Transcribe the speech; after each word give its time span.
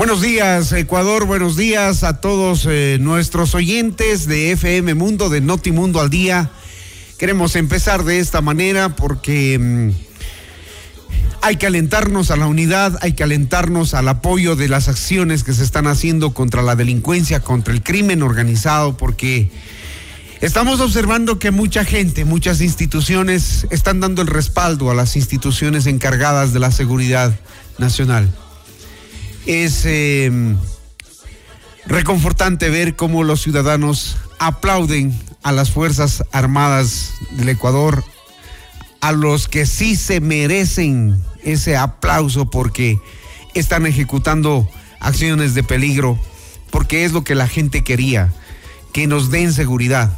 Buenos 0.00 0.22
días, 0.22 0.72
Ecuador. 0.72 1.26
Buenos 1.26 1.58
días 1.58 2.04
a 2.04 2.22
todos 2.22 2.66
eh, 2.66 2.96
nuestros 2.98 3.54
oyentes 3.54 4.26
de 4.26 4.52
FM 4.52 4.94
Mundo, 4.94 5.28
de 5.28 5.42
Notimundo 5.42 6.00
al 6.00 6.08
Día. 6.08 6.50
Queremos 7.18 7.54
empezar 7.54 8.04
de 8.04 8.18
esta 8.18 8.40
manera 8.40 8.96
porque 8.96 9.58
mm, 9.58 9.90
hay 11.42 11.56
que 11.56 11.66
alentarnos 11.66 12.30
a 12.30 12.36
la 12.36 12.46
unidad, 12.46 12.96
hay 13.02 13.12
que 13.12 13.24
alentarnos 13.24 13.92
al 13.92 14.08
apoyo 14.08 14.56
de 14.56 14.70
las 14.70 14.88
acciones 14.88 15.44
que 15.44 15.52
se 15.52 15.64
están 15.64 15.86
haciendo 15.86 16.32
contra 16.32 16.62
la 16.62 16.76
delincuencia, 16.76 17.40
contra 17.40 17.74
el 17.74 17.82
crimen 17.82 18.22
organizado, 18.22 18.96
porque 18.96 19.50
estamos 20.40 20.80
observando 20.80 21.38
que 21.38 21.50
mucha 21.50 21.84
gente, 21.84 22.24
muchas 22.24 22.62
instituciones 22.62 23.66
están 23.68 24.00
dando 24.00 24.22
el 24.22 24.28
respaldo 24.28 24.90
a 24.90 24.94
las 24.94 25.14
instituciones 25.16 25.84
encargadas 25.84 26.54
de 26.54 26.60
la 26.60 26.70
seguridad 26.70 27.38
nacional 27.76 28.32
es 29.46 29.82
eh, 29.84 30.30
reconfortante 31.86 32.70
ver 32.70 32.96
cómo 32.96 33.24
los 33.24 33.42
ciudadanos 33.42 34.16
aplauden 34.38 35.18
a 35.42 35.52
las 35.52 35.70
Fuerzas 35.70 36.22
Armadas 36.32 37.12
del 37.32 37.48
Ecuador, 37.48 38.04
a 39.00 39.12
los 39.12 39.48
que 39.48 39.66
sí 39.66 39.96
se 39.96 40.20
merecen 40.20 41.20
ese 41.42 41.76
aplauso 41.76 42.50
porque 42.50 42.98
están 43.54 43.86
ejecutando 43.86 44.68
acciones 45.00 45.54
de 45.54 45.62
peligro, 45.62 46.18
porque 46.70 47.04
es 47.04 47.12
lo 47.12 47.24
que 47.24 47.34
la 47.34 47.48
gente 47.48 47.82
quería, 47.82 48.32
que 48.92 49.06
nos 49.06 49.30
den 49.30 49.52
seguridad, 49.52 50.12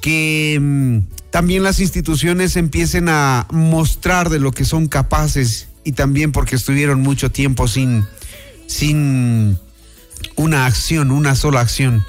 que 0.00 0.58
mm, 0.60 0.98
también 1.30 1.62
las 1.62 1.80
instituciones 1.80 2.56
empiecen 2.56 3.08
a 3.08 3.46
mostrar 3.50 4.28
de 4.28 4.38
lo 4.38 4.52
que 4.52 4.64
son 4.64 4.88
capaces 4.88 5.68
y 5.84 5.92
también 5.92 6.32
porque 6.32 6.56
estuvieron 6.56 7.00
mucho 7.00 7.30
tiempo 7.30 7.66
sin 7.68 8.06
sin 8.68 9.58
una 10.36 10.66
acción, 10.66 11.10
una 11.10 11.34
sola 11.34 11.60
acción. 11.60 12.04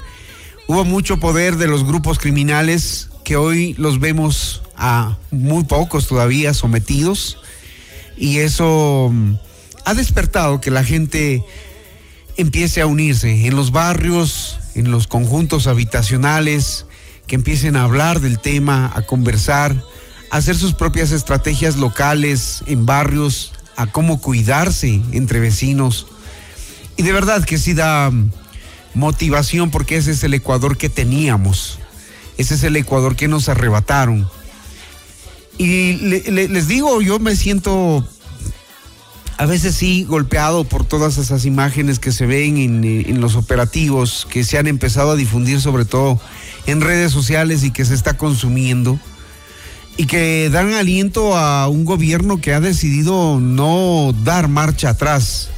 Hubo 0.68 0.84
mucho 0.84 1.18
poder 1.18 1.56
de 1.56 1.66
los 1.66 1.84
grupos 1.84 2.20
criminales 2.20 3.08
que 3.24 3.34
hoy 3.34 3.74
los 3.74 3.98
vemos 3.98 4.62
a 4.76 5.18
muy 5.32 5.64
pocos 5.64 6.06
todavía 6.06 6.54
sometidos 6.54 7.38
y 8.16 8.38
eso 8.38 9.10
mm, 9.12 9.34
ha 9.84 9.94
despertado 9.94 10.60
que 10.60 10.70
la 10.70 10.84
gente 10.84 11.42
empiece 12.36 12.80
a 12.80 12.86
unirse 12.86 13.46
en 13.46 13.56
los 13.56 13.72
barrios, 13.72 14.58
en 14.74 14.90
los 14.90 15.06
conjuntos 15.06 15.66
habitacionales, 15.66 16.86
que 17.26 17.36
empiecen 17.36 17.76
a 17.76 17.84
hablar 17.84 18.20
del 18.20 18.38
tema, 18.38 18.92
a 18.94 19.02
conversar, 19.02 19.74
a 20.30 20.36
hacer 20.36 20.56
sus 20.56 20.74
propias 20.74 21.10
estrategias 21.10 21.76
locales 21.76 22.62
en 22.66 22.86
barrios, 22.86 23.52
a 23.76 23.86
cómo 23.86 24.20
cuidarse 24.20 25.00
entre 25.12 25.40
vecinos 25.40 26.06
y 27.00 27.02
de 27.02 27.14
verdad 27.14 27.42
que 27.46 27.56
sí 27.56 27.72
da 27.72 28.12
motivación 28.92 29.70
porque 29.70 29.96
ese 29.96 30.10
es 30.10 30.22
el 30.22 30.34
Ecuador 30.34 30.76
que 30.76 30.90
teníamos. 30.90 31.78
Ese 32.36 32.56
es 32.56 32.62
el 32.62 32.76
Ecuador 32.76 33.16
que 33.16 33.26
nos 33.26 33.48
arrebataron. 33.48 34.28
Y 35.56 35.94
le, 35.94 36.30
le, 36.30 36.48
les 36.48 36.68
digo, 36.68 37.00
yo 37.00 37.18
me 37.18 37.36
siento 37.36 38.06
a 39.38 39.46
veces 39.46 39.76
sí 39.76 40.04
golpeado 40.04 40.64
por 40.64 40.84
todas 40.84 41.16
esas 41.16 41.46
imágenes 41.46 41.98
que 42.00 42.12
se 42.12 42.26
ven 42.26 42.58
en, 42.58 42.84
en, 42.84 43.18
los 43.22 43.34
operativos 43.34 44.26
que 44.28 44.44
se 44.44 44.58
han 44.58 44.66
empezado 44.66 45.12
a 45.12 45.16
difundir 45.16 45.58
sobre 45.62 45.86
todo 45.86 46.20
en 46.66 46.82
redes 46.82 47.12
sociales 47.12 47.64
y 47.64 47.70
que 47.70 47.86
se 47.86 47.94
está 47.94 48.18
consumiendo 48.18 49.00
y 49.96 50.04
que 50.04 50.50
dan 50.52 50.74
aliento 50.74 51.34
a 51.34 51.66
un 51.68 51.86
gobierno 51.86 52.42
que 52.42 52.52
ha 52.52 52.60
decidido 52.60 53.40
no 53.40 54.14
dar 54.22 54.48
marcha 54.48 54.90
atrás 54.90 55.48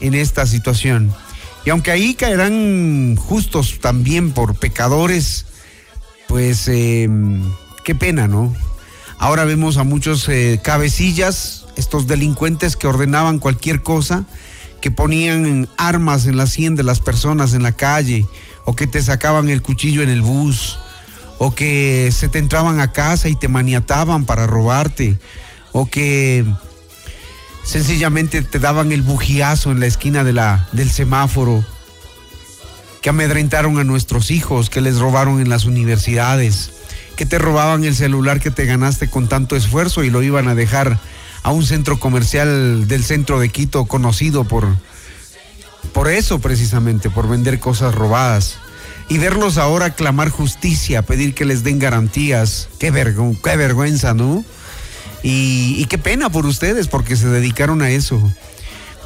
en 0.00 0.14
esta 0.14 0.46
situación. 0.46 1.12
Y 1.64 1.70
aunque 1.70 1.90
ahí 1.90 2.14
caerán 2.14 3.16
justos 3.16 3.78
también 3.80 4.32
por 4.32 4.54
pecadores, 4.54 5.46
pues 6.28 6.68
eh, 6.68 7.08
qué 7.84 7.94
pena, 7.94 8.28
¿no? 8.28 8.54
Ahora 9.18 9.44
vemos 9.44 9.76
a 9.76 9.84
muchos 9.84 10.28
eh, 10.28 10.60
cabecillas, 10.62 11.66
estos 11.76 12.06
delincuentes 12.06 12.76
que 12.76 12.86
ordenaban 12.86 13.38
cualquier 13.40 13.82
cosa, 13.82 14.24
que 14.80 14.90
ponían 14.90 15.68
armas 15.76 16.26
en 16.26 16.36
la 16.36 16.46
sien 16.46 16.76
de 16.76 16.84
las 16.84 17.00
personas 17.00 17.52
en 17.52 17.64
la 17.64 17.72
calle, 17.72 18.26
o 18.64 18.76
que 18.76 18.86
te 18.86 19.02
sacaban 19.02 19.48
el 19.48 19.62
cuchillo 19.62 20.02
en 20.02 20.08
el 20.08 20.22
bus, 20.22 20.78
o 21.38 21.54
que 21.54 22.10
se 22.12 22.28
te 22.28 22.38
entraban 22.38 22.80
a 22.80 22.92
casa 22.92 23.28
y 23.28 23.34
te 23.34 23.48
maniataban 23.48 24.24
para 24.24 24.46
robarte, 24.46 25.18
o 25.72 25.86
que 25.86 26.44
sencillamente 27.68 28.40
te 28.40 28.58
daban 28.58 28.92
el 28.92 29.02
bujiazo 29.02 29.70
en 29.70 29.80
la 29.80 29.86
esquina 29.86 30.24
de 30.24 30.32
la, 30.32 30.66
del 30.72 30.90
semáforo, 30.90 31.62
que 33.02 33.10
amedrentaron 33.10 33.78
a 33.78 33.84
nuestros 33.84 34.30
hijos, 34.30 34.70
que 34.70 34.80
les 34.80 34.98
robaron 34.98 35.38
en 35.38 35.50
las 35.50 35.66
universidades, 35.66 36.70
que 37.14 37.26
te 37.26 37.38
robaban 37.38 37.84
el 37.84 37.94
celular 37.94 38.40
que 38.40 38.50
te 38.50 38.64
ganaste 38.64 39.08
con 39.08 39.28
tanto 39.28 39.54
esfuerzo 39.54 40.02
y 40.02 40.08
lo 40.08 40.22
iban 40.22 40.48
a 40.48 40.54
dejar 40.54 40.98
a 41.42 41.50
un 41.50 41.64
centro 41.64 42.00
comercial 42.00 42.88
del 42.88 43.04
centro 43.04 43.38
de 43.38 43.50
Quito 43.50 43.84
conocido 43.84 44.44
por, 44.44 44.66
por 45.92 46.08
eso 46.08 46.38
precisamente, 46.38 47.10
por 47.10 47.28
vender 47.28 47.60
cosas 47.60 47.94
robadas. 47.94 48.56
Y 49.10 49.18
verlos 49.18 49.58
ahora 49.58 49.90
clamar 49.90 50.30
justicia, 50.30 51.02
pedir 51.02 51.34
que 51.34 51.44
les 51.44 51.64
den 51.64 51.78
garantías. 51.78 52.68
Qué, 52.78 52.92
qué 53.42 53.56
vergüenza, 53.56 54.14
¿no? 54.14 54.44
Y, 55.22 55.84
qué 55.86 55.98
pena 55.98 56.30
por 56.30 56.46
ustedes 56.46 56.88
porque 56.88 57.16
se 57.16 57.28
dedicaron 57.28 57.82
a 57.82 57.90
eso. 57.90 58.20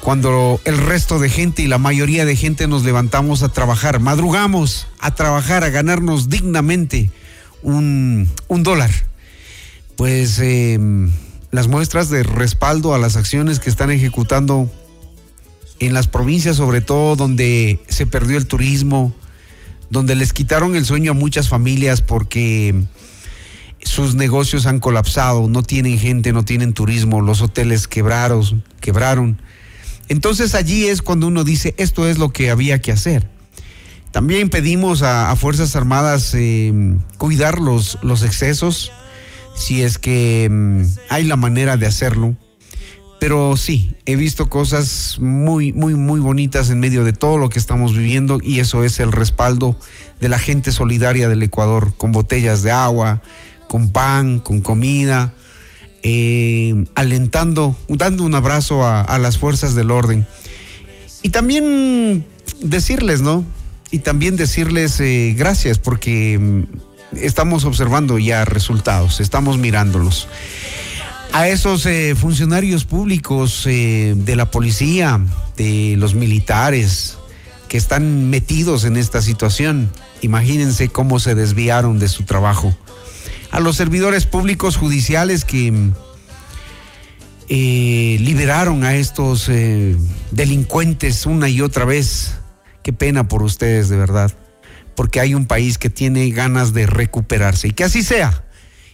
Cuando 0.00 0.60
el 0.64 0.78
resto 0.78 1.18
de 1.18 1.28
gente 1.28 1.62
y 1.62 1.68
la 1.68 1.78
mayoría 1.78 2.24
de 2.24 2.36
gente 2.36 2.66
nos 2.66 2.82
levantamos 2.84 3.42
a 3.42 3.48
trabajar, 3.48 4.00
madrugamos 4.00 4.88
a 4.98 5.14
trabajar, 5.14 5.64
a 5.64 5.70
ganarnos 5.70 6.28
dignamente 6.28 7.10
un, 7.62 8.28
dólar. 8.48 8.90
Pues 9.96 10.38
eh, 10.40 10.78
las 11.52 11.68
muestras 11.68 12.08
de 12.10 12.24
respaldo 12.24 12.94
a 12.94 12.98
las 12.98 13.16
acciones 13.16 13.60
que 13.60 13.70
están 13.70 13.90
ejecutando 13.90 14.70
en 15.78 15.94
las 15.94 16.08
provincias, 16.08 16.56
sobre 16.56 16.80
todo 16.80 17.16
donde 17.16 17.80
se 17.88 18.06
perdió 18.06 18.38
el 18.38 18.46
turismo, 18.46 19.14
donde 19.90 20.14
les 20.14 20.32
quitaron 20.32 20.74
el 20.74 20.84
sueño 20.86 21.12
a 21.12 21.14
muchas 21.14 21.48
familias 21.48 22.00
porque 22.00 22.84
sus 23.82 24.14
negocios 24.14 24.66
han 24.66 24.80
colapsado, 24.80 25.48
no 25.48 25.62
tienen 25.62 25.98
gente, 25.98 26.32
no 26.32 26.44
tienen 26.44 26.72
turismo, 26.72 27.20
los 27.20 27.42
hoteles 27.42 27.88
quebraron, 27.88 28.64
quebraron. 28.80 29.40
Entonces 30.08 30.54
allí 30.54 30.86
es 30.86 31.02
cuando 31.02 31.26
uno 31.26 31.44
dice, 31.44 31.74
esto 31.78 32.06
es 32.06 32.18
lo 32.18 32.30
que 32.30 32.50
había 32.50 32.80
que 32.80 32.92
hacer. 32.92 33.28
También 34.10 34.50
pedimos 34.50 35.02
a, 35.02 35.34
Fuerzas 35.36 35.74
Armadas 35.74 36.34
eh, 36.34 36.72
cuidar 37.16 37.58
los, 37.58 37.98
los 38.02 38.22
excesos, 38.22 38.92
si 39.54 39.82
es 39.82 39.98
que 39.98 40.48
mm, 40.50 40.82
hay 41.08 41.24
la 41.24 41.36
manera 41.36 41.76
de 41.76 41.86
hacerlo. 41.86 42.36
Pero 43.18 43.56
sí, 43.56 43.94
he 44.04 44.16
visto 44.16 44.50
cosas 44.50 45.16
muy, 45.20 45.72
muy, 45.72 45.94
muy 45.94 46.20
bonitas 46.20 46.70
en 46.70 46.80
medio 46.80 47.04
de 47.04 47.12
todo 47.12 47.38
lo 47.38 47.48
que 47.48 47.58
estamos 47.60 47.96
viviendo 47.96 48.38
y 48.42 48.58
eso 48.58 48.82
es 48.82 48.98
el 48.98 49.12
respaldo 49.12 49.76
de 50.20 50.28
la 50.28 50.40
gente 50.40 50.72
solidaria 50.72 51.28
del 51.28 51.42
Ecuador, 51.42 51.94
con 51.96 52.10
botellas 52.10 52.62
de 52.62 52.72
agua, 52.72 53.22
con 53.72 53.88
pan, 53.88 54.38
con 54.38 54.60
comida, 54.60 55.32
eh, 56.02 56.84
alentando, 56.94 57.74
dando 57.88 58.22
un 58.22 58.34
abrazo 58.34 58.86
a, 58.86 59.18
las 59.18 59.38
fuerzas 59.38 59.74
del 59.74 59.90
orden. 59.90 60.26
Y 61.22 61.30
también 61.30 62.26
decirles, 62.60 63.22
¿no? 63.22 63.46
Y 63.90 64.00
también 64.00 64.36
decirles 64.36 65.00
eh, 65.00 65.34
gracias 65.38 65.78
porque 65.78 66.38
mm, 66.38 67.16
estamos 67.16 67.64
observando 67.64 68.18
ya 68.18 68.44
resultados, 68.44 69.20
estamos 69.20 69.56
mirándolos. 69.56 70.28
A 71.32 71.48
esos 71.48 71.86
eh, 71.86 72.14
funcionarios 72.14 72.84
públicos 72.84 73.64
de 73.64 74.34
la 74.36 74.50
policía, 74.50 75.18
de 75.56 75.94
los 75.96 76.14
militares 76.14 77.16
que 77.70 77.78
están 77.78 78.28
metidos 78.28 78.84
en 78.84 78.98
esta 78.98 79.22
situación, 79.22 79.90
imagínense 80.20 80.90
cómo 80.90 81.18
se 81.18 81.34
desviaron 81.34 81.98
de 81.98 82.08
su 82.08 82.24
trabajo. 82.24 82.76
A 83.52 83.60
los 83.60 83.76
servidores 83.76 84.26
públicos 84.26 84.76
judiciales 84.76 85.44
que 85.44 85.70
mm, 85.70 85.92
eh, 87.48 88.16
liberaron 88.20 88.82
a 88.82 88.96
estos 88.96 89.48
eh, 89.48 89.94
delincuentes 90.30 91.26
una 91.26 91.48
y 91.48 91.60
otra 91.60 91.84
vez. 91.84 92.38
Qué 92.82 92.92
pena 92.92 93.28
por 93.28 93.42
ustedes, 93.42 93.88
de 93.88 93.96
verdad. 93.96 94.32
Porque 94.96 95.20
hay 95.20 95.34
un 95.34 95.46
país 95.46 95.78
que 95.78 95.90
tiene 95.90 96.28
ganas 96.30 96.72
de 96.72 96.86
recuperarse. 96.86 97.68
Y 97.68 97.72
que 97.72 97.84
así 97.84 98.02
sea. 98.02 98.44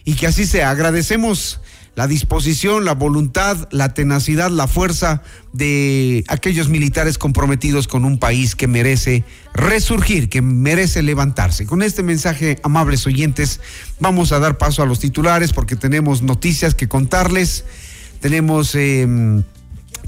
Y 0.03 0.15
que 0.15 0.27
así 0.27 0.45
sea. 0.45 0.69
Agradecemos 0.69 1.61
la 1.99 2.07
disposición, 2.07 2.85
la 2.85 2.93
voluntad, 2.93 3.67
la 3.71 3.93
tenacidad, 3.93 4.49
la 4.51 4.67
fuerza 4.67 5.21
de 5.51 6.23
aquellos 6.29 6.69
militares 6.69 7.17
comprometidos 7.17 7.89
con 7.89 8.05
un 8.05 8.19
país 8.19 8.55
que 8.55 8.67
merece 8.67 9.25
resurgir, 9.53 10.29
que 10.29 10.41
merece 10.41 11.01
levantarse. 11.03 11.65
Con 11.65 11.81
este 11.81 12.01
mensaje, 12.01 12.57
amables 12.63 13.05
oyentes, 13.05 13.59
vamos 13.99 14.31
a 14.31 14.39
dar 14.39 14.57
paso 14.57 14.81
a 14.81 14.85
los 14.85 15.01
titulares 15.01 15.51
porque 15.51 15.75
tenemos 15.75 16.21
noticias 16.21 16.73
que 16.73 16.87
contarles. 16.87 17.65
Tenemos 18.21 18.75
eh, 18.75 19.05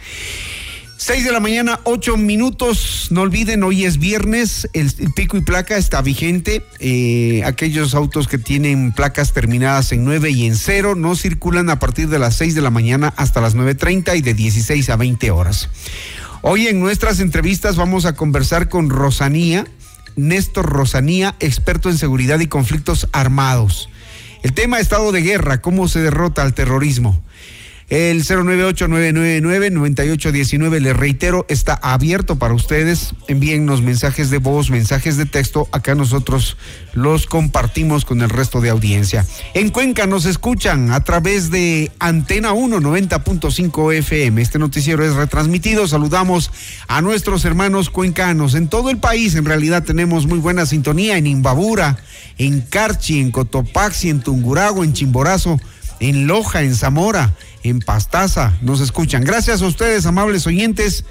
6 1.04 1.24
de 1.24 1.32
la 1.32 1.40
mañana, 1.40 1.80
8 1.82 2.16
minutos. 2.16 3.08
No 3.10 3.22
olviden, 3.22 3.64
hoy 3.64 3.84
es 3.84 3.98
viernes, 3.98 4.68
el, 4.72 4.92
pico 5.16 5.36
y 5.36 5.40
placa 5.40 5.76
está 5.76 6.00
vigente. 6.00 6.64
Eh, 6.78 7.42
aquellos 7.44 7.96
autos 7.96 8.28
que 8.28 8.38
tienen 8.38 8.92
placas 8.92 9.32
terminadas 9.32 9.90
en 9.90 10.04
9 10.04 10.30
y 10.30 10.46
en 10.46 10.54
0 10.54 10.94
no 10.94 11.16
circulan 11.16 11.70
a 11.70 11.80
partir 11.80 12.08
de 12.08 12.20
las 12.20 12.36
6 12.36 12.54
de 12.54 12.60
la 12.60 12.70
mañana 12.70 13.12
hasta 13.16 13.40
las 13.40 13.56
9.30 13.56 14.16
y 14.16 14.22
de 14.22 14.32
16 14.32 14.90
a 14.90 14.96
20 14.96 15.32
horas. 15.32 15.70
Hoy 16.40 16.68
en 16.68 16.78
nuestras 16.78 17.18
entrevistas 17.18 17.74
vamos 17.74 18.04
a 18.04 18.14
conversar 18.14 18.68
con 18.68 18.88
Rosanía, 18.88 19.66
Néstor 20.14 20.66
Rosanía, 20.66 21.34
experto 21.40 21.90
en 21.90 21.98
seguridad 21.98 22.38
y 22.38 22.46
conflictos 22.46 23.08
armados. 23.10 23.88
El 24.44 24.52
tema 24.52 24.78
estado 24.78 25.10
de 25.10 25.22
guerra, 25.22 25.62
cómo 25.62 25.88
se 25.88 25.98
derrota 25.98 26.42
al 26.42 26.54
terrorismo. 26.54 27.20
El 27.92 28.24
098-999-9819, 28.24 30.80
les 30.80 30.96
reitero, 30.96 31.44
está 31.50 31.74
abierto 31.74 32.36
para 32.36 32.54
ustedes. 32.54 33.12
Envíennos 33.28 33.82
mensajes 33.82 34.30
de 34.30 34.38
voz, 34.38 34.70
mensajes 34.70 35.18
de 35.18 35.26
texto. 35.26 35.68
Acá 35.72 35.94
nosotros 35.94 36.56
los 36.94 37.26
compartimos 37.26 38.06
con 38.06 38.22
el 38.22 38.30
resto 38.30 38.62
de 38.62 38.70
audiencia. 38.70 39.26
En 39.52 39.68
Cuenca 39.68 40.06
nos 40.06 40.24
escuchan 40.24 40.90
a 40.90 41.04
través 41.04 41.50
de 41.50 41.92
Antena 41.98 42.54
1 42.54 42.80
90.5 42.80 43.94
FM. 43.96 44.40
Este 44.40 44.58
noticiero 44.58 45.04
es 45.04 45.12
retransmitido. 45.12 45.86
Saludamos 45.86 46.50
a 46.88 47.02
nuestros 47.02 47.44
hermanos 47.44 47.90
cuencanos. 47.90 48.54
En 48.54 48.68
todo 48.68 48.88
el 48.88 48.96
país, 48.96 49.34
en 49.34 49.44
realidad, 49.44 49.84
tenemos 49.84 50.26
muy 50.26 50.38
buena 50.38 50.64
sintonía 50.64 51.18
en 51.18 51.26
Imbabura, 51.26 51.98
en 52.38 52.62
Carchi, 52.62 53.20
en 53.20 53.32
Cotopaxi, 53.32 54.08
en 54.08 54.22
Tunguragua, 54.22 54.82
en 54.82 54.94
Chimborazo, 54.94 55.60
en 56.02 56.26
Loja, 56.26 56.62
en 56.62 56.74
Zamora, 56.74 57.34
en 57.62 57.78
Pastaza. 57.78 58.54
Nos 58.60 58.80
escuchan. 58.80 59.24
Gracias 59.24 59.62
a 59.62 59.66
ustedes, 59.66 60.04
amables 60.04 60.46
oyentes, 60.46 61.04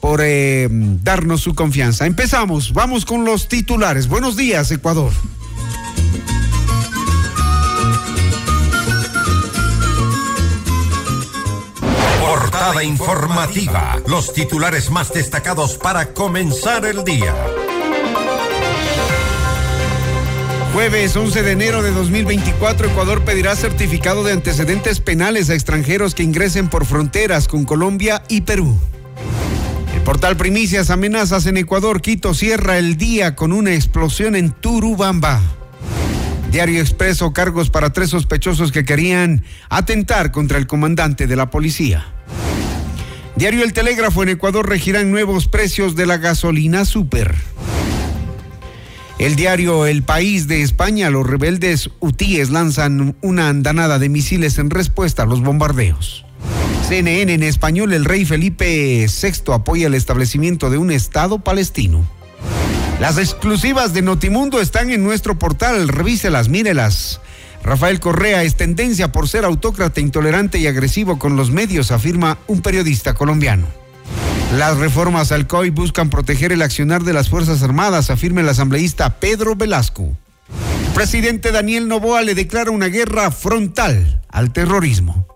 por 0.00 0.20
eh, 0.22 0.68
darnos 0.70 1.40
su 1.40 1.54
confianza. 1.54 2.06
Empezamos, 2.06 2.72
vamos 2.72 3.04
con 3.04 3.24
los 3.24 3.48
titulares. 3.48 4.08
Buenos 4.08 4.36
días, 4.36 4.70
Ecuador. 4.72 5.12
Portada 12.20 12.82
informativa, 12.82 14.00
los 14.08 14.32
titulares 14.32 14.90
más 14.90 15.12
destacados 15.12 15.78
para 15.78 16.12
comenzar 16.12 16.84
el 16.84 17.04
día. 17.04 17.34
Jueves 20.76 21.16
11 21.16 21.42
de 21.42 21.52
enero 21.52 21.82
de 21.82 21.90
2024, 21.90 22.88
Ecuador 22.88 23.24
pedirá 23.24 23.56
certificado 23.56 24.24
de 24.24 24.34
antecedentes 24.34 25.00
penales 25.00 25.48
a 25.48 25.54
extranjeros 25.54 26.14
que 26.14 26.22
ingresen 26.22 26.68
por 26.68 26.84
fronteras 26.84 27.48
con 27.48 27.64
Colombia 27.64 28.22
y 28.28 28.42
Perú. 28.42 28.78
El 29.94 30.02
portal 30.02 30.36
Primicias 30.36 30.90
amenazas 30.90 31.46
en 31.46 31.56
Ecuador. 31.56 32.02
Quito 32.02 32.34
cierra 32.34 32.76
el 32.76 32.98
día 32.98 33.36
con 33.36 33.52
una 33.52 33.72
explosión 33.72 34.36
en 34.36 34.50
Turubamba. 34.50 35.40
Diario 36.50 36.82
Expreso, 36.82 37.32
cargos 37.32 37.70
para 37.70 37.94
tres 37.94 38.10
sospechosos 38.10 38.70
que 38.70 38.84
querían 38.84 39.44
atentar 39.70 40.30
contra 40.30 40.58
el 40.58 40.66
comandante 40.66 41.26
de 41.26 41.36
la 41.36 41.48
policía. 41.48 42.04
Diario 43.34 43.64
El 43.64 43.72
Telégrafo, 43.72 44.22
en 44.22 44.28
Ecuador 44.28 44.68
regirán 44.68 45.10
nuevos 45.10 45.48
precios 45.48 45.96
de 45.96 46.04
la 46.04 46.18
gasolina 46.18 46.84
super. 46.84 47.34
El 49.18 49.34
diario 49.34 49.86
El 49.86 50.02
País 50.02 50.46
de 50.46 50.60
España, 50.60 51.08
los 51.08 51.26
rebeldes 51.26 51.88
hutíes 52.00 52.50
lanzan 52.50 53.16
una 53.22 53.48
andanada 53.48 53.98
de 53.98 54.10
misiles 54.10 54.58
en 54.58 54.68
respuesta 54.68 55.22
a 55.22 55.26
los 55.26 55.40
bombardeos. 55.40 56.26
CNN 56.86 57.32
en 57.32 57.42
español, 57.42 57.94
el 57.94 58.04
rey 58.04 58.26
Felipe 58.26 59.06
VI 59.06 59.54
apoya 59.54 59.86
el 59.86 59.94
establecimiento 59.94 60.68
de 60.68 60.76
un 60.76 60.90
Estado 60.90 61.38
palestino. 61.38 62.06
Las 63.00 63.16
exclusivas 63.16 63.94
de 63.94 64.02
Notimundo 64.02 64.60
están 64.60 64.90
en 64.90 65.02
nuestro 65.02 65.38
portal, 65.38 65.88
revíselas, 65.88 66.50
mírelas. 66.50 67.22
Rafael 67.62 68.00
Correa 68.00 68.42
es 68.42 68.54
tendencia 68.56 69.12
por 69.12 69.28
ser 69.28 69.46
autócrata, 69.46 69.98
intolerante 69.98 70.58
y 70.58 70.66
agresivo 70.66 71.18
con 71.18 71.36
los 71.36 71.50
medios, 71.50 71.90
afirma 71.90 72.36
un 72.48 72.60
periodista 72.60 73.14
colombiano. 73.14 73.85
Las 74.54 74.78
reformas 74.78 75.32
al 75.32 75.46
COI 75.46 75.70
buscan 75.70 76.08
proteger 76.08 76.52
el 76.52 76.62
accionar 76.62 77.02
de 77.02 77.12
las 77.12 77.28
Fuerzas 77.28 77.62
Armadas, 77.62 78.10
afirma 78.10 78.40
el 78.40 78.48
asambleísta 78.48 79.10
Pedro 79.10 79.56
Velasco. 79.56 80.16
El 80.86 80.92
presidente 80.94 81.50
Daniel 81.50 81.88
Novoa 81.88 82.22
le 82.22 82.34
declara 82.34 82.70
una 82.70 82.86
guerra 82.86 83.30
frontal 83.32 84.22
al 84.28 84.52
terrorismo. 84.52 85.26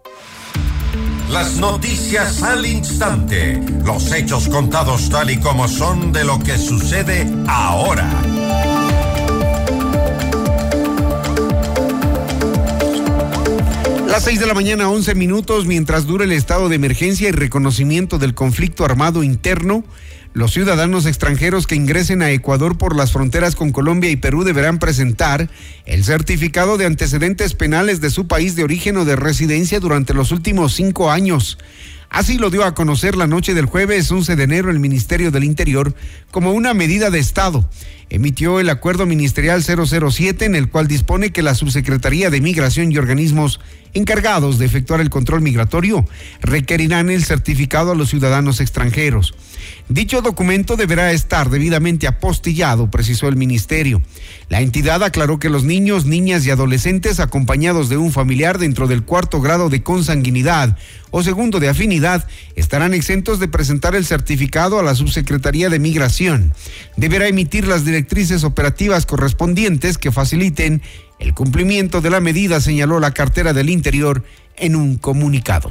Las 1.29 1.57
noticias 1.57 2.43
al 2.43 2.65
instante. 2.65 3.61
Los 3.85 4.11
hechos 4.13 4.49
contados 4.49 5.11
tal 5.11 5.31
y 5.31 5.39
como 5.39 5.69
son 5.69 6.13
de 6.13 6.25
lo 6.25 6.39
que 6.39 6.57
sucede 6.57 7.27
ahora. 7.47 8.09
Las 14.11 14.25
6 14.25 14.41
de 14.41 14.47
la 14.47 14.55
mañana, 14.55 14.91
11 14.91 15.15
minutos, 15.15 15.67
mientras 15.67 16.05
dura 16.05 16.25
el 16.25 16.33
estado 16.33 16.69
de 16.69 16.75
emergencia 16.75 17.29
y 17.29 17.31
reconocimiento 17.31 18.19
del 18.19 18.35
conflicto 18.35 18.85
armado 18.85 19.23
interno, 19.23 19.85
los 20.33 20.53
ciudadanos 20.53 21.07
extranjeros 21.07 21.69
que 21.69 21.77
ingresen 21.77 22.21
a 22.21 22.33
Ecuador 22.33 22.77
por 22.77 22.97
las 22.97 23.13
fronteras 23.13 23.55
con 23.55 23.71
Colombia 23.71 24.11
y 24.11 24.17
Perú 24.17 24.43
deberán 24.43 24.81
presentar 24.81 25.49
el 25.87 26.03
certificado 26.03 26.77
de 26.77 26.87
antecedentes 26.87 27.55
penales 27.55 28.01
de 28.01 28.11
su 28.11 28.27
país 28.27 28.57
de 28.57 28.65
origen 28.65 28.97
o 28.97 29.05
de 29.05 29.15
residencia 29.15 29.79
durante 29.79 30.13
los 30.13 30.33
últimos 30.33 30.75
cinco 30.75 31.13
años. 31.13 31.57
Así 32.09 32.37
lo 32.37 32.51
dio 32.51 32.65
a 32.65 32.75
conocer 32.75 33.15
la 33.15 33.29
noche 33.29 33.55
del 33.55 33.67
jueves 33.67 34.11
11 34.11 34.35
de 34.35 34.43
enero 34.43 34.73
el 34.73 34.81
Ministerio 34.81 35.31
del 35.31 35.45
Interior 35.45 35.95
como 36.33 36.53
una 36.53 36.75
medida 36.75 37.11
de 37.11 37.21
Estado. 37.21 37.65
Emitió 38.11 38.59
el 38.59 38.71
acuerdo 38.71 39.07
ministerial 39.07 39.63
007 39.63 40.45
en 40.45 40.57
el 40.57 40.69
cual 40.69 40.89
dispone 40.89 41.31
que 41.31 41.43
la 41.43 41.55
Subsecretaría 41.55 42.29
de 42.29 42.41
Migración 42.41 42.91
y 42.91 42.99
organismos 42.99 43.61
encargados 43.95 44.59
de 44.59 44.67
efectuar 44.67 45.01
el 45.01 45.11
control 45.11 45.43
migratorio 45.43 46.05
requerirán 46.41 47.11
el 47.11 47.25
certificado 47.25 47.93
a 47.93 47.95
los 47.95 48.11
ciudadanos 48.11 48.61
extranjeros. 48.61 49.35
Dicho 49.89 50.23
documento 50.23 50.77
deberá 50.77 51.13
estar 51.13 51.51
debidamente 51.51 52.07
apostillado, 52.07 52.91
precisó 52.91 53.29
el 53.29 53.37
ministerio. 53.37 54.03
La 54.49 54.61
entidad 54.61 55.03
aclaró 55.03 55.39
que 55.39 55.51
los 55.51 55.65
niños, 55.65 56.07
niñas 56.07 56.47
y 56.47 56.51
adolescentes 56.51 57.21
acompañados 57.21 57.89
de 57.89 57.97
un 57.97 58.13
familiar 58.13 58.59
dentro 58.59 58.87
del 58.87 59.05
cuarto 59.05 59.41
grado 59.41 59.69
de 59.69 59.83
consanguinidad 59.83 60.77
o 61.11 61.23
segundo 61.23 61.59
de 61.59 61.69
afinidad 61.69 62.27
estarán 62.55 62.95
exentos 62.95 63.41
de 63.41 63.49
presentar 63.49 63.97
el 63.97 64.07
certificado 64.07 64.79
a 64.79 64.83
la 64.83 64.95
Subsecretaría 64.95 65.69
de 65.69 65.81
Migración. 65.81 66.55
Deberá 66.97 67.27
emitir 67.27 67.67
las 67.67 67.85
directrices 68.01 68.45
operativas 68.45 69.05
correspondientes 69.05 69.99
que 69.99 70.11
faciliten 70.11 70.81
el 71.19 71.35
cumplimiento 71.35 72.01
de 72.01 72.09
la 72.09 72.21
medida, 72.21 72.59
señaló 72.59 72.99
la 72.99 73.13
cartera 73.13 73.53
del 73.53 73.69
Interior 73.69 74.25
en 74.57 74.75
un 74.75 74.97
comunicado. 74.97 75.71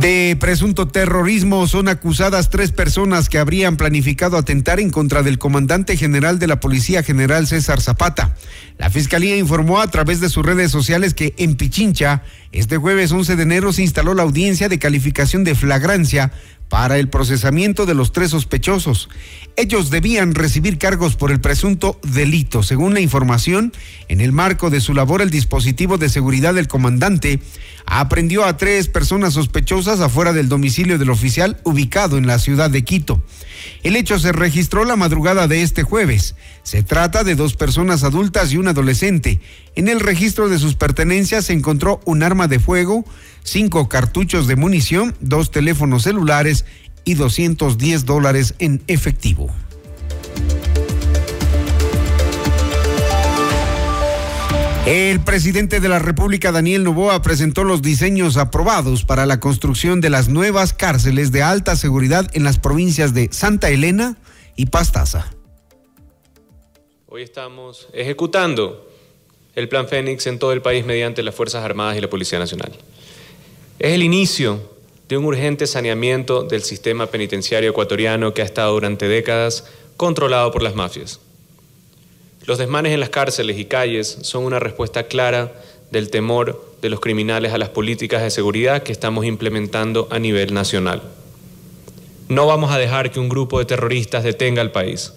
De 0.00 0.36
presunto 0.38 0.86
terrorismo 0.86 1.66
son 1.66 1.88
acusadas 1.88 2.50
tres 2.50 2.72
personas 2.72 3.28
que 3.28 3.38
habrían 3.38 3.76
planificado 3.76 4.36
atentar 4.36 4.80
en 4.80 4.90
contra 4.90 5.22
del 5.22 5.38
comandante 5.38 5.96
general 5.96 6.38
de 6.38 6.46
la 6.46 6.60
Policía 6.60 7.02
General 7.02 7.46
César 7.46 7.80
Zapata. 7.80 8.34
La 8.78 8.90
Fiscalía 8.90 9.36
informó 9.36 9.80
a 9.80 9.88
través 9.88 10.20
de 10.20 10.28
sus 10.28 10.44
redes 10.44 10.70
sociales 10.70 11.14
que 11.14 11.34
en 11.38 11.56
Pichincha, 11.56 12.22
este 12.52 12.78
jueves 12.78 13.12
11 13.12 13.36
de 13.36 13.42
enero, 13.42 13.72
se 13.72 13.82
instaló 13.82 14.14
la 14.14 14.22
audiencia 14.22 14.68
de 14.68 14.78
calificación 14.78 15.44
de 15.44 15.54
flagrancia 15.54 16.32
para 16.68 16.98
el 16.98 17.08
procesamiento 17.08 17.86
de 17.86 17.94
los 17.94 18.12
tres 18.12 18.30
sospechosos. 18.30 19.08
Ellos 19.56 19.90
debían 19.90 20.34
recibir 20.34 20.78
cargos 20.78 21.16
por 21.16 21.30
el 21.30 21.40
presunto 21.40 21.98
delito. 22.02 22.62
Según 22.62 22.94
la 22.94 23.00
información, 23.00 23.72
en 24.08 24.20
el 24.20 24.32
marco 24.32 24.70
de 24.70 24.80
su 24.80 24.94
labor, 24.94 25.22
el 25.22 25.30
dispositivo 25.30 25.98
de 25.98 26.08
seguridad 26.08 26.54
del 26.54 26.68
comandante 26.68 27.40
aprendió 27.86 28.44
a 28.44 28.56
tres 28.58 28.88
personas 28.88 29.34
sospechosas 29.34 30.00
afuera 30.00 30.34
del 30.34 30.48
domicilio 30.48 30.98
del 30.98 31.10
oficial 31.10 31.58
ubicado 31.64 32.18
en 32.18 32.26
la 32.26 32.38
ciudad 32.38 32.70
de 32.70 32.84
Quito. 32.84 33.22
El 33.82 33.96
hecho 33.96 34.18
se 34.18 34.32
registró 34.32 34.84
la 34.84 34.96
madrugada 34.96 35.48
de 35.48 35.62
este 35.62 35.82
jueves. 35.82 36.34
Se 36.62 36.82
trata 36.82 37.24
de 37.24 37.34
dos 37.34 37.54
personas 37.54 38.04
adultas 38.04 38.52
y 38.52 38.58
un 38.58 38.68
adolescente. 38.68 39.40
En 39.78 39.86
el 39.86 40.00
registro 40.00 40.48
de 40.48 40.58
sus 40.58 40.74
pertenencias 40.74 41.44
se 41.44 41.52
encontró 41.52 42.00
un 42.04 42.24
arma 42.24 42.48
de 42.48 42.58
fuego, 42.58 43.04
cinco 43.44 43.88
cartuchos 43.88 44.48
de 44.48 44.56
munición, 44.56 45.14
dos 45.20 45.52
teléfonos 45.52 46.02
celulares 46.02 46.64
y 47.04 47.14
210 47.14 48.04
dólares 48.04 48.56
en 48.58 48.82
efectivo. 48.88 49.54
El 54.84 55.20
presidente 55.20 55.78
de 55.78 55.88
la 55.88 56.00
República, 56.00 56.50
Daniel 56.50 56.82
Novoa, 56.82 57.22
presentó 57.22 57.62
los 57.62 57.80
diseños 57.80 58.36
aprobados 58.36 59.04
para 59.04 59.26
la 59.26 59.38
construcción 59.38 60.00
de 60.00 60.10
las 60.10 60.28
nuevas 60.28 60.72
cárceles 60.72 61.30
de 61.30 61.44
alta 61.44 61.76
seguridad 61.76 62.28
en 62.32 62.42
las 62.42 62.58
provincias 62.58 63.14
de 63.14 63.28
Santa 63.30 63.70
Elena 63.70 64.16
y 64.56 64.66
Pastaza. 64.66 65.30
Hoy 67.06 67.22
estamos 67.22 67.86
ejecutando 67.92 68.87
el 69.58 69.68
Plan 69.68 69.88
Fénix 69.88 70.28
en 70.28 70.38
todo 70.38 70.52
el 70.52 70.62
país 70.62 70.86
mediante 70.86 71.20
las 71.24 71.34
Fuerzas 71.34 71.64
Armadas 71.64 71.98
y 71.98 72.00
la 72.00 72.08
Policía 72.08 72.38
Nacional. 72.38 72.70
Es 73.80 73.92
el 73.92 74.04
inicio 74.04 74.60
de 75.08 75.16
un 75.16 75.24
urgente 75.24 75.66
saneamiento 75.66 76.44
del 76.44 76.62
sistema 76.62 77.06
penitenciario 77.06 77.70
ecuatoriano 77.70 78.32
que 78.32 78.42
ha 78.42 78.44
estado 78.44 78.72
durante 78.74 79.08
décadas 79.08 79.66
controlado 79.96 80.52
por 80.52 80.62
las 80.62 80.76
mafias. 80.76 81.18
Los 82.46 82.58
desmanes 82.58 82.92
en 82.92 83.00
las 83.00 83.08
cárceles 83.08 83.58
y 83.58 83.64
calles 83.64 84.18
son 84.22 84.44
una 84.44 84.60
respuesta 84.60 85.08
clara 85.08 85.52
del 85.90 86.08
temor 86.08 86.64
de 86.80 86.90
los 86.90 87.00
criminales 87.00 87.52
a 87.52 87.58
las 87.58 87.70
políticas 87.70 88.22
de 88.22 88.30
seguridad 88.30 88.84
que 88.84 88.92
estamos 88.92 89.24
implementando 89.24 90.06
a 90.12 90.20
nivel 90.20 90.54
nacional. 90.54 91.02
No 92.28 92.46
vamos 92.46 92.70
a 92.70 92.78
dejar 92.78 93.10
que 93.10 93.18
un 93.18 93.28
grupo 93.28 93.58
de 93.58 93.64
terroristas 93.64 94.22
detenga 94.22 94.62
al 94.62 94.70
país. 94.70 95.14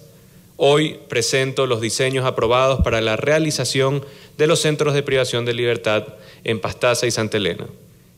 Hoy 0.64 1.00
presento 1.08 1.66
los 1.66 1.80
diseños 1.80 2.24
aprobados 2.24 2.82
para 2.82 3.00
la 3.00 3.16
realización 3.16 4.04
de 4.38 4.46
los 4.46 4.60
centros 4.60 4.94
de 4.94 5.02
privación 5.02 5.44
de 5.44 5.54
libertad 5.54 6.04
en 6.44 6.60
Pastaza 6.60 7.04
y 7.04 7.10
Santa 7.10 7.38
Elena. 7.38 7.66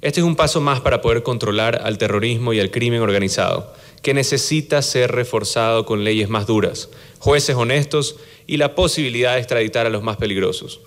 Este 0.02 0.20
es 0.20 0.26
un 0.26 0.36
paso 0.36 0.60
más 0.60 0.82
para 0.82 1.00
poder 1.00 1.22
controlar 1.22 1.80
al 1.82 1.96
terrorismo 1.96 2.52
y 2.52 2.60
al 2.60 2.70
crimen 2.70 3.00
organizado, 3.00 3.72
que 4.02 4.12
necesita 4.12 4.82
ser 4.82 5.12
reforzado 5.12 5.86
con 5.86 6.04
leyes 6.04 6.28
más 6.28 6.46
duras, 6.46 6.90
jueces 7.18 7.56
honestos 7.56 8.16
y 8.46 8.58
la 8.58 8.74
posibilidad 8.74 9.32
de 9.32 9.38
extraditar 9.38 9.86
a 9.86 9.90
los 9.90 10.02
más 10.02 10.18
peligrosos. 10.18 10.80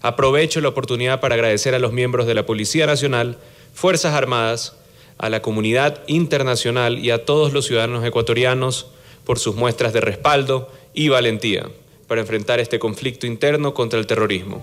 Aprovecho 0.00 0.62
la 0.62 0.70
oportunidad 0.70 1.20
para 1.20 1.34
agradecer 1.34 1.74
a 1.74 1.80
los 1.80 1.92
miembros 1.92 2.26
de 2.26 2.32
la 2.32 2.46
Policía 2.46 2.86
Nacional, 2.86 3.36
Fuerzas 3.74 4.14
Armadas, 4.14 4.74
a 5.18 5.28
la 5.28 5.42
comunidad 5.42 6.00
internacional 6.06 6.98
y 6.98 7.10
a 7.10 7.26
todos 7.26 7.52
los 7.52 7.66
ciudadanos 7.66 8.02
ecuatorianos 8.06 8.86
por 9.26 9.38
sus 9.38 9.54
muestras 9.54 9.92
de 9.92 10.00
respaldo 10.00 10.70
y 10.94 11.08
valentía 11.08 11.68
para 12.06 12.20
enfrentar 12.20 12.60
este 12.60 12.78
conflicto 12.78 13.26
interno 13.26 13.74
contra 13.74 13.98
el 13.98 14.06
terrorismo. 14.06 14.60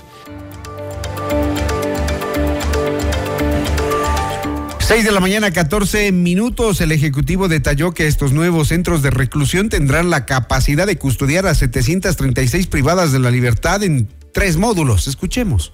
6 4.91 5.05
de 5.05 5.11
la 5.13 5.21
mañana, 5.21 5.51
14 5.51 6.11
minutos. 6.11 6.81
El 6.81 6.91
Ejecutivo 6.91 7.47
detalló 7.47 7.93
que 7.93 8.07
estos 8.07 8.33
nuevos 8.33 8.67
centros 8.67 9.01
de 9.01 9.09
reclusión 9.09 9.69
tendrán 9.69 10.09
la 10.09 10.25
capacidad 10.25 10.85
de 10.85 10.97
custodiar 10.97 11.47
a 11.47 11.55
736 11.55 12.67
privadas 12.67 13.13
de 13.13 13.19
la 13.19 13.31
libertad 13.31 13.83
en 13.83 14.09
tres 14.33 14.57
módulos. 14.57 15.07
Escuchemos. 15.07 15.71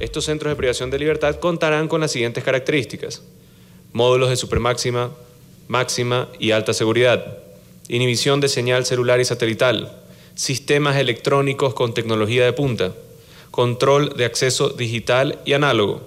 Estos 0.00 0.24
centros 0.24 0.50
de 0.50 0.56
privación 0.56 0.90
de 0.90 0.98
libertad 0.98 1.36
contarán 1.36 1.86
con 1.86 2.00
las 2.00 2.10
siguientes 2.10 2.42
características. 2.42 3.22
Módulos 3.92 4.30
de 4.30 4.36
supermáxima, 4.36 5.12
máxima 5.68 6.28
y 6.40 6.50
alta 6.50 6.72
seguridad, 6.72 7.38
inhibición 7.90 8.40
de 8.40 8.48
señal 8.48 8.86
celular 8.86 9.20
y 9.20 9.24
satelital, 9.24 9.92
sistemas 10.36 10.96
electrónicos 10.96 11.74
con 11.74 11.92
tecnología 11.92 12.44
de 12.44 12.52
punta, 12.52 12.94
control 13.50 14.16
de 14.16 14.24
acceso 14.24 14.68
digital 14.68 15.40
y 15.44 15.54
análogo, 15.54 16.00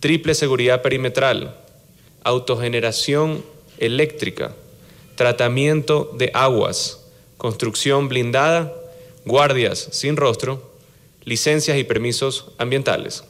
triple 0.00 0.34
seguridad 0.34 0.82
perimetral, 0.82 1.56
autogeneración 2.22 3.42
eléctrica, 3.78 4.54
tratamiento 5.14 6.12
de 6.18 6.30
aguas, 6.34 7.06
construcción 7.38 8.08
blindada, 8.08 8.74
guardias 9.24 9.88
sin 9.92 10.16
rostro, 10.16 10.70
licencias 11.24 11.78
y 11.78 11.84
permisos 11.84 12.52
ambientales. 12.58 13.24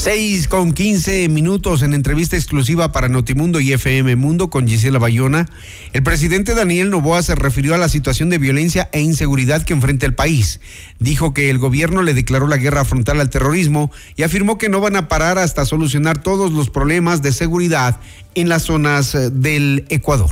6 0.00 0.48
con 0.48 0.72
15 0.72 1.28
minutos 1.28 1.82
en 1.82 1.92
entrevista 1.92 2.34
exclusiva 2.34 2.90
para 2.90 3.10
Notimundo 3.10 3.60
y 3.60 3.74
FM 3.74 4.16
Mundo 4.16 4.48
con 4.48 4.66
Gisela 4.66 4.98
Bayona. 4.98 5.46
El 5.92 6.02
presidente 6.02 6.54
Daniel 6.54 6.88
Novoa 6.88 7.22
se 7.22 7.34
refirió 7.34 7.74
a 7.74 7.78
la 7.78 7.90
situación 7.90 8.30
de 8.30 8.38
violencia 8.38 8.88
e 8.92 9.02
inseguridad 9.02 9.62
que 9.62 9.74
enfrenta 9.74 10.06
el 10.06 10.14
país. 10.14 10.62
Dijo 11.00 11.34
que 11.34 11.50
el 11.50 11.58
gobierno 11.58 12.02
le 12.02 12.14
declaró 12.14 12.48
la 12.48 12.56
guerra 12.56 12.86
frontal 12.86 13.20
al 13.20 13.28
terrorismo 13.28 13.92
y 14.16 14.22
afirmó 14.22 14.56
que 14.56 14.70
no 14.70 14.80
van 14.80 14.96
a 14.96 15.06
parar 15.06 15.36
hasta 15.36 15.66
solucionar 15.66 16.22
todos 16.22 16.50
los 16.50 16.70
problemas 16.70 17.20
de 17.20 17.32
seguridad 17.32 18.00
en 18.34 18.48
las 18.48 18.62
zonas 18.62 19.14
eh, 19.14 19.28
del 19.28 19.84
Ecuador. 19.90 20.30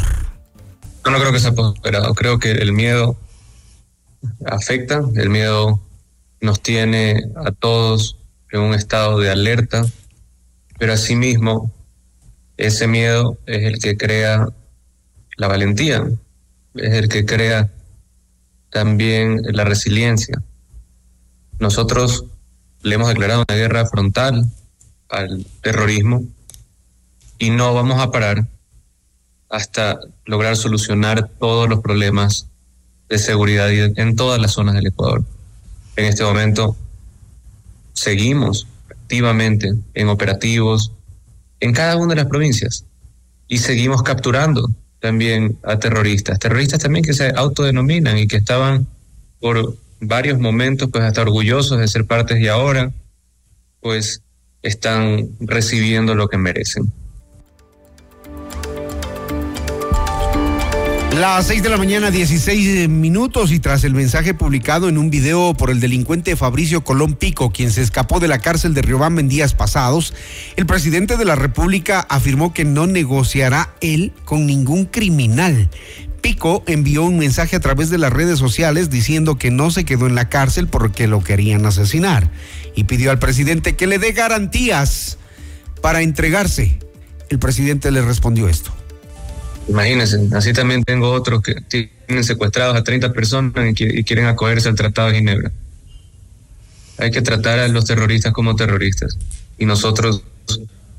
No, 1.04 1.10
no 1.10 1.18
creo 1.18 1.30
que 1.30 1.40
sea 1.40 1.52
prosperado. 1.52 2.14
Creo 2.14 2.38
que 2.38 2.52
el 2.52 2.72
miedo 2.72 3.18
afecta, 4.46 5.02
el 5.14 5.28
miedo 5.28 5.78
nos 6.40 6.62
tiene 6.62 7.22
a 7.36 7.52
todos 7.52 8.18
en 8.52 8.60
un 8.60 8.74
estado 8.74 9.18
de 9.18 9.30
alerta, 9.30 9.84
pero 10.78 10.92
asimismo 10.92 11.72
ese 12.56 12.86
miedo 12.86 13.38
es 13.46 13.64
el 13.64 13.78
que 13.78 13.96
crea 13.96 14.48
la 15.36 15.48
valentía, 15.48 16.04
es 16.74 16.94
el 16.94 17.08
que 17.08 17.24
crea 17.24 17.70
también 18.70 19.42
la 19.44 19.64
resiliencia. 19.64 20.42
Nosotros 21.58 22.24
le 22.82 22.94
hemos 22.94 23.08
declarado 23.08 23.44
una 23.48 23.56
guerra 23.56 23.86
frontal 23.86 24.44
al 25.08 25.46
terrorismo 25.62 26.22
y 27.38 27.50
no 27.50 27.74
vamos 27.74 28.00
a 28.00 28.10
parar 28.10 28.46
hasta 29.48 29.98
lograr 30.26 30.56
solucionar 30.56 31.28
todos 31.38 31.68
los 31.68 31.80
problemas 31.80 32.48
de 33.08 33.18
seguridad 33.18 33.70
en 33.72 34.16
todas 34.16 34.40
las 34.40 34.52
zonas 34.52 34.74
del 34.74 34.88
Ecuador. 34.88 35.24
En 35.96 36.04
este 36.04 36.24
momento 36.24 36.76
seguimos 37.98 38.66
activamente 38.90 39.72
en 39.94 40.08
operativos 40.08 40.92
en 41.60 41.72
cada 41.72 41.96
una 41.96 42.14
de 42.14 42.22
las 42.22 42.26
provincias 42.26 42.84
y 43.48 43.58
seguimos 43.58 44.02
capturando 44.02 44.70
también 45.00 45.58
a 45.64 45.78
terroristas, 45.78 46.38
terroristas 46.38 46.80
también 46.80 47.04
que 47.04 47.12
se 47.12 47.32
autodenominan 47.34 48.18
y 48.18 48.26
que 48.26 48.36
estaban 48.36 48.86
por 49.40 49.76
varios 50.00 50.38
momentos 50.38 50.88
pues 50.92 51.04
hasta 51.04 51.22
orgullosos 51.22 51.78
de 51.78 51.88
ser 51.88 52.04
partes 52.04 52.38
y 52.40 52.48
ahora 52.48 52.92
pues 53.80 54.22
están 54.62 55.30
recibiendo 55.40 56.14
lo 56.14 56.28
que 56.28 56.38
merecen. 56.38 56.92
Las 61.18 61.48
6 61.48 61.64
de 61.64 61.68
la 61.68 61.78
mañana, 61.78 62.12
16 62.12 62.88
minutos, 62.88 63.50
y 63.50 63.58
tras 63.58 63.82
el 63.82 63.92
mensaje 63.92 64.34
publicado 64.34 64.88
en 64.88 64.96
un 64.96 65.10
video 65.10 65.52
por 65.52 65.68
el 65.68 65.80
delincuente 65.80 66.36
Fabricio 66.36 66.84
Colón 66.84 67.14
Pico, 67.14 67.50
quien 67.50 67.72
se 67.72 67.82
escapó 67.82 68.20
de 68.20 68.28
la 68.28 68.38
cárcel 68.38 68.72
de 68.72 68.82
Riobamba 68.82 69.20
en 69.20 69.28
días 69.28 69.52
pasados, 69.52 70.14
el 70.54 70.64
presidente 70.64 71.16
de 71.16 71.24
la 71.24 71.34
República 71.34 72.06
afirmó 72.08 72.54
que 72.54 72.64
no 72.64 72.86
negociará 72.86 73.74
él 73.80 74.12
con 74.24 74.46
ningún 74.46 74.84
criminal. 74.84 75.70
Pico 76.20 76.62
envió 76.68 77.02
un 77.02 77.18
mensaje 77.18 77.56
a 77.56 77.60
través 77.60 77.90
de 77.90 77.98
las 77.98 78.12
redes 78.12 78.38
sociales 78.38 78.88
diciendo 78.88 79.38
que 79.38 79.50
no 79.50 79.72
se 79.72 79.84
quedó 79.84 80.06
en 80.06 80.14
la 80.14 80.28
cárcel 80.28 80.68
porque 80.68 81.08
lo 81.08 81.24
querían 81.24 81.66
asesinar 81.66 82.30
y 82.76 82.84
pidió 82.84 83.10
al 83.10 83.18
presidente 83.18 83.74
que 83.74 83.88
le 83.88 83.98
dé 83.98 84.12
garantías 84.12 85.18
para 85.82 86.00
entregarse. 86.00 86.78
El 87.28 87.40
presidente 87.40 87.90
le 87.90 88.02
respondió 88.02 88.48
esto. 88.48 88.77
Imagínense, 89.68 90.18
así 90.34 90.52
también 90.52 90.82
tengo 90.82 91.10
otros 91.10 91.42
que 91.42 91.54
tienen 91.60 92.24
secuestrados 92.24 92.74
a 92.76 92.82
30 92.82 93.12
personas 93.12 93.52
y, 93.78 94.02
quieren 94.04 94.26
acogerse 94.26 94.68
al 94.68 94.74
Tratado 94.74 95.08
de 95.08 95.16
Ginebra. 95.16 95.52
Hay 96.96 97.10
que 97.10 97.20
tratar 97.22 97.58
a 97.58 97.68
los 97.68 97.84
terroristas 97.84 98.32
como 98.32 98.56
terroristas 98.56 99.16
y 99.58 99.66
nosotros 99.66 100.22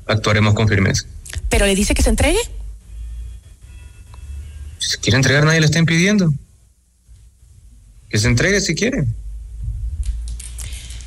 actuaremos 0.06 0.54
con 0.54 0.68
firmeza. 0.68 1.04
¿Pero 1.48 1.66
le 1.66 1.74
dice 1.74 1.94
que 1.94 2.02
se 2.02 2.10
entregue? 2.10 2.38
Si 4.78 4.98
quiere 4.98 5.16
entregar, 5.16 5.44
nadie 5.44 5.60
le 5.60 5.66
está 5.66 5.78
impidiendo. 5.78 6.32
Que 8.08 8.18
se 8.18 8.28
entregue 8.28 8.60
si 8.60 8.74
quiere. 8.74 9.04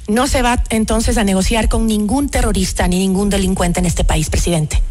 No 0.08 0.28
se 0.28 0.42
va 0.42 0.62
entonces 0.70 1.18
a 1.18 1.24
negociar 1.24 1.70
con 1.70 1.88
ningún 1.88 2.30
terrorista 2.30 2.88
ni 2.90 3.00
ningún 3.00 3.30
delincuente 3.30 3.80
en 3.80 3.86
este 3.86 4.04
país, 4.04 4.30
presidente. 4.30 4.82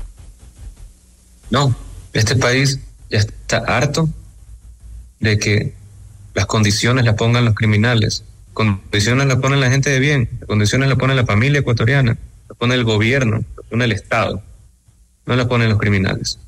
No, 1.50 1.76
este 2.12 2.36
país 2.36 2.80
ya 3.10 3.18
está 3.18 3.58
harto 3.58 4.08
de 5.20 5.38
que 5.38 5.74
las 6.34 6.46
condiciones 6.46 7.04
las 7.04 7.14
pongan 7.14 7.44
los 7.44 7.54
criminales. 7.54 8.24
Condiciones 8.52 9.26
las 9.26 9.38
pone 9.38 9.56
la 9.56 9.70
gente 9.70 9.90
de 9.90 9.98
bien, 9.98 10.28
condiciones 10.46 10.88
las 10.88 10.98
pone 10.98 11.14
la 11.14 11.24
familia 11.24 11.60
ecuatoriana, 11.60 12.18
las 12.48 12.58
pone 12.58 12.74
el 12.74 12.84
gobierno, 12.84 13.44
las 13.56 13.66
pone 13.66 13.84
el 13.84 13.92
Estado, 13.92 14.42
no 15.24 15.36
las 15.36 15.46
ponen 15.46 15.70
los 15.70 15.78
criminales. 15.78 16.38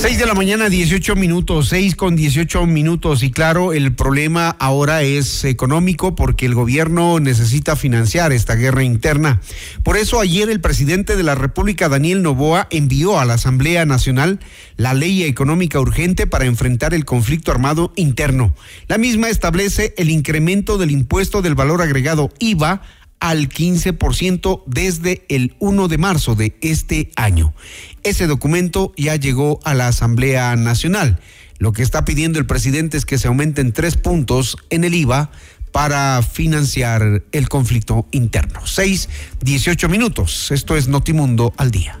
6 0.00 0.18
de 0.18 0.24
la 0.24 0.32
mañana, 0.32 0.70
18 0.70 1.14
minutos, 1.14 1.68
6 1.68 1.94
con 1.94 2.16
18 2.16 2.64
minutos. 2.64 3.22
Y 3.22 3.30
claro, 3.30 3.74
el 3.74 3.92
problema 3.94 4.48
ahora 4.58 5.02
es 5.02 5.44
económico 5.44 6.14
porque 6.14 6.46
el 6.46 6.54
gobierno 6.54 7.20
necesita 7.20 7.76
financiar 7.76 8.32
esta 8.32 8.54
guerra 8.54 8.82
interna. 8.82 9.42
Por 9.82 9.98
eso 9.98 10.18
ayer 10.18 10.48
el 10.48 10.62
presidente 10.62 11.18
de 11.18 11.22
la 11.22 11.34
República, 11.34 11.90
Daniel 11.90 12.22
Novoa, 12.22 12.66
envió 12.70 13.20
a 13.20 13.26
la 13.26 13.34
Asamblea 13.34 13.84
Nacional 13.84 14.40
la 14.78 14.94
ley 14.94 15.24
económica 15.24 15.78
urgente 15.78 16.26
para 16.26 16.46
enfrentar 16.46 16.94
el 16.94 17.04
conflicto 17.04 17.50
armado 17.50 17.92
interno. 17.94 18.54
La 18.88 18.96
misma 18.96 19.28
establece 19.28 19.92
el 19.98 20.08
incremento 20.08 20.78
del 20.78 20.92
impuesto 20.92 21.42
del 21.42 21.54
valor 21.54 21.82
agregado 21.82 22.30
IVA 22.38 22.80
al 23.20 23.48
15% 23.48 24.64
desde 24.66 25.24
el 25.28 25.54
1 25.60 25.88
de 25.88 25.98
marzo 25.98 26.34
de 26.34 26.56
este 26.62 27.10
año. 27.16 27.54
Ese 28.02 28.26
documento 28.26 28.92
ya 28.96 29.16
llegó 29.16 29.60
a 29.64 29.74
la 29.74 29.88
Asamblea 29.88 30.56
Nacional. 30.56 31.20
Lo 31.58 31.72
que 31.72 31.82
está 31.82 32.04
pidiendo 32.06 32.38
el 32.38 32.46
presidente 32.46 32.96
es 32.96 33.04
que 33.04 33.18
se 33.18 33.28
aumenten 33.28 33.72
tres 33.72 33.96
puntos 33.96 34.56
en 34.70 34.84
el 34.84 34.94
IVA 34.94 35.30
para 35.72 36.22
financiar 36.22 37.22
el 37.32 37.48
conflicto 37.48 38.06
interno. 38.10 38.66
Seis, 38.66 39.08
dieciocho 39.40 39.88
minutos. 39.88 40.50
Esto 40.50 40.76
es 40.76 40.88
Notimundo 40.88 41.52
al 41.56 41.70
día. 41.70 42.00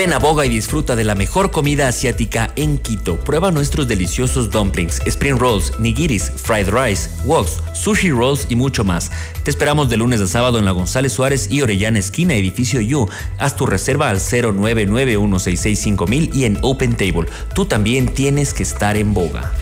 Ven 0.00 0.14
a 0.14 0.18
Boga 0.18 0.46
y 0.46 0.48
disfruta 0.48 0.96
de 0.96 1.04
la 1.04 1.14
mejor 1.14 1.50
comida 1.50 1.86
asiática 1.86 2.54
en 2.56 2.78
Quito. 2.78 3.18
Prueba 3.18 3.50
nuestros 3.50 3.86
deliciosos 3.86 4.50
dumplings, 4.50 5.02
spring 5.04 5.38
rolls, 5.38 5.78
nigiris, 5.78 6.32
fried 6.36 6.70
rice, 6.70 7.10
woks, 7.26 7.58
sushi 7.74 8.10
rolls 8.10 8.46
y 8.48 8.56
mucho 8.56 8.82
más. 8.82 9.10
Te 9.42 9.50
esperamos 9.50 9.90
de 9.90 9.98
lunes 9.98 10.22
a 10.22 10.26
sábado 10.26 10.58
en 10.58 10.64
la 10.64 10.70
González 10.70 11.12
Suárez 11.12 11.50
y 11.50 11.60
Orellana 11.60 11.98
esquina, 11.98 12.32
edificio 12.32 12.80
U. 12.98 13.10
Haz 13.36 13.56
tu 13.56 13.66
reserva 13.66 14.08
al 14.08 14.20
0991665000 14.20 16.34
y 16.34 16.46
en 16.46 16.56
Open 16.62 16.96
Table. 16.96 17.28
Tú 17.54 17.66
también 17.66 18.08
tienes 18.08 18.54
que 18.54 18.62
estar 18.62 18.96
en 18.96 19.12
Boga. 19.12 19.52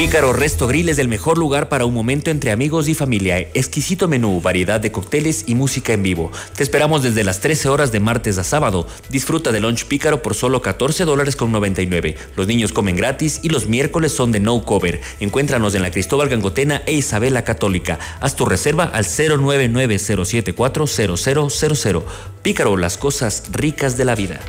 Pícaro 0.00 0.32
Resto 0.32 0.66
Grill 0.66 0.88
es 0.88 0.98
el 0.98 1.08
mejor 1.08 1.36
lugar 1.36 1.68
para 1.68 1.84
un 1.84 1.92
momento 1.92 2.30
entre 2.30 2.52
amigos 2.52 2.88
y 2.88 2.94
familia. 2.94 3.38
Exquisito 3.38 4.08
menú, 4.08 4.40
variedad 4.40 4.80
de 4.80 4.90
cócteles 4.90 5.44
y 5.46 5.54
música 5.54 5.92
en 5.92 6.02
vivo. 6.02 6.32
Te 6.56 6.62
esperamos 6.62 7.02
desde 7.02 7.22
las 7.22 7.40
13 7.40 7.68
horas 7.68 7.92
de 7.92 8.00
martes 8.00 8.38
a 8.38 8.44
sábado. 8.44 8.86
Disfruta 9.10 9.52
de 9.52 9.60
lunch 9.60 9.84
Pícaro 9.84 10.22
por 10.22 10.34
solo 10.34 10.62
14 10.62 11.04
dólares 11.04 11.36
con 11.36 11.52
99. 11.52 12.16
Los 12.34 12.46
niños 12.46 12.72
comen 12.72 12.96
gratis 12.96 13.40
y 13.42 13.50
los 13.50 13.66
miércoles 13.66 14.12
son 14.12 14.32
de 14.32 14.40
no 14.40 14.64
cover. 14.64 15.02
Encuéntranos 15.20 15.74
en 15.74 15.82
la 15.82 15.90
Cristóbal 15.90 16.30
Gangotena 16.30 16.80
e 16.86 16.94
Isabela 16.94 17.44
Católica. 17.44 17.98
Haz 18.20 18.36
tu 18.36 18.46
reserva 18.46 18.84
al 18.84 19.04
099-074-0000. 19.04 22.02
Pícaro, 22.42 22.78
las 22.78 22.96
cosas 22.96 23.42
ricas 23.52 23.98
de 23.98 24.06
la 24.06 24.14
vida. 24.14 24.40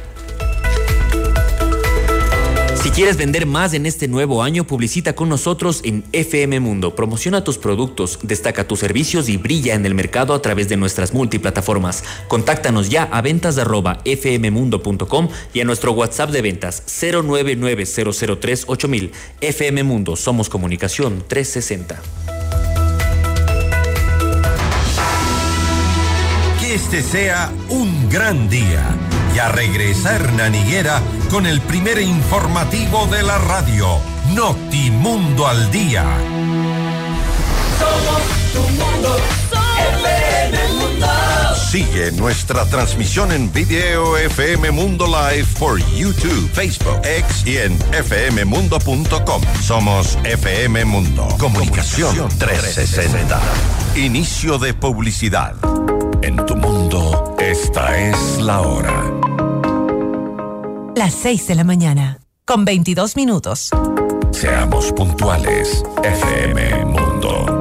Si 2.82 2.90
quieres 2.90 3.16
vender 3.16 3.46
más 3.46 3.76
en 3.76 3.86
este 3.86 4.08
nuevo 4.08 4.42
año, 4.42 4.66
publicita 4.66 5.14
con 5.14 5.30
nosotros 5.30 5.82
en 5.84 6.04
FM 6.14 6.60
Mundo. 6.62 6.96
Promociona 6.96 7.44
tus 7.44 7.60
productos, 7.60 8.18
destaca 8.24 8.68
tus 8.68 8.80
servicios 8.80 9.30
y 9.30 9.38
brilla 9.38 9.76
en 9.76 9.86
el 9.86 9.94
mercado 9.94 10.34
a 10.34 10.42
través 10.42 10.68
de 10.68 10.78
nuestras 10.78 11.14
multiplataformas. 11.14 12.04
Contáctanos 12.28 12.90
ya 12.90 13.04
a 13.04 13.22
ventas 13.22 13.56
fmmundo.com 13.56 15.30
y 15.54 15.60
a 15.60 15.64
nuestro 15.64 15.92
WhatsApp 15.92 16.32
de 16.32 16.42
ventas 16.42 16.82
099-003-8000. 16.88 19.12
FM 19.42 19.84
Mundo, 19.84 20.16
somos 20.16 20.50
comunicación 20.50 21.24
360. 21.28 22.02
Que 26.60 26.74
este 26.74 27.04
sea 27.04 27.52
un 27.70 28.10
gran 28.10 28.50
día 28.50 28.90
y 29.36 29.40
a 29.40 29.50
regresar 29.50 30.32
Higuera 30.54 31.02
con 31.30 31.46
el 31.46 31.62
primer 31.62 32.00
informativo 32.00 33.08
de 33.08 33.24
la 33.24 33.38
radio, 33.38 34.00
Notimundo 34.34 35.48
al 35.48 35.72
Día. 35.72 36.04
Somos 37.80 38.22
tu 38.54 38.62
mundo, 38.74 39.18
FM 39.98 40.74
Mundo. 40.80 41.08
Sigue 41.70 42.12
nuestra 42.14 42.66
transmisión 42.66 43.32
en 43.32 43.52
video 43.54 44.18
FM 44.18 44.72
Mundo 44.72 45.06
Live 45.08 45.48
por 45.58 45.80
YouTube, 45.96 46.50
Facebook, 46.54 47.00
X 47.04 47.44
y 47.46 47.58
en 47.58 47.78
fmmundo.com. 47.78 49.42
Somos 49.62 50.18
FM 50.24 50.86
Mundo. 50.86 51.28
Comunicación 51.40 52.28
360. 52.38 53.40
Inicio 53.96 54.58
de 54.58 54.74
publicidad. 54.74 55.56
En 56.22 56.46
tu 56.46 56.56
mundo, 56.56 57.31
esta 57.52 57.98
es 58.00 58.40
la 58.40 58.62
hora. 58.62 59.12
Las 60.96 61.14
6 61.16 61.48
de 61.48 61.56
la 61.56 61.66
mañana, 61.66 62.20
con 62.46 62.64
22 62.64 63.18
minutos. 63.18 63.70
Seamos 64.32 64.94
puntuales, 64.94 65.84
FM 66.02 66.86
Mundo. 66.86 67.61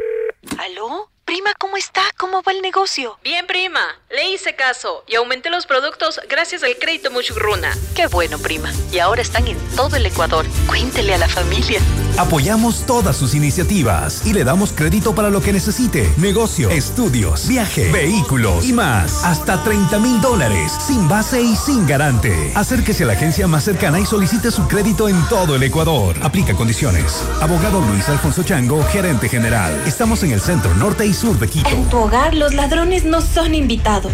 Prima, 1.31 1.53
¿cómo 1.57 1.77
está? 1.77 2.01
¿Cómo 2.17 2.43
va 2.43 2.51
el 2.51 2.61
negocio? 2.61 3.17
Bien, 3.23 3.47
prima. 3.47 3.79
Le 4.09 4.31
hice 4.31 4.53
caso 4.53 5.05
y 5.07 5.15
aumenté 5.15 5.49
los 5.49 5.65
productos 5.65 6.19
gracias 6.27 6.61
al 6.61 6.75
crédito 6.77 7.09
Muchugruna. 7.09 7.73
Qué 7.95 8.07
bueno, 8.07 8.37
prima. 8.37 8.69
Y 8.91 8.99
ahora 8.99 9.21
están 9.21 9.47
en 9.47 9.57
todo 9.77 9.95
el 9.95 10.05
Ecuador. 10.05 10.45
Cuéntele 10.67 11.13
a 11.13 11.19
la 11.19 11.29
familia. 11.29 11.79
Apoyamos 12.17 12.85
todas 12.85 13.15
sus 13.15 13.33
iniciativas 13.33 14.25
y 14.25 14.33
le 14.33 14.43
damos 14.43 14.73
crédito 14.73 15.15
para 15.15 15.29
lo 15.29 15.41
que 15.41 15.53
necesite. 15.53 16.11
Negocio, 16.17 16.69
estudios, 16.69 17.47
viaje, 17.47 17.91
vehículos 17.91 18.65
y 18.65 18.73
más. 18.73 19.23
Hasta 19.23 19.63
30 19.63 19.99
mil 19.99 20.21
dólares, 20.21 20.71
sin 20.85 21.07
base 21.07 21.41
y 21.41 21.55
sin 21.55 21.87
garante. 21.87 22.51
Acérquese 22.55 23.03
a 23.03 23.07
la 23.07 23.13
agencia 23.13 23.47
más 23.47 23.63
cercana 23.63 23.99
y 23.99 24.05
solicite 24.05 24.51
su 24.51 24.67
crédito 24.67 25.09
en 25.09 25.21
todo 25.29 25.55
el 25.55 25.63
Ecuador. 25.63 26.15
Aplica 26.21 26.53
condiciones. 26.53 27.23
Abogado 27.41 27.81
Luis 27.81 28.07
Alfonso 28.09 28.43
Chango, 28.43 28.83
gerente 28.85 29.29
general. 29.29 29.81
Estamos 29.85 30.23
en 30.23 30.31
el 30.31 30.41
centro 30.41 30.73
norte 30.75 31.05
y 31.05 31.13
sur 31.13 31.39
de 31.39 31.47
Quito. 31.47 31.69
En 31.69 31.85
tu 31.89 31.97
hogar 31.97 32.35
los 32.35 32.53
ladrones 32.53 33.05
no 33.05 33.21
son 33.21 33.55
invitados. 33.55 34.13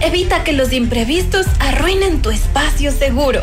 Evita 0.00 0.44
que 0.44 0.52
los 0.52 0.72
imprevistos 0.72 1.46
arruinen 1.60 2.20
tu 2.20 2.30
espacio 2.30 2.92
seguro. 2.92 3.42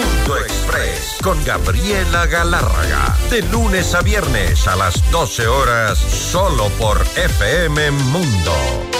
Mundo 0.00 0.38
Express 0.38 1.16
con 1.22 1.44
Gabriela 1.44 2.26
Galárraga. 2.26 3.16
De 3.28 3.42
lunes 3.42 3.94
a 3.94 4.00
viernes 4.00 4.66
a 4.66 4.74
las 4.74 5.10
12 5.10 5.46
horas, 5.46 5.98
solo 5.98 6.68
por 6.78 7.02
FM 7.16 7.90
Mundo. 7.90 8.99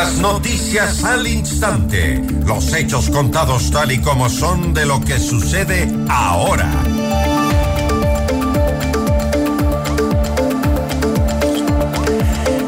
Las 0.00 0.18
noticias 0.18 1.02
al 1.02 1.26
instante. 1.26 2.22
Los 2.46 2.72
hechos 2.72 3.10
contados 3.10 3.68
tal 3.72 3.90
y 3.90 3.98
como 3.98 4.28
son 4.28 4.72
de 4.72 4.86
lo 4.86 5.00
que 5.00 5.18
sucede 5.18 5.92
ahora. 6.08 6.70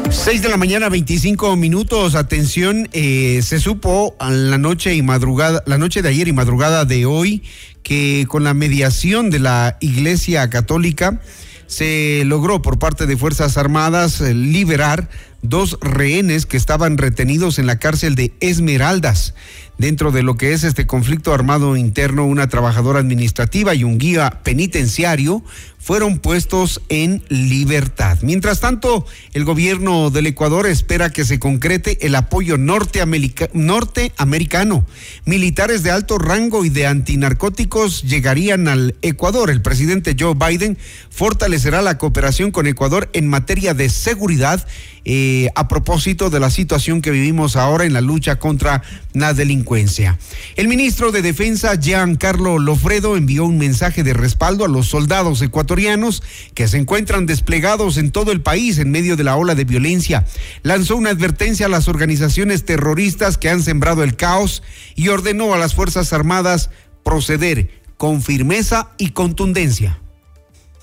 Seis 0.09 0.41
de 0.41 0.49
la 0.49 0.57
mañana, 0.57 0.89
25 0.89 1.55
minutos. 1.55 2.15
Atención, 2.15 2.89
eh, 2.91 3.39
se 3.41 3.61
supo 3.61 4.13
en 4.19 4.51
la 4.51 4.57
noche 4.57 4.93
y 4.95 5.01
madrugada, 5.01 5.63
la 5.65 5.77
noche 5.77 6.01
de 6.01 6.09
ayer 6.09 6.27
y 6.27 6.33
madrugada 6.33 6.83
de 6.83 7.05
hoy, 7.05 7.43
que 7.81 8.25
con 8.27 8.43
la 8.43 8.53
mediación 8.53 9.29
de 9.29 9.39
la 9.39 9.77
Iglesia 9.79 10.49
Católica 10.49 11.21
se 11.67 12.23
logró 12.25 12.61
por 12.61 12.77
parte 12.77 13.05
de 13.05 13.15
Fuerzas 13.15 13.57
Armadas 13.57 14.19
eh, 14.19 14.33
liberar 14.33 15.07
dos 15.41 15.77
rehenes 15.81 16.45
que 16.45 16.57
estaban 16.57 16.97
retenidos 16.97 17.59
en 17.59 17.67
la 17.67 17.77
cárcel 17.77 18.15
de 18.15 18.33
Esmeraldas. 18.39 19.33
Dentro 19.77 20.11
de 20.11 20.21
lo 20.21 20.37
que 20.37 20.53
es 20.53 20.63
este 20.63 20.85
conflicto 20.85 21.33
armado 21.33 21.75
interno, 21.75 22.27
una 22.27 22.47
trabajadora 22.47 22.99
administrativa 22.99 23.73
y 23.73 23.83
un 23.83 23.97
guía 23.97 24.41
penitenciario 24.43 25.43
fueron 25.79 26.19
puestos 26.19 26.83
en 26.89 27.23
libertad. 27.29 28.19
Mientras 28.21 28.59
tanto, 28.59 29.07
el 29.33 29.43
gobierno 29.43 30.11
del 30.11 30.27
Ecuador 30.27 30.67
espera 30.67 31.09
que 31.09 31.25
se 31.25 31.39
concrete 31.39 32.05
el 32.05 32.13
apoyo 32.13 32.59
norteamericano. 32.59 34.85
Militares 35.25 35.81
de 35.81 35.89
alto 35.89 36.19
rango 36.19 36.63
y 36.63 36.69
de 36.69 36.85
antinarcóticos 36.85 38.03
llegarían 38.03 38.67
al 38.67 38.93
Ecuador. 39.01 39.49
El 39.49 39.63
presidente 39.63 40.15
Joe 40.19 40.35
Biden 40.35 40.77
fortalecerá 41.09 41.81
la 41.81 41.97
cooperación 41.97 42.51
con 42.51 42.67
Ecuador 42.67 43.09
en 43.13 43.27
materia 43.27 43.73
de 43.73 43.89
seguridad 43.89 44.67
eh, 45.03 45.49
a 45.55 45.67
propósito 45.67 46.29
de 46.29 46.39
la 46.39 46.51
situación 46.51 47.01
que 47.01 47.09
vivimos 47.09 47.55
ahora 47.55 47.85
en 47.85 47.93
la 47.93 48.01
lucha 48.01 48.37
contra 48.37 48.83
la 49.13 49.33
delincuencia. 49.33 50.19
El 50.55 50.67
ministro 50.67 51.11
de 51.11 51.23
Defensa, 51.23 51.75
Giancarlo 51.75 52.59
Lofredo, 52.59 53.17
envió 53.17 53.45
un 53.45 53.57
mensaje 53.57 54.03
de 54.03 54.13
respaldo 54.13 54.63
a 54.63 54.67
los 54.67 54.87
soldados 54.87 55.41
ecuatorianos 55.41 56.21
que 56.53 56.67
se 56.67 56.77
encuentran 56.77 57.25
desplegados 57.25 57.97
en 57.97 58.11
todo 58.11 58.31
el 58.31 58.41
país 58.41 58.77
en 58.77 58.91
medio 58.91 59.15
de 59.15 59.23
la 59.23 59.37
ola 59.37 59.55
de 59.55 59.65
violencia. 59.65 60.25
Lanzó 60.61 60.95
una 60.97 61.09
advertencia 61.09 61.65
a 61.65 61.69
las 61.69 61.87
organizaciones 61.87 62.63
terroristas 62.63 63.37
que 63.39 63.49
han 63.49 63.63
sembrado 63.63 64.03
el 64.03 64.15
caos 64.15 64.61
y 64.95 65.07
ordenó 65.07 65.53
a 65.53 65.57
las 65.57 65.73
Fuerzas 65.73 66.13
Armadas 66.13 66.69
proceder 67.03 67.69
con 67.97 68.21
firmeza 68.21 68.89
y 68.97 69.11
contundencia. 69.11 69.99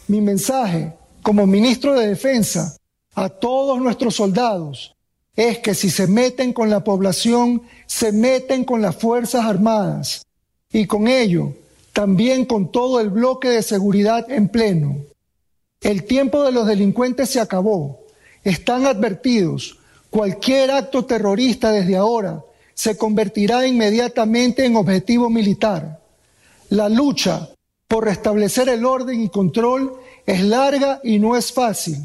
Mi 0.09 0.21
mensaje 0.21 0.95
como 1.23 1.47
ministro 1.47 1.95
de 1.99 2.09
Defensa 2.09 2.78
a 3.19 3.29
todos 3.29 3.81
nuestros 3.81 4.15
soldados 4.15 4.95
es 5.35 5.59
que 5.59 5.75
si 5.75 5.91
se 5.91 6.07
meten 6.07 6.53
con 6.53 6.71
la 6.71 6.85
población, 6.85 7.63
se 7.87 8.13
meten 8.13 8.65
con 8.65 8.81
las 8.81 8.97
Fuerzas 8.97 9.45
Armadas 9.45 10.25
y 10.73 10.87
con 10.87 11.09
ello 11.09 11.53
también 11.93 12.45
con 12.45 12.71
todo 12.71 13.01
el 13.01 13.11
bloque 13.11 13.49
de 13.49 13.63
seguridad 13.63 14.31
en 14.31 14.49
pleno. 14.49 14.99
El 15.81 16.05
tiempo 16.05 16.45
de 16.45 16.53
los 16.53 16.67
delincuentes 16.67 17.31
se 17.31 17.41
acabó. 17.41 18.01
Están 18.45 18.87
advertidos. 18.87 19.79
Cualquier 20.11 20.71
acto 20.71 21.05
terrorista 21.05 21.73
desde 21.73 21.97
ahora 21.97 22.45
se 22.75 22.97
convertirá 22.97 23.67
inmediatamente 23.67 24.65
en 24.65 24.77
objetivo 24.77 25.29
militar. 25.29 26.01
La 26.69 26.89
lucha 26.89 27.49
por 27.89 28.05
restablecer 28.05 28.69
el 28.69 28.85
orden 28.85 29.21
y 29.23 29.29
control 29.29 29.95
es 30.25 30.43
larga 30.43 31.01
y 31.03 31.19
no 31.19 31.37
es 31.37 31.53
fácil 31.53 31.99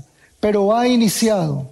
pero 0.43 0.75
ha 0.75 0.89
iniciado. 0.89 1.71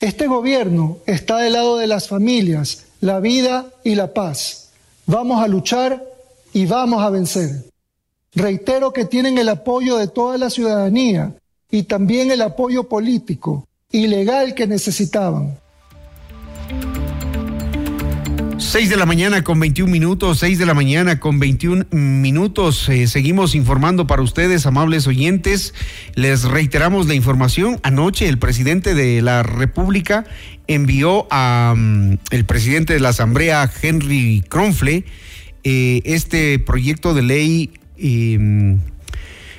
Este 0.00 0.26
gobierno 0.26 0.96
está 1.04 1.36
del 1.36 1.52
lado 1.52 1.76
de 1.76 1.86
las 1.86 2.08
familias, 2.08 2.86
la 3.02 3.20
vida 3.20 3.66
y 3.84 3.94
la 3.94 4.14
paz. 4.14 4.70
Vamos 5.04 5.42
a 5.42 5.48
luchar 5.48 6.02
y 6.54 6.64
vamos 6.64 7.02
a 7.02 7.10
vencer. 7.10 7.66
Reitero 8.34 8.94
que 8.94 9.04
tienen 9.04 9.36
el 9.36 9.50
apoyo 9.50 9.98
de 9.98 10.08
toda 10.08 10.38
la 10.38 10.48
ciudadanía 10.48 11.34
y 11.70 11.82
también 11.82 12.30
el 12.30 12.40
apoyo 12.40 12.84
político 12.84 13.68
y 13.92 14.06
legal 14.06 14.54
que 14.54 14.66
necesitaban. 14.66 15.58
6 18.66 18.90
de 18.90 18.96
la 18.96 19.06
mañana 19.06 19.44
con 19.44 19.60
21 19.60 19.90
minutos, 19.90 20.40
6 20.40 20.58
de 20.58 20.66
la 20.66 20.74
mañana 20.74 21.20
con 21.20 21.38
21 21.38 21.86
minutos. 21.92 22.88
Eh, 22.88 23.06
seguimos 23.06 23.54
informando 23.54 24.08
para 24.08 24.22
ustedes, 24.22 24.66
amables 24.66 25.06
oyentes. 25.06 25.72
Les 26.16 26.42
reiteramos 26.42 27.06
la 27.06 27.14
información. 27.14 27.78
Anoche 27.84 28.28
el 28.28 28.38
presidente 28.38 28.94
de 28.94 29.22
la 29.22 29.44
República 29.44 30.24
envió 30.66 31.28
a 31.30 31.74
mm, 31.76 32.18
el 32.32 32.44
presidente 32.44 32.94
de 32.94 33.00
la 33.00 33.10
Asamblea, 33.10 33.70
Henry 33.82 34.44
Kronfle, 34.48 35.04
eh, 35.62 36.02
este 36.04 36.58
proyecto 36.58 37.14
de 37.14 37.22
ley. 37.22 37.70
Eh, 37.98 38.76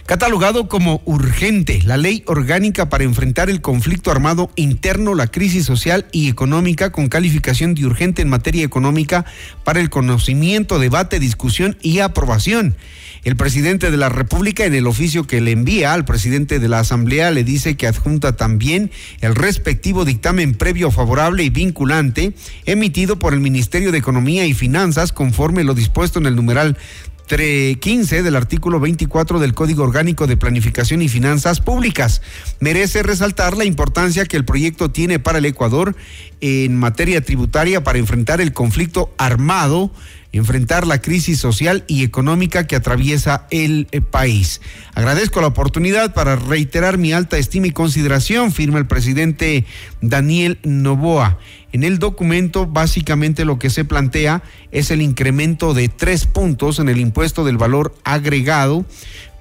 catalogado 0.08 0.70
como 0.70 1.02
urgente 1.04 1.82
la 1.84 1.98
ley 1.98 2.24
orgánica 2.28 2.88
para 2.88 3.04
enfrentar 3.04 3.50
el 3.50 3.60
conflicto 3.60 4.10
armado 4.10 4.50
interno, 4.56 5.16
la 5.16 5.28
crisis 5.28 5.66
social 5.66 6.08
y 6.14 6.30
económica 6.30 6.94
con 6.94 7.10
calificación 7.10 7.76
de 7.76 7.86
urgente 7.86 8.22
en 8.22 8.30
materia 8.30 8.64
económica 8.64 9.26
para 9.66 9.82
el 9.82 9.90
conocimiento, 9.90 10.80
debate, 10.80 11.20
discusión 11.20 11.78
y 11.82 12.00
aprobación. 12.00 12.78
El 13.26 13.36
presidente 13.36 13.92
de 13.92 13.98
la 13.98 14.08
República 14.08 14.64
en 14.64 14.76
el 14.76 14.88
oficio 14.88 15.28
que 15.28 15.42
le 15.42 15.52
envía 15.52 15.92
al 15.92 16.06
presidente 16.06 16.60
de 16.60 16.70
la 16.70 16.80
Asamblea 16.80 17.30
le 17.32 17.44
dice 17.44 17.76
que 17.76 17.88
adjunta 17.88 18.38
también 18.38 18.92
el 19.20 19.36
respectivo 19.36 20.06
dictamen 20.06 20.54
previo 20.54 20.90
favorable 20.90 21.44
y 21.44 21.50
vinculante 21.50 22.32
emitido 22.66 23.20
por 23.20 23.34
el 23.34 23.42
Ministerio 23.42 23.92
de 23.92 23.98
Economía 23.98 24.46
y 24.46 24.54
Finanzas 24.54 25.12
conforme 25.12 25.66
lo 25.66 25.74
dispuesto 25.74 26.18
en 26.20 26.28
el 26.28 26.38
numeral 26.38 26.78
15 27.28 28.24
del 28.24 28.36
artículo 28.38 28.80
24 28.80 29.40
del 29.40 29.54
Código 29.54 29.84
Orgánico 29.84 30.28
de 30.28 30.38
Planificación 30.38 31.02
y 31.02 31.10
Finanzas 31.10 31.60
Públicas. 31.60 32.22
Merece 32.62 33.04
resaltar 33.04 33.58
la 33.58 33.66
importancia 33.66 34.26
que 34.26 34.38
el 34.38 34.46
proyecto 34.46 34.92
tiene 34.92 35.20
para 35.20 35.40
el 35.40 35.46
Ecuador 35.46 35.96
en 36.40 36.78
materia 36.78 37.20
tributaria 37.20 37.84
para 37.84 38.00
enfrentar 38.00 38.40
el 38.40 38.54
conflicto 38.54 39.14
armado 39.18 39.92
enfrentar 40.32 40.86
la 40.86 41.02
crisis 41.02 41.40
social 41.40 41.84
y 41.88 42.04
económica 42.04 42.68
que 42.68 42.76
atraviesa 42.76 43.48
el 43.50 43.88
eh, 43.92 44.02
país. 44.02 44.62
Agradezco 44.94 45.42
la 45.42 45.48
oportunidad 45.48 46.14
para 46.14 46.36
reiterar 46.36 46.98
mi 46.98 47.14
alta 47.14 47.38
estima 47.38 47.68
y 47.68 47.72
consideración, 47.72 48.52
firma 48.52 48.78
el 48.78 48.88
presidente 48.88 49.66
Daniel 50.02 50.60
Novoa. 50.64 51.40
En 51.78 51.84
el 51.84 52.00
documento 52.00 52.66
básicamente 52.66 53.46
lo 53.46 53.60
que 53.60 53.70
se 53.70 53.86
plantea 53.86 54.42
es 54.72 54.90
el 54.90 55.00
incremento 55.00 55.76
de 55.76 55.90
tres 55.90 56.26
puntos 56.26 56.80
en 56.80 56.90
el 56.90 57.00
impuesto 57.00 57.46
del 57.46 57.60
valor 57.60 57.94
agregado 58.04 58.84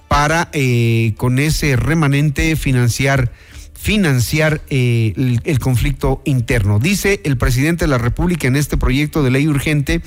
para 0.06 0.50
eh, 0.52 1.14
con 1.16 1.38
ese 1.38 1.76
remanente 1.76 2.54
financiar 2.56 3.32
financiar 3.72 4.60
eh, 4.68 5.14
el, 5.16 5.40
el 5.44 5.58
conflicto 5.60 6.20
interno. 6.26 6.78
Dice 6.78 7.22
el 7.24 7.38
presidente 7.38 7.86
de 7.86 7.90
la 7.90 7.96
República 7.96 8.46
en 8.46 8.56
este 8.56 8.76
proyecto 8.76 9.22
de 9.22 9.30
ley 9.30 9.48
urgente 9.48 10.02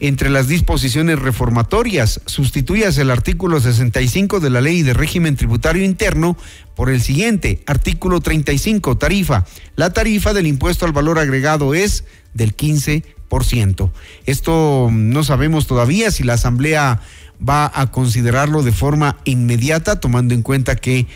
entre 0.00 0.30
las 0.30 0.48
disposiciones 0.48 1.18
reformatorias. 1.18 2.20
Sustituyas 2.26 2.98
el 2.98 3.10
artículo 3.10 3.60
65 3.60 4.40
de 4.40 4.50
la 4.50 4.60
Ley 4.60 4.82
de 4.82 4.94
Régimen 4.94 5.36
Tributario 5.36 5.84
Interno 5.84 6.36
por 6.74 6.90
el 6.90 7.00
siguiente, 7.00 7.62
artículo 7.66 8.20
35, 8.20 8.98
tarifa. 8.98 9.46
La 9.76 9.92
tarifa 9.92 10.34
del 10.34 10.46
impuesto 10.46 10.84
al 10.84 10.92
valor 10.92 11.18
agregado 11.18 11.74
es 11.74 12.04
del 12.34 12.56
15%. 12.56 13.90
Esto 14.26 14.88
no 14.92 15.24
sabemos 15.24 15.66
todavía 15.66 16.10
si 16.10 16.22
la 16.22 16.34
Asamblea 16.34 17.00
va 17.46 17.70
a 17.74 17.90
considerarlo 17.90 18.62
de 18.62 18.72
forma 18.72 19.18
inmediata, 19.24 20.00
tomando 20.00 20.34
en 20.34 20.42
cuenta 20.42 20.76
que 20.76 21.06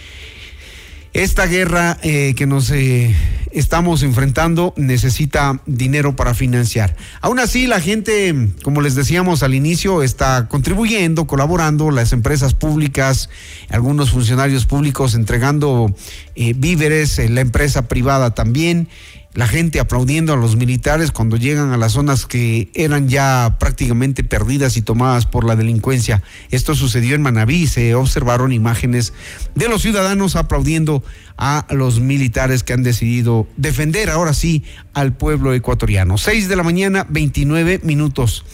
esta 1.13 1.47
guerra 1.47 1.99
eh, 2.03 2.35
que 2.37 2.47
nos 2.47 2.71
eh, 2.71 3.15
estamos 3.51 4.03
enfrentando 4.03 4.73
necesita 4.77 5.61
dinero 5.67 6.15
para 6.15 6.35
financiar. 6.35 6.97
Aún 7.21 7.41
así, 7.41 7.67
la 7.67 7.81
gente, 7.81 8.49
como 8.63 8.81
les 8.81 8.95
decíamos 8.95 9.43
al 9.43 9.55
inicio, 9.55 10.03
está 10.03 10.47
contribuyendo, 10.49 11.27
colaborando, 11.27 11.91
las 11.91 12.13
empresas 12.13 12.55
públicas, 12.55 13.29
algunos 13.69 14.11
funcionarios 14.11 14.67
públicos 14.67 15.15
entregando 15.15 15.95
eh, 16.37 16.55
víveres, 16.57 17.19
la 17.31 17.41
empresa 17.41 17.89
privada 17.89 18.35
también 18.35 18.89
la 19.33 19.47
gente 19.47 19.79
aplaudiendo 19.79 20.33
a 20.33 20.37
los 20.37 20.57
militares 20.57 21.13
cuando 21.13 21.37
llegan 21.37 21.73
a 21.73 21.77
las 21.77 21.93
zonas 21.93 22.27
que 22.27 22.69
eran 22.75 23.09
ya 23.09 23.57
prácticamente 23.61 24.25
perdidas 24.25 24.77
y 24.77 24.83
tomadas 24.83 25.27
por 25.27 25.45
la 25.45 25.55
delincuencia. 25.55 26.23
Esto 26.51 26.75
sucedió 26.75 27.15
en 27.15 27.23
Manabí, 27.23 27.69
se 27.69 27.95
observaron 27.95 28.53
imágenes 28.53 29.13
de 29.55 29.69
los 29.69 29.83
ciudadanos 29.83 30.35
aplaudiendo 30.35 31.05
a 31.37 31.65
los 31.71 32.01
militares 32.01 32.65
que 32.65 32.73
han 32.73 32.83
decidido 32.83 33.47
defender 33.57 34.11
ahora 34.11 34.35
sí 34.35 34.65
al 34.95 35.17
pueblo 35.17 35.55
ecuatoriano. 35.55 36.19
Seis 36.19 36.49
de 36.49 36.57
la 36.57 36.65
mañana, 36.65 37.07
29 37.09 37.81
minutos. 37.85 38.45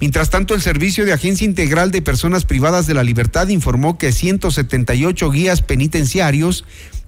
Mientras 0.00 0.30
tanto, 0.30 0.54
el 0.54 0.60
Servicio 0.60 1.06
de 1.06 1.12
Agencia 1.12 1.44
Integral 1.44 1.92
de 1.92 2.02
Personas 2.02 2.44
Privadas 2.44 2.86
de 2.86 2.94
la 2.94 3.04
Libertad 3.04 3.48
informó 3.48 3.98
que 3.98 4.12
178 4.12 5.30
guías 5.30 5.62
penitenciarios 5.62 6.64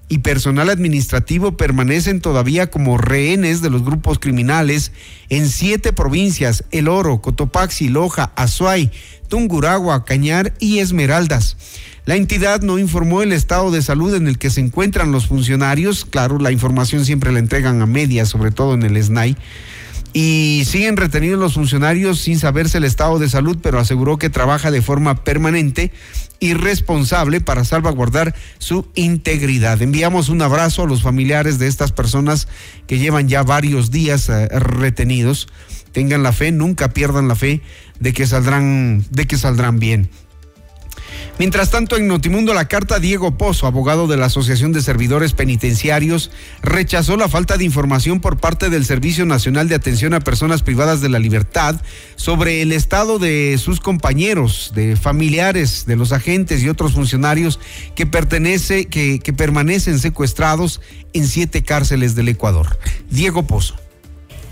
y 0.09 0.19
personal 0.19 0.69
administrativo 0.69 1.57
permanecen 1.57 2.21
todavía 2.21 2.69
como 2.69 2.97
rehenes 2.97 3.61
de 3.61 3.69
los 3.69 3.83
grupos 3.83 4.19
criminales 4.19 4.91
en 5.29 5.49
siete 5.49 5.91
provincias, 5.91 6.63
El 6.71 6.87
Oro, 6.87 7.21
Cotopaxi, 7.21 7.89
Loja, 7.89 8.31
Azuay, 8.35 8.91
Tunguragua, 9.27 10.05
Cañar 10.05 10.53
y 10.59 10.79
Esmeraldas. 10.79 11.57
La 12.05 12.15
entidad 12.15 12.61
no 12.61 12.79
informó 12.79 13.21
el 13.21 13.33
estado 13.33 13.69
de 13.69 13.81
salud 13.81 14.15
en 14.15 14.27
el 14.27 14.37
que 14.37 14.49
se 14.49 14.61
encuentran 14.61 15.11
los 15.11 15.27
funcionarios. 15.27 16.05
Claro, 16.05 16.39
la 16.39 16.53
información 16.53 17.03
siempre 17.03 17.33
la 17.33 17.39
entregan 17.39 17.81
a 17.81 17.85
media, 17.85 18.25
sobre 18.25 18.51
todo 18.51 18.75
en 18.75 18.83
el 18.83 19.03
SNAI. 19.03 19.35
Y 20.13 20.63
siguen 20.65 20.95
retenidos 20.95 21.37
los 21.37 21.55
funcionarios 21.55 22.19
sin 22.19 22.39
saberse 22.39 22.77
el 22.77 22.85
estado 22.85 23.19
de 23.19 23.27
salud, 23.27 23.57
pero 23.61 23.77
aseguró 23.77 24.17
que 24.17 24.29
trabaja 24.29 24.71
de 24.71 24.81
forma 24.81 25.23
permanente 25.25 25.91
y 26.39 26.53
responsable 26.53 27.41
para 27.41 27.63
salvaguardar 27.63 28.35
su 28.59 28.87
integridad. 28.95 29.81
Enviamos 29.81 30.29
un 30.29 30.41
abrazo 30.41 30.83
a 30.83 30.87
los 30.87 31.01
familiares 31.01 31.59
de 31.59 31.67
estas 31.67 31.91
personas 31.91 32.47
que 32.85 32.99
llevan 32.99 33.27
ya 33.27 33.43
varios 33.43 33.91
días 33.91 34.29
eh, 34.29 34.47
retenidos. 34.49 35.47
Tengan 35.91 36.23
la 36.23 36.33
fe, 36.33 36.51
nunca 36.51 36.89
pierdan 36.89 37.27
la 37.27 37.35
fe 37.35 37.61
de 37.99 38.13
que 38.13 38.27
saldrán, 38.27 39.03
de 39.09 39.25
que 39.25 39.37
saldrán 39.37 39.79
bien. 39.79 40.09
Mientras 41.39 41.69
tanto, 41.69 41.97
en 41.97 42.07
Notimundo, 42.07 42.55
la 42.55 42.67
carta 42.67 42.97
Diego 42.99 43.37
Pozo, 43.37 43.67
abogado 43.67 44.07
de 44.07 44.17
la 44.17 44.25
Asociación 44.25 44.73
de 44.73 44.81
Servidores 44.81 45.33
Penitenciarios, 45.33 46.31
rechazó 46.63 47.15
la 47.15 47.29
falta 47.29 47.57
de 47.57 47.63
información 47.63 48.21
por 48.21 48.37
parte 48.39 48.71
del 48.71 48.85
Servicio 48.85 49.23
Nacional 49.23 49.69
de 49.69 49.75
Atención 49.75 50.15
a 50.15 50.19
Personas 50.19 50.63
Privadas 50.63 50.99
de 50.99 51.09
la 51.09 51.19
Libertad 51.19 51.79
sobre 52.15 52.63
el 52.63 52.71
estado 52.71 53.19
de 53.19 53.55
sus 53.59 53.79
compañeros, 53.79 54.71
de 54.73 54.95
familiares, 54.95 55.85
de 55.85 55.95
los 55.95 56.11
agentes 56.11 56.63
y 56.63 56.69
otros 56.69 56.93
funcionarios 56.93 57.59
que, 57.93 58.07
pertenece, 58.07 58.85
que, 58.85 59.19
permanecen 59.37 59.99
secuestrados 59.99 60.81
en 61.13 61.27
siete 61.27 61.61
cárceles 61.61 62.15
del 62.15 62.29
Ecuador. 62.29 62.79
Diego 63.11 63.43
Pozo. 63.43 63.75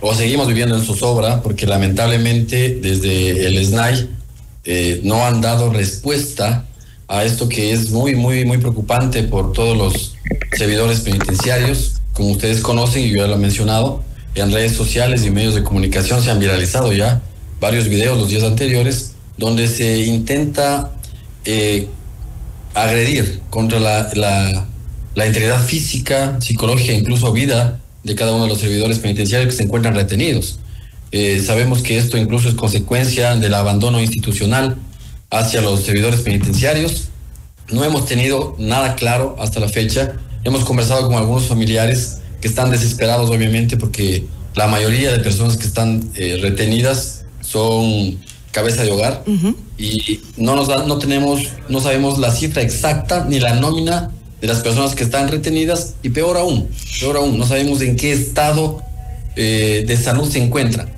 O 0.01 0.13
seguimos 0.13 0.47
viviendo 0.47 0.77
en 0.77 0.85
zozobra 0.85 1.41
porque 1.41 1.65
lamentablemente 1.65 2.77
desde 2.79 3.47
el 3.47 3.65
SNAI 3.65 4.07
eh, 4.65 5.01
no 5.03 5.25
han 5.25 5.41
dado 5.41 5.73
respuesta 5.73 6.65
a 7.07 7.23
esto 7.23 7.47
que 7.49 7.71
es 7.71 7.91
muy, 7.91 8.15
muy, 8.15 8.45
muy 8.45 8.57
preocupante 8.57 9.23
por 9.23 9.53
todos 9.53 9.77
los 9.77 10.15
servidores 10.57 11.01
penitenciarios. 11.01 12.01
Como 12.13 12.29
ustedes 12.29 12.61
conocen, 12.61 13.03
y 13.03 13.09
yo 13.09 13.17
ya 13.17 13.27
lo 13.27 13.35
he 13.35 13.37
mencionado, 13.37 14.03
en 14.35 14.51
redes 14.51 14.73
sociales 14.73 15.25
y 15.25 15.31
medios 15.31 15.55
de 15.55 15.63
comunicación 15.63 16.21
se 16.21 16.31
han 16.31 16.39
viralizado 16.39 16.91
ya 16.91 17.21
varios 17.59 17.87
videos 17.87 18.17
los 18.17 18.29
días 18.29 18.43
anteriores 18.43 19.13
donde 19.37 19.67
se 19.67 19.99
intenta 20.05 20.91
eh, 21.45 21.87
agredir 22.73 23.41
contra 23.49 23.79
la, 23.79 24.09
la, 25.15 25.27
integridad 25.27 25.63
física, 25.63 26.39
psicológica, 26.41 26.93
incluso 26.93 27.31
vida 27.31 27.79
de 28.03 28.15
cada 28.15 28.33
uno 28.33 28.43
de 28.43 28.49
los 28.49 28.59
servidores 28.59 28.99
penitenciarios 28.99 29.51
que 29.51 29.57
se 29.57 29.63
encuentran 29.63 29.95
retenidos. 29.95 30.59
Eh, 31.11 31.41
sabemos 31.45 31.81
que 31.81 31.97
esto 31.97 32.17
incluso 32.17 32.49
es 32.49 32.55
consecuencia 32.55 33.35
del 33.35 33.53
abandono 33.53 34.01
institucional 34.01 34.77
hacia 35.37 35.61
los 35.61 35.81
servidores 35.81 36.21
penitenciarios. 36.21 37.09
No 37.71 37.83
hemos 37.83 38.05
tenido 38.05 38.55
nada 38.59 38.95
claro 38.95 39.35
hasta 39.39 39.59
la 39.59 39.69
fecha. 39.69 40.13
Hemos 40.43 40.63
conversado 40.63 41.07
con 41.07 41.15
algunos 41.17 41.47
familiares 41.47 42.19
que 42.41 42.47
están 42.47 42.71
desesperados, 42.71 43.29
obviamente, 43.29 43.77
porque 43.77 44.25
la 44.55 44.67
mayoría 44.67 45.11
de 45.11 45.19
personas 45.19 45.57
que 45.57 45.65
están 45.65 46.09
eh, 46.15 46.39
retenidas 46.41 47.25
son 47.41 48.19
cabeza 48.51 48.83
de 48.83 48.91
hogar 48.91 49.23
y 49.77 50.21
no 50.37 50.55
nos 50.55 50.69
no 50.87 50.97
tenemos, 50.97 51.41
no 51.67 51.81
sabemos 51.81 52.19
la 52.19 52.31
cifra 52.31 52.61
exacta 52.61 53.25
ni 53.27 53.39
la 53.39 53.53
nómina 53.55 54.11
de 54.39 54.47
las 54.47 54.59
personas 54.59 54.95
que 54.95 55.03
están 55.03 55.27
retenidas 55.27 55.95
y 56.03 56.09
peor 56.09 56.37
aún, 56.37 56.69
peor 57.01 57.17
aún, 57.17 57.37
no 57.37 57.45
sabemos 57.45 57.81
en 57.81 57.97
qué 57.97 58.13
estado 58.13 58.81
eh, 59.35 59.83
de 59.85 59.97
salud 59.97 60.31
se 60.31 60.41
encuentran. 60.41 60.94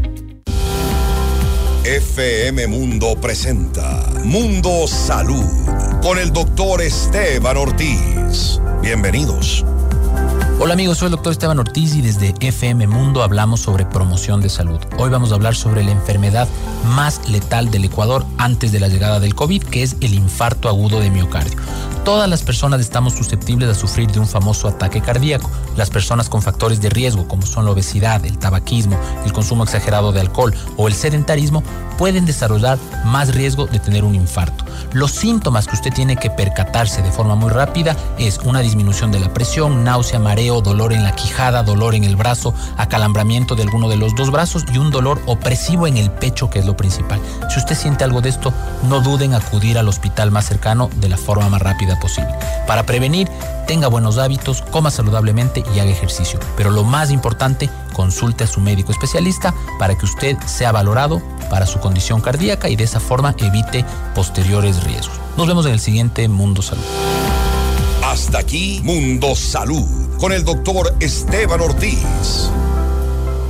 FM 1.85 2.67
Mundo 2.67 3.15
presenta 3.21 4.05
Mundo 4.25 4.89
Salud 4.89 5.96
con 6.07 6.21
el 6.21 6.33
doctor 6.33 6.83
Esteban 6.83 7.57
Ortiz. 7.57 8.61
Bienvenidos. 8.81 9.65
Hola 10.61 10.75
amigos, 10.75 10.99
soy 10.99 11.07
el 11.07 11.11
doctor 11.11 11.33
Esteban 11.33 11.59
Ortiz 11.59 11.97
y 11.97 12.01
desde 12.01 12.33
FM 12.39 12.87
Mundo 12.87 13.25
hablamos 13.25 13.59
sobre 13.59 13.87
promoción 13.87 14.41
de 14.41 14.49
salud. 14.49 14.79
Hoy 14.99 15.11
vamos 15.11 15.33
a 15.33 15.35
hablar 15.35 15.57
sobre 15.57 15.83
la 15.83 15.91
enfermedad 15.91 16.47
más 16.95 17.29
letal 17.29 17.73
del 17.73 17.87
Ecuador 17.87 18.25
antes 18.39 18.71
de 18.71 18.79
la 18.79 18.87
llegada 18.87 19.19
del 19.19 19.35
COVID, 19.35 19.65
que 19.65 19.83
es 19.83 19.97
el 20.01 20.15
infarto 20.15 20.69
agudo 20.69 21.01
de 21.01 21.11
miocardio. 21.11 21.57
Todas 22.07 22.31
las 22.31 22.45
personas 22.45 22.81
estamos 22.81 23.15
susceptibles 23.15 23.69
a 23.69 23.75
sufrir 23.75 24.09
de 24.13 24.21
un 24.21 24.29
famoso 24.29 24.69
ataque 24.69 25.01
cardíaco. 25.01 25.51
Las 25.77 25.91
personas 25.91 26.29
con 26.29 26.41
factores 26.41 26.81
de 26.81 26.89
riesgo, 26.89 27.27
como 27.27 27.45
son 27.45 27.65
la 27.65 27.73
obesidad, 27.73 28.25
el 28.25 28.39
tabaquismo, 28.39 28.97
el 29.25 29.33
consumo 29.33 29.65
exagerado 29.65 30.13
de 30.13 30.21
alcohol 30.21 30.55
o 30.77 30.87
el 30.87 30.95
sedentarismo, 30.95 31.65
pueden 31.99 32.25
desarrollar 32.25 32.79
más 33.05 33.35
riesgo 33.35 33.67
de 33.67 33.81
tener 33.81 34.05
un 34.05 34.15
infarto. 34.15 34.65
Los 34.93 35.11
síntomas 35.11 35.67
que 35.67 35.75
usted 35.75 35.93
tiene 35.93 36.17
que 36.17 36.31
percatarse 36.31 37.03
de 37.03 37.11
forma 37.11 37.35
muy 37.35 37.51
rápida 37.51 37.97
es 38.19 38.39
una 38.39 38.61
disminución 38.61 39.11
de 39.11 39.19
la 39.19 39.35
presión, 39.35 39.83
náusea, 39.83 40.21
mareo, 40.21 40.61
dolor 40.61 40.93
en 40.93 41.03
la 41.03 41.17
quijada, 41.17 41.65
dolor 41.65 41.97
en 41.97 42.05
el 42.05 42.15
brazo, 42.15 42.55
acalambramiento 42.77 43.57
de 43.57 43.65
alguno 43.65 43.89
de 43.89 43.97
los 43.97 44.15
dos 44.15 44.31
brazos 44.31 44.65
y 44.73 44.79
un 44.79 44.93
dolor 44.93 45.21
opresivo 45.27 45.89
en 45.89 45.97
el 45.97 46.13
pecho, 46.13 46.51
que 46.51 46.61
es 46.61 46.67
lo 46.67 46.77
principal. 46.77 47.21
Si 47.53 47.59
usted 47.59 47.75
siente 47.75 48.05
algo 48.05 48.21
de 48.21 48.29
esto, 48.29 48.53
no 48.89 49.01
duden 49.01 49.33
en 49.33 49.35
acudir 49.35 49.77
al 49.77 49.89
hospital 49.89 50.31
más 50.31 50.47
cercano 50.47 50.89
de 51.01 51.09
la 51.09 51.17
forma 51.17 51.49
más 51.49 51.63
rápida 51.63 51.96
posible. 51.97 52.35
Para 52.67 52.85
prevenir, 52.85 53.29
tenga 53.67 53.89
buenos 53.89 54.19
hábitos, 54.19 54.63
coma 54.63 54.91
saludablemente 54.91 55.65
y 55.75 55.81
haga 55.81 55.91
ejercicio. 55.91 56.39
Pero 56.57 56.71
lo 56.71 56.85
más 56.85 57.11
importante, 57.11 57.71
consulte 57.93 58.45
a 58.45 58.47
su 58.47 58.61
médico 58.61 58.93
especialista 58.93 59.55
para 59.79 59.97
que 59.97 60.05
usted 60.05 60.37
sea 60.47 60.73
valorado 60.73 61.23
para 61.51 61.67
su 61.67 61.79
condición 61.81 62.21
cardíaca 62.21 62.69
y 62.69 62.77
de 62.77 62.85
esa 62.85 63.01
forma 63.01 63.35
evite 63.39 63.85
posteriores 64.15 64.83
riesgos. 64.85 65.19
Nos 65.37 65.47
vemos 65.47 65.67
en 65.67 65.73
el 65.73 65.81
siguiente 65.81 66.29
Mundo 66.29 66.63
Salud. 66.63 66.85
Hasta 68.05 68.39
aquí 68.39 68.81
Mundo 68.85 69.35
Salud 69.35 70.19
con 70.19 70.33
el 70.33 70.45
doctor 70.45 70.95
Esteban 71.01 71.61
Ortiz. 71.61 72.51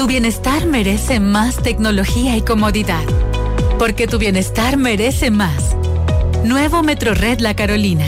Tu 0.00 0.06
bienestar 0.06 0.64
merece 0.64 1.20
más 1.20 1.56
tecnología 1.56 2.34
y 2.34 2.40
comodidad. 2.40 3.04
Porque 3.78 4.06
tu 4.06 4.16
bienestar 4.16 4.78
merece 4.78 5.30
más. 5.30 5.76
Nuevo 6.42 6.82
Metro 6.82 7.12
Red 7.12 7.40
La 7.40 7.54
Carolina. 7.54 8.06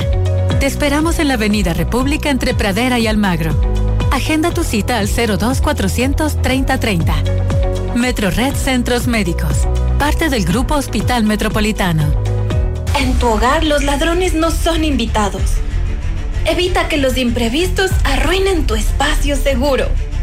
Te 0.59 0.65
esperamos 0.65 1.19
en 1.19 1.29
la 1.29 1.35
Avenida 1.35 1.75
República 1.75 2.31
entre 2.31 2.55
Pradera 2.55 2.99
y 2.99 3.09
Almagro. 3.09 3.55
Agenda 4.11 4.55
tu 4.55 4.65
cita 4.65 5.01
al 5.01 5.07
02 5.07 5.61
400 5.61 6.41
3030. 6.41 7.15
Metro 7.95 8.31
Red 8.31 8.55
Centros 8.55 9.07
Médicos. 9.07 9.69
Parte 9.99 10.31
del 10.31 10.47
Grupo 10.47 10.77
Hospital 10.77 11.25
Metropolitano. 11.25 12.05
En 12.99 13.19
tu 13.19 13.27
hogar 13.27 13.65
los 13.65 13.85
ladrones 13.85 14.33
no 14.33 14.51
son 14.51 14.85
invitados. 14.85 15.43
Evita 16.47 16.89
que 16.89 16.97
los 16.97 17.19
imprevistos 17.19 17.91
arruinen 18.05 18.67
tu 18.67 18.77
espacio 18.77 19.37
seguro. 19.37 19.89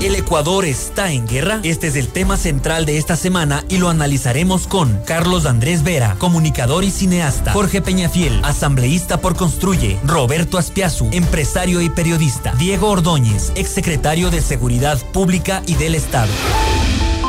¿El 0.00 0.14
Ecuador 0.14 0.64
está 0.64 1.12
en 1.12 1.26
guerra? 1.26 1.60
Este 1.62 1.86
es 1.88 1.94
el 1.94 2.08
tema 2.08 2.38
central 2.38 2.86
de 2.86 2.96
esta 2.96 3.16
semana 3.16 3.64
y 3.68 3.76
lo 3.76 3.90
analizaremos 3.90 4.66
con 4.66 4.98
Carlos 5.04 5.44
Andrés 5.44 5.82
Vera, 5.82 6.16
comunicador 6.18 6.84
y 6.84 6.90
cineasta, 6.90 7.52
Jorge 7.52 7.82
Peñafiel, 7.82 8.40
asambleísta 8.42 9.20
por 9.20 9.36
Construye, 9.36 9.98
Roberto 10.06 10.56
Aspiazu, 10.56 11.10
empresario 11.12 11.82
y 11.82 11.90
periodista, 11.90 12.54
Diego 12.58 12.88
Ordóñez, 12.88 13.52
exsecretario 13.56 14.30
de 14.30 14.40
Seguridad 14.40 14.98
Pública 15.12 15.62
y 15.66 15.74
del 15.74 15.94
Estado. 15.94 16.32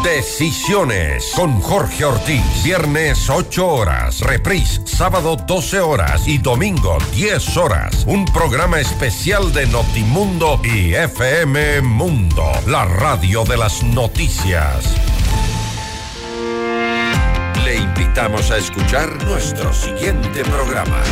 Decisiones 0.04 1.32
con 1.36 1.62
Jorge 1.62 2.06
Ortiz. 2.06 2.64
Viernes 2.64 3.30
8 3.30 3.68
horas. 3.68 4.22
Reprise 4.22 4.82
sábado 4.86 5.36
12 5.36 5.80
horas 5.80 6.28
y 6.28 6.40
domingo 6.40 6.98
10 7.14 7.58
horas. 7.58 8.04
Un 8.08 8.26
programa 8.26 8.80
especial 8.80 9.54
de 9.54 9.68
Notimundo 9.68 10.60
y 10.64 10.96
FM 10.96 11.82
Mundo. 11.82 12.52
La 12.66 12.86
radio 12.86 13.44
de 13.44 13.58
las 13.58 13.84
noticias. 13.84 14.96
Le 17.64 17.76
invitamos 17.76 18.50
a 18.50 18.58
escuchar 18.58 19.24
nuestro 19.26 19.72
siguiente 19.72 20.44
programa. 20.46 21.04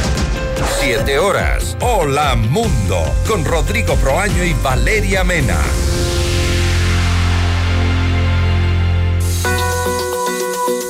7 0.80 1.20
horas. 1.20 1.78
Hola 1.82 2.36
Mundo. 2.36 3.04
Con 3.28 3.46
Rodrigo 3.46 3.96
Proaño 3.98 4.44
y 4.44 4.54
Valeria 4.64 5.24
Mena. 5.24 5.60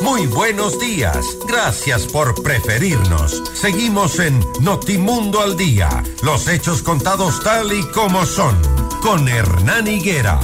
Muy 0.09 0.25
buenos 0.25 0.79
días. 0.79 1.37
Gracias 1.47 2.07
por 2.07 2.41
preferirnos. 2.41 3.43
Seguimos 3.53 4.17
en 4.17 4.43
Notimundo 4.59 5.39
al 5.39 5.55
Día. 5.55 5.87
Los 6.23 6.47
hechos 6.47 6.81
contados 6.81 7.43
tal 7.43 7.71
y 7.71 7.83
como 7.91 8.25
son. 8.25 8.59
Con 9.03 9.27
Hernán 9.27 9.85
Higuera. 9.85 10.39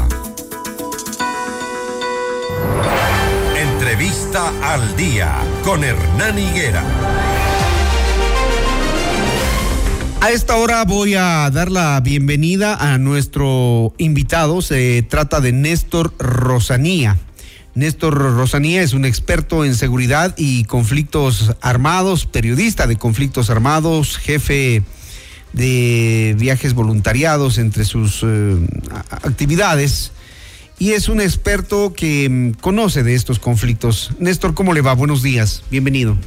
Entrevista 3.57 4.53
al 4.61 4.95
Día. 4.95 5.33
Con 5.63 5.83
Hernán 5.83 6.37
Higuera. 6.37 6.83
A 10.21 10.29
esta 10.29 10.57
hora 10.57 10.85
voy 10.85 11.15
a 11.15 11.49
dar 11.49 11.71
la 11.71 11.99
bienvenida 12.01 12.75
a 12.75 12.99
nuestro 12.99 13.93
invitado. 13.97 14.61
Se 14.61 15.01
trata 15.01 15.41
de 15.41 15.53
Néstor 15.53 16.13
Rosanía. 16.19 17.17
Néstor 17.75 18.13
Rosanía 18.13 18.81
es 18.81 18.93
un 18.93 19.03
experto 19.03 19.65
en 19.65 19.75
seguridad 19.75 20.33
y 20.37 20.63
conflictos 20.63 21.53
armados, 21.59 22.25
periodista 22.25 22.87
de 22.87 22.95
conflictos 22.95 23.49
armados, 23.49 24.17
jefe 24.17 24.81
de 25.51 26.35
viajes 26.39 26.73
voluntariados 26.73 27.57
entre 27.57 27.83
sus 27.83 28.21
eh, 28.23 28.57
actividades 29.09 30.13
y 30.79 30.91
es 30.91 31.09
un 31.09 31.19
experto 31.19 31.93
que 31.93 32.29
mm, 32.29 32.51
conoce 32.61 33.03
de 33.03 33.13
estos 33.13 33.39
conflictos. 33.39 34.11
Néstor, 34.19 34.53
¿cómo 34.53 34.73
le 34.73 34.79
va? 34.79 34.93
Buenos 34.93 35.21
días, 35.21 35.63
bienvenido. 35.69 36.17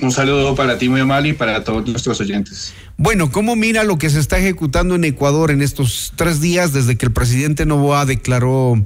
Un 0.00 0.12
saludo 0.12 0.54
para 0.54 0.76
ti, 0.76 0.90
muy 0.90 1.00
amable, 1.00 1.30
y 1.30 1.32
para 1.32 1.64
todos 1.64 1.88
nuestros 1.88 2.20
oyentes. 2.20 2.74
Bueno, 2.98 3.32
¿cómo 3.32 3.56
mira 3.56 3.82
lo 3.82 3.96
que 3.96 4.10
se 4.10 4.20
está 4.20 4.36
ejecutando 4.36 4.94
en 4.94 5.04
Ecuador 5.04 5.50
en 5.50 5.62
estos 5.62 6.12
tres 6.16 6.42
días 6.42 6.74
desde 6.74 6.96
que 6.96 7.06
el 7.06 7.12
presidente 7.12 7.64
Novoa 7.64 8.04
declaró 8.04 8.82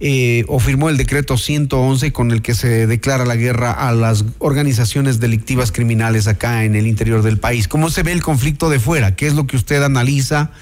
eh, 0.00 0.44
o 0.48 0.58
firmó 0.58 0.88
el 0.88 0.96
decreto 0.96 1.36
111 1.36 2.12
con 2.12 2.30
el 2.30 2.40
que 2.40 2.54
se 2.54 2.86
declara 2.86 3.26
la 3.26 3.36
guerra 3.36 3.70
a 3.70 3.92
las 3.92 4.24
organizaciones 4.38 5.20
delictivas 5.20 5.72
criminales 5.72 6.26
acá 6.26 6.64
en 6.64 6.74
el 6.74 6.86
interior 6.86 7.22
del 7.22 7.38
país? 7.38 7.68
¿Cómo 7.68 7.90
se 7.90 8.02
ve 8.02 8.12
el 8.12 8.22
conflicto 8.22 8.70
de 8.70 8.80
fuera? 8.80 9.14
¿Qué 9.14 9.26
es 9.26 9.34
lo 9.34 9.46
que 9.46 9.56
usted 9.56 9.82
analiza? 9.82 10.52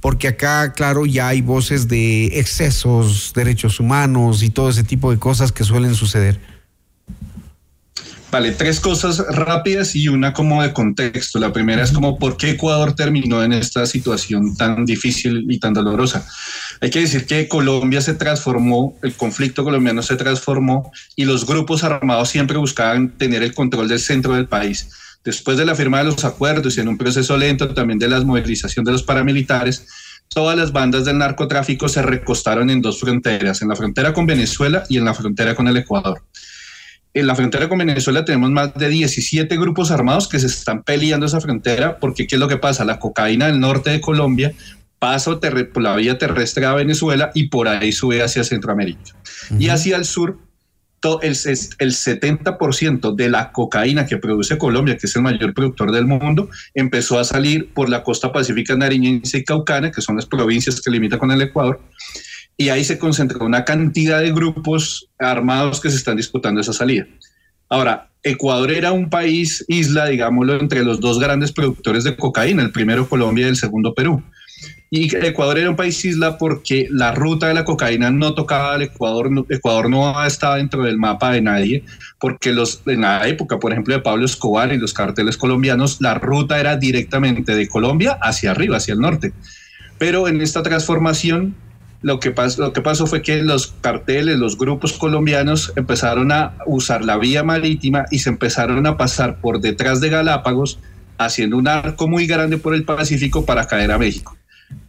Porque 0.00 0.28
acá, 0.28 0.74
claro, 0.74 1.06
ya 1.06 1.28
hay 1.28 1.40
voces 1.40 1.88
de 1.88 2.38
excesos, 2.38 3.32
derechos 3.34 3.80
humanos 3.80 4.42
y 4.42 4.50
todo 4.50 4.68
ese 4.68 4.84
tipo 4.84 5.10
de 5.10 5.18
cosas 5.18 5.50
que 5.50 5.64
suelen 5.64 5.94
suceder. 5.94 6.38
Vale, 8.34 8.50
tres 8.50 8.80
cosas 8.80 9.24
rápidas 9.28 9.94
y 9.94 10.08
una 10.08 10.32
como 10.32 10.60
de 10.60 10.72
contexto. 10.72 11.38
La 11.38 11.52
primera 11.52 11.84
es 11.84 11.92
como 11.92 12.18
por 12.18 12.36
qué 12.36 12.50
Ecuador 12.50 12.96
terminó 12.96 13.44
en 13.44 13.52
esta 13.52 13.86
situación 13.86 14.56
tan 14.56 14.84
difícil 14.84 15.46
y 15.48 15.60
tan 15.60 15.72
dolorosa. 15.72 16.26
Hay 16.80 16.90
que 16.90 16.98
decir 16.98 17.26
que 17.26 17.46
Colombia 17.46 18.00
se 18.00 18.14
transformó, 18.14 18.98
el 19.04 19.14
conflicto 19.14 19.62
colombiano 19.62 20.02
se 20.02 20.16
transformó 20.16 20.90
y 21.14 21.26
los 21.26 21.46
grupos 21.46 21.84
armados 21.84 22.28
siempre 22.28 22.58
buscaban 22.58 23.10
tener 23.10 23.44
el 23.44 23.54
control 23.54 23.86
del 23.86 24.00
centro 24.00 24.34
del 24.34 24.48
país. 24.48 24.88
Después 25.22 25.56
de 25.56 25.64
la 25.64 25.76
firma 25.76 25.98
de 25.98 26.06
los 26.06 26.24
acuerdos 26.24 26.76
y 26.76 26.80
en 26.80 26.88
un 26.88 26.98
proceso 26.98 27.36
lento 27.36 27.72
también 27.72 28.00
de 28.00 28.08
la 28.08 28.20
movilización 28.20 28.84
de 28.84 28.90
los 28.90 29.04
paramilitares, 29.04 29.86
todas 30.28 30.58
las 30.58 30.72
bandas 30.72 31.04
del 31.04 31.18
narcotráfico 31.18 31.88
se 31.88 32.02
recostaron 32.02 32.68
en 32.68 32.82
dos 32.82 32.98
fronteras, 32.98 33.62
en 33.62 33.68
la 33.68 33.76
frontera 33.76 34.12
con 34.12 34.26
Venezuela 34.26 34.82
y 34.88 34.98
en 34.98 35.04
la 35.04 35.14
frontera 35.14 35.54
con 35.54 35.68
el 35.68 35.76
Ecuador. 35.76 36.20
En 37.14 37.28
la 37.28 37.36
frontera 37.36 37.68
con 37.68 37.78
Venezuela 37.78 38.24
tenemos 38.24 38.50
más 38.50 38.74
de 38.74 38.88
17 38.88 39.56
grupos 39.56 39.92
armados 39.92 40.28
que 40.28 40.40
se 40.40 40.48
están 40.48 40.82
peleando 40.82 41.26
esa 41.26 41.40
frontera 41.40 41.98
porque 41.98 42.26
¿qué 42.26 42.34
es 42.34 42.40
lo 42.40 42.48
que 42.48 42.56
pasa? 42.56 42.84
La 42.84 42.98
cocaína 42.98 43.46
del 43.46 43.60
norte 43.60 43.90
de 43.90 44.00
Colombia 44.00 44.52
pasa 44.98 45.38
por 45.38 45.82
la 45.82 45.94
vía 45.94 46.18
terrestre 46.18 46.66
a 46.66 46.74
Venezuela 46.74 47.30
y 47.32 47.48
por 47.48 47.68
ahí 47.68 47.92
sube 47.92 48.22
hacia 48.22 48.42
Centroamérica. 48.42 49.14
Y 49.58 49.68
hacia 49.68 49.96
el 49.96 50.04
sur 50.04 50.38
el, 51.22 51.32
el 51.32 51.92
70% 51.92 53.14
de 53.14 53.28
la 53.28 53.52
cocaína 53.52 54.06
que 54.06 54.16
produce 54.16 54.56
Colombia, 54.56 54.96
que 54.96 55.06
es 55.06 55.14
el 55.16 55.22
mayor 55.22 55.52
productor 55.52 55.92
del 55.92 56.06
mundo, 56.06 56.48
empezó 56.72 57.18
a 57.18 57.24
salir 57.24 57.72
por 57.74 57.90
la 57.90 58.02
costa 58.02 58.32
pacífica 58.32 58.74
nariñense 58.74 59.38
y 59.38 59.44
caucana, 59.44 59.90
que 59.90 60.00
son 60.00 60.16
las 60.16 60.26
provincias 60.26 60.80
que 60.80 60.90
limitan 60.90 61.18
con 61.18 61.30
el 61.30 61.42
Ecuador, 61.42 61.80
y 62.56 62.68
ahí 62.68 62.84
se 62.84 62.98
concentró 62.98 63.44
una 63.44 63.64
cantidad 63.64 64.20
de 64.20 64.32
grupos 64.32 65.08
armados 65.18 65.80
que 65.80 65.90
se 65.90 65.96
están 65.96 66.16
disputando 66.16 66.60
esa 66.60 66.72
salida. 66.72 67.06
Ahora, 67.68 68.10
Ecuador 68.22 68.70
era 68.70 68.92
un 68.92 69.10
país 69.10 69.64
isla, 69.68 70.06
digámoslo, 70.06 70.58
entre 70.58 70.84
los 70.84 71.00
dos 71.00 71.18
grandes 71.18 71.52
productores 71.52 72.04
de 72.04 72.16
cocaína, 72.16 72.62
el 72.62 72.72
primero 72.72 73.08
Colombia 73.08 73.46
y 73.46 73.50
el 73.50 73.56
segundo 73.56 73.94
Perú. 73.94 74.22
Y 74.90 75.14
Ecuador 75.16 75.58
era 75.58 75.70
un 75.70 75.76
país 75.76 76.04
isla 76.04 76.38
porque 76.38 76.86
la 76.90 77.12
ruta 77.12 77.48
de 77.48 77.54
la 77.54 77.64
cocaína 77.64 78.10
no 78.10 78.34
tocaba 78.34 78.74
al 78.74 78.82
Ecuador, 78.82 79.28
Ecuador 79.48 79.90
no 79.90 80.24
estaba 80.24 80.56
dentro 80.56 80.84
del 80.84 80.98
mapa 80.98 81.32
de 81.32 81.42
nadie, 81.42 81.84
porque 82.20 82.52
los, 82.52 82.82
en 82.86 83.00
la 83.00 83.26
época, 83.26 83.58
por 83.58 83.72
ejemplo, 83.72 83.92
de 83.92 84.00
Pablo 84.00 84.24
Escobar 84.24 84.72
y 84.72 84.78
los 84.78 84.94
carteles 84.94 85.36
colombianos, 85.36 86.00
la 86.00 86.14
ruta 86.14 86.60
era 86.60 86.76
directamente 86.76 87.56
de 87.56 87.68
Colombia 87.68 88.18
hacia 88.22 88.52
arriba, 88.52 88.76
hacia 88.76 88.94
el 88.94 89.00
norte. 89.00 89.32
Pero 89.98 90.28
en 90.28 90.40
esta 90.40 90.62
transformación, 90.62 91.56
lo 92.04 92.20
que, 92.20 92.30
pasó, 92.30 92.62
lo 92.62 92.72
que 92.72 92.82
pasó 92.82 93.06
fue 93.06 93.22
que 93.22 93.42
los 93.42 93.74
carteles, 93.80 94.38
los 94.38 94.56
grupos 94.56 94.92
colombianos 94.92 95.72
empezaron 95.74 96.30
a 96.30 96.54
usar 96.66 97.04
la 97.04 97.16
vía 97.16 97.42
marítima 97.42 98.04
y 98.12 98.20
se 98.20 98.30
empezaron 98.30 98.86
a 98.86 98.96
pasar 98.96 99.40
por 99.40 99.60
detrás 99.60 100.00
de 100.00 100.10
Galápagos, 100.10 100.78
haciendo 101.18 101.56
un 101.56 101.66
arco 101.66 102.06
muy 102.06 102.26
grande 102.26 102.58
por 102.58 102.74
el 102.74 102.84
Pacífico 102.84 103.44
para 103.44 103.66
caer 103.66 103.90
a 103.90 103.98
México 103.98 104.36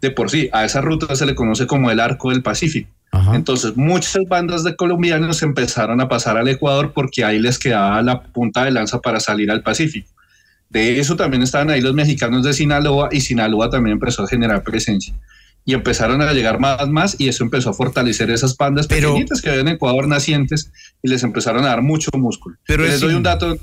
de 0.02 0.12
por 0.12 0.30
sí, 0.30 0.50
a 0.52 0.66
esa 0.66 0.82
ruta 0.82 1.16
se 1.16 1.26
le 1.26 1.36
conoce 1.36 1.68
como 1.68 1.92
el 1.92 2.00
arco 2.00 2.30
del 2.30 2.44
Pacífico. 2.44 2.90
Entonces, 3.34 3.78
muchas 3.78 4.24
bandas 4.28 4.66
de 4.66 4.76
colombianos 4.76 5.42
empezaron 5.42 6.02
a 6.02 6.10
pasar 6.10 6.38
al 6.38 6.50
Ecuador 6.50 6.92
porque 6.94 7.24
ahí 7.24 7.40
les 7.40 7.58
quedaba 7.58 8.02
la 8.02 8.22
punta 8.22 8.66
de 8.66 8.72
lanza 8.72 9.00
para 9.00 9.22
salir 9.22 9.50
al 9.52 9.64
Pacífico. 9.64 10.10
De 10.70 11.00
eso 11.00 11.16
también 11.16 11.42
estaban 11.42 11.70
ahí 11.70 11.80
los 11.80 11.94
mexicanos 11.94 12.44
de 12.44 12.52
Sinaloa 12.52 13.08
y 13.12 13.22
Sinaloa 13.22 13.70
también 13.70 13.94
empezó 13.94 14.24
a 14.24 14.28
generar 14.28 14.64
presencia. 14.64 15.14
Y 15.66 15.74
empezaron 15.74 16.22
a 16.22 16.32
llegar 16.32 16.60
más, 16.60 16.88
más 16.90 17.16
y 17.20 17.28
eso 17.28 17.44
empezó 17.44 17.72
a 17.72 17.74
fortalecer 17.74 18.30
esas 18.30 18.56
bandas 18.56 18.86
pequeñitas 18.86 19.42
que 19.42 19.50
había 19.50 19.62
en 19.62 19.70
Ecuador 19.70 20.08
nacientes 20.08 20.72
y 21.02 21.10
les 21.10 21.24
empezaron 21.24 21.64
a 21.66 21.70
dar 21.70 21.82
mucho 21.82 22.12
músculo. 22.14 22.58
Pero 22.68 22.84
les 22.84 23.00
doy 23.02 23.16
un 23.16 23.24
dato, 23.24 23.58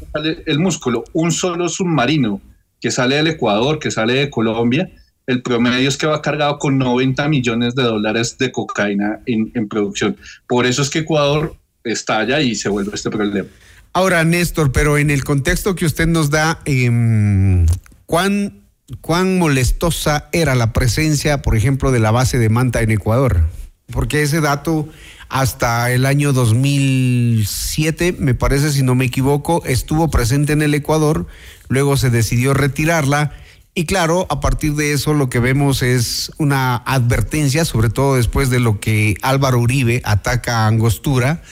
el 0.47 0.59
músculo, 0.59 1.05
un 1.13 1.31
solo 1.31 1.69
submarino 1.69 2.41
que 2.81 2.91
sale 2.91 3.17
del 3.17 3.29
Ecuador, 3.29 3.79
que 3.79 3.93
sale 3.93 4.15
de 4.15 4.31
Colombia, 4.31 4.91
el 5.27 5.43
promedio 5.43 5.89
es 5.89 5.97
que 5.97 6.07
va 6.07 6.21
cargado 6.21 6.59
con 6.59 6.79
90 6.79 7.29
millones 7.29 7.75
de 7.75 7.85
dólares 7.85 8.37
de 8.39 8.51
cocaína 8.51 9.21
en, 9.27 9.69
producción. 9.69 10.17
Por 10.49 10.67
eso 10.67 10.83
es 10.83 10.91
que 10.91 11.01
Ecuador 11.01 11.57
estalla 11.85 12.41
y 12.41 12.55
se 12.55 12.69
vuelve 12.69 12.93
este 12.95 13.11
problema. 13.11 13.49
Ahora, 13.93 14.25
Néstor, 14.25 14.73
pero 14.73 14.99
en 14.99 15.11
el 15.11 15.23
contexto 15.23 15.75
que 15.75 15.85
usted 15.85 16.07
nos 16.07 16.31
da, 16.31 16.61
em, 16.65 17.67
¿cuán, 18.07 18.62
¿cuán 19.01 19.38
molestosa 19.38 20.28
era 20.32 20.55
la 20.55 20.72
presencia, 20.72 21.43
por 21.43 21.57
ejemplo, 21.57 21.93
de 21.93 22.01
la 22.01 22.11
base 22.11 22.38
de 22.38 22.49
Manta 22.49 22.82
en 22.82 22.90
Ecuador? 22.90 23.49
Porque 23.90 24.22
ese 24.22 24.40
dato 24.40 24.88
hasta 25.28 25.90
el 25.93 26.07
año 26.07 26.32
2007, 26.32 28.16
me 28.18 28.34
parece, 28.34 28.72
si 28.72 28.82
no 28.82 28.95
me 28.95 29.07
equivoco, 29.07 29.62
estuvo 29.64 30.11
presente 30.11 30.53
en 30.53 30.62
el 30.62 30.74
Ecuador, 30.74 31.26
luego 31.68 31.97
se 31.97 32.11
decidió 32.11 32.55
retirarla 32.55 33.32
y 33.74 33.86
claro, 33.86 34.26
a 34.28 34.40
partir 34.40 34.74
de 34.74 34.93
eso 34.93 35.14
lo 35.14 35.30
que 35.30 35.38
vemos 35.38 35.82
es 35.82 36.30
una 36.36 36.76
advertencia, 36.76 37.64
sobre 37.64 37.88
todo 37.88 38.16
después 38.16 38.51
de 38.51 38.61
lo 38.61 38.80
que 38.80 39.16
Álvaro 39.22 39.59
Uribe 39.61 40.03
ataca 40.05 40.59
a 40.59 40.66
Angostura, 40.66 41.43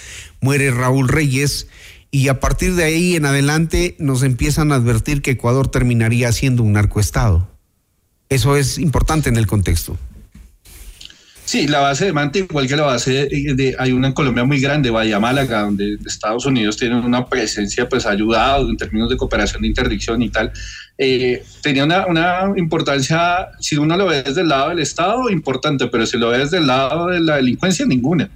muere 0.42 0.70
Raúl 0.70 1.08
Reyes 1.08 1.68
y 2.10 2.28
a 2.28 2.40
partir 2.40 2.74
de 2.74 2.84
ahí 2.84 3.16
en 3.16 3.24
adelante 3.24 3.96
nos 3.98 4.22
empiezan 4.22 4.72
a 4.72 4.76
advertir 4.76 5.22
que 5.22 5.32
Ecuador 5.32 5.68
terminaría 5.68 6.32
siendo 6.32 6.62
un 6.62 6.72
narcoestado. 6.72 7.48
Eso 8.28 8.56
es 8.56 8.78
importante 8.78 9.28
en 9.28 9.36
el 9.36 9.46
contexto. 9.46 9.98
Sí, 11.44 11.66
la 11.66 11.80
base 11.80 12.04
de 12.04 12.12
Manta, 12.12 12.38
igual 12.38 12.68
que 12.68 12.76
la 12.76 12.84
base 12.84 13.26
de, 13.26 13.74
hay 13.76 13.90
una 13.90 14.06
en 14.06 14.12
Colombia 14.12 14.44
muy 14.44 14.60
grande, 14.60 14.88
Bahía 14.88 15.18
Málaga, 15.18 15.62
donde 15.62 15.98
Estados 16.06 16.46
Unidos 16.46 16.76
tiene 16.76 17.00
una 17.00 17.26
presencia, 17.26 17.88
pues 17.88 18.06
ayudado 18.06 18.70
en 18.70 18.76
términos 18.76 19.10
de 19.10 19.16
cooperación 19.16 19.62
de 19.62 19.68
interdicción 19.68 20.22
y 20.22 20.28
tal. 20.28 20.52
Eh, 20.96 21.42
tenía 21.60 21.84
una, 21.84 22.06
una, 22.06 22.52
importancia, 22.56 23.48
si 23.58 23.76
uno 23.76 23.96
lo 23.96 24.06
ve 24.06 24.22
desde 24.22 24.42
el 24.42 24.48
lado 24.48 24.68
del 24.68 24.78
Estado, 24.78 25.28
importante, 25.28 25.88
pero 25.88 26.06
si 26.06 26.18
lo 26.18 26.28
ve 26.28 26.38
desde 26.38 26.58
el 26.58 26.68
lado 26.68 27.08
de 27.08 27.18
la 27.18 27.34
delincuencia, 27.36 27.84
ninguna. 27.84 28.30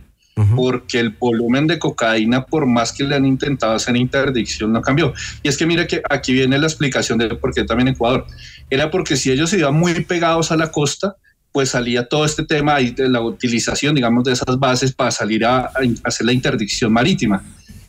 Porque 0.56 0.98
el 0.98 1.10
volumen 1.10 1.68
de 1.68 1.78
cocaína, 1.78 2.44
por 2.44 2.66
más 2.66 2.92
que 2.92 3.04
le 3.04 3.14
han 3.14 3.24
intentado 3.24 3.74
hacer 3.74 3.96
interdicción, 3.96 4.72
no 4.72 4.82
cambió. 4.82 5.14
Y 5.44 5.48
es 5.48 5.56
que 5.56 5.64
mira 5.64 5.86
que 5.86 6.02
aquí 6.10 6.32
viene 6.32 6.58
la 6.58 6.66
explicación 6.66 7.18
de 7.18 7.28
por 7.36 7.54
qué 7.54 7.62
también 7.62 7.88
Ecuador. 7.88 8.26
Era 8.68 8.90
porque 8.90 9.16
si 9.16 9.30
ellos 9.30 9.52
iban 9.52 9.74
muy 9.74 9.94
pegados 10.04 10.50
a 10.50 10.56
la 10.56 10.72
costa, 10.72 11.16
pues 11.52 11.70
salía 11.70 12.08
todo 12.08 12.24
este 12.24 12.44
tema 12.44 12.74
ahí 12.74 12.90
de 12.90 13.08
la 13.08 13.20
utilización, 13.20 13.94
digamos, 13.94 14.24
de 14.24 14.32
esas 14.32 14.58
bases 14.58 14.92
para 14.92 15.12
salir 15.12 15.44
a, 15.44 15.70
hacer 16.02 16.26
la 16.26 16.32
interdicción 16.32 16.92
marítima. 16.92 17.44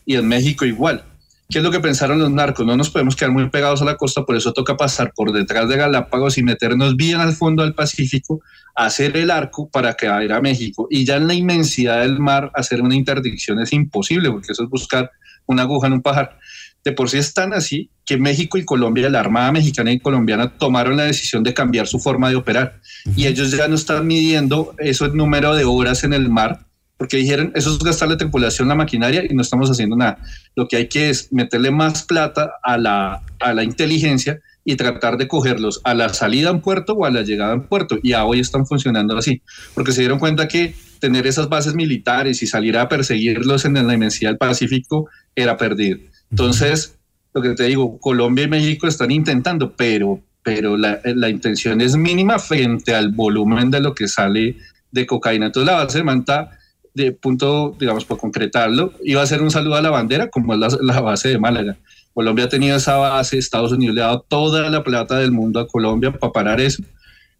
Y 0.05 0.15
en 0.15 0.27
México 0.27 0.65
igual. 0.65 1.03
¿Qué 1.49 1.59
es 1.59 1.63
lo 1.63 1.71
que 1.71 1.79
pensaron 1.79 2.19
los 2.19 2.31
narcos? 2.31 2.65
No 2.65 2.75
nos 2.75 2.89
podemos 2.89 3.15
quedar 3.15 3.31
muy 3.31 3.49
pegados 3.49 3.81
a 3.81 3.85
la 3.85 3.97
costa, 3.97 4.23
por 4.23 4.35
eso 4.35 4.51
toca 4.51 4.75
pasar 4.75 5.13
por 5.15 5.31
detrás 5.31 5.69
de 5.69 5.77
Galápagos 5.77 6.37
y 6.37 6.43
meternos 6.43 6.95
bien 6.95 7.19
al 7.19 7.33
fondo 7.33 7.63
del 7.63 7.73
Pacífico, 7.73 8.41
hacer 8.75 9.15
el 9.15 9.29
arco 9.29 9.69
para 9.69 9.93
caer 9.93 10.33
a 10.33 10.41
México. 10.41 10.87
Y 10.89 11.05
ya 11.05 11.17
en 11.17 11.27
la 11.27 11.33
inmensidad 11.33 12.01
del 12.01 12.19
mar, 12.19 12.51
hacer 12.55 12.81
una 12.81 12.95
interdicción 12.95 13.59
es 13.59 13.73
imposible, 13.73 14.31
porque 14.31 14.53
eso 14.53 14.63
es 14.63 14.69
buscar 14.69 15.11
una 15.45 15.61
aguja 15.61 15.87
en 15.87 15.93
un 15.93 16.01
pajar 16.01 16.39
de 16.85 16.91
por 16.91 17.09
sí 17.09 17.17
están 17.17 17.51
así 17.53 17.89
que 18.05 18.15
México 18.15 18.59
y 18.59 18.63
Colombia, 18.63 19.09
la 19.09 19.19
Armada 19.19 19.51
Mexicana 19.51 19.91
y 19.91 19.99
Colombiana 19.99 20.55
tomaron 20.55 20.95
la 20.95 21.05
decisión 21.05 21.43
de 21.43 21.55
cambiar 21.55 21.87
su 21.87 21.99
forma 21.99 22.29
de 22.29 22.35
operar 22.35 22.79
y 23.15 23.25
ellos 23.25 23.51
ya 23.51 23.67
no 23.67 23.73
están 23.73 24.05
midiendo 24.05 24.75
eso 24.77 25.05
el 25.05 25.15
número 25.15 25.55
de 25.55 25.65
horas 25.65 26.03
en 26.03 26.13
el 26.13 26.29
mar 26.29 26.67
porque 26.97 27.17
dijeron 27.17 27.51
eso 27.55 27.71
es 27.71 27.79
gastar 27.79 28.09
la 28.09 28.17
tripulación, 28.17 28.67
la 28.67 28.75
maquinaria 28.75 29.23
y 29.29 29.33
no 29.33 29.41
estamos 29.41 29.69
haciendo 29.69 29.95
nada. 29.95 30.17
Lo 30.55 30.67
que 30.67 30.77
hay 30.77 30.87
que 30.87 31.09
es 31.09 31.31
meterle 31.33 31.71
más 31.71 32.03
plata 32.03 32.53
a 32.63 32.77
la, 32.77 33.21
a 33.39 33.53
la 33.53 33.63
inteligencia 33.63 34.39
y 34.63 34.75
tratar 34.75 35.17
de 35.17 35.27
cogerlos 35.27 35.79
a 35.83 35.93
la 35.93 36.09
salida 36.09 36.49
en 36.49 36.59
puerto 36.59 36.93
o 36.93 37.05
a 37.05 37.11
la 37.11 37.21
llegada 37.21 37.53
en 37.53 37.63
puerto. 37.63 37.99
Y 38.01 38.13
hoy 38.13 38.39
están 38.39 38.65
funcionando 38.65 39.15
así, 39.15 39.41
porque 39.75 39.91
se 39.91 40.01
dieron 40.01 40.17
cuenta 40.17 40.47
que 40.47 40.73
tener 40.99 41.27
esas 41.27 41.49
bases 41.49 41.75
militares 41.75 42.41
y 42.41 42.47
salir 42.47 42.77
a 42.77 42.89
perseguirlos 42.89 43.65
en 43.65 43.75
la 43.75 43.93
inmensidad 43.93 44.31
del 44.31 44.37
Pacífico 44.39 45.07
era 45.35 45.55
perdido. 45.55 45.99
Entonces, 46.31 46.97
lo 47.33 47.43
que 47.43 47.49
te 47.49 47.65
digo, 47.65 47.99
Colombia 47.99 48.45
y 48.45 48.47
México 48.47 48.87
están 48.87 49.11
intentando, 49.11 49.73
pero, 49.73 50.19
pero 50.41 50.77
la, 50.77 50.99
la, 51.03 51.29
intención 51.29 51.79
es 51.81 51.95
mínima 51.95 52.39
frente 52.39 52.95
al 52.95 53.09
volumen 53.09 53.69
de 53.69 53.81
lo 53.81 53.93
que 53.93 54.07
sale 54.07 54.57
de 54.91 55.05
cocaína. 55.05 55.47
Entonces, 55.47 55.71
la 55.71 55.83
base 55.83 55.99
de 55.99 56.03
Manta, 56.05 56.57
de 56.95 57.11
punto, 57.11 57.75
digamos, 57.79 58.05
por 58.05 58.17
concretarlo, 58.17 58.93
iba 59.03 59.21
a 59.21 59.27
ser 59.27 59.41
un 59.41 59.51
saludo 59.51 59.75
a 59.75 59.81
la 59.81 59.91
bandera, 59.91 60.29
como 60.29 60.53
es 60.53 60.59
la, 60.59 60.69
la 60.81 61.01
base 61.01 61.29
de 61.29 61.37
Málaga. 61.37 61.77
Colombia 62.13 62.45
ha 62.45 62.49
tenido 62.49 62.77
esa 62.77 62.97
base, 62.97 63.37
Estados 63.37 63.71
Unidos 63.71 63.95
le 63.95 64.01
ha 64.01 64.05
dado 64.05 64.25
toda 64.27 64.69
la 64.69 64.83
plata 64.83 65.17
del 65.17 65.31
mundo 65.31 65.59
a 65.59 65.67
Colombia 65.67 66.11
para 66.11 66.33
parar 66.33 66.61
eso 66.61 66.81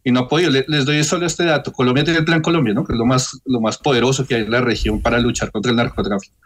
y 0.04 0.12
no 0.12 0.20
ha 0.20 0.28
podido. 0.28 0.50
Les, 0.50 0.84
doy 0.84 1.02
solo 1.02 1.26
este 1.26 1.44
dato. 1.44 1.72
Colombia 1.72 2.04
tiene 2.04 2.20
el 2.20 2.24
Plan 2.24 2.42
Colombia, 2.42 2.74
¿no? 2.74 2.84
que 2.84 2.92
es 2.92 2.98
lo 2.98 3.06
más, 3.06 3.40
lo 3.46 3.60
más 3.60 3.78
poderoso 3.78 4.26
que 4.26 4.36
hay 4.36 4.42
en 4.42 4.50
la 4.50 4.60
región 4.60 5.00
para 5.00 5.18
luchar 5.18 5.50
contra 5.50 5.70
el 5.70 5.76
narcotráfico 5.76 6.36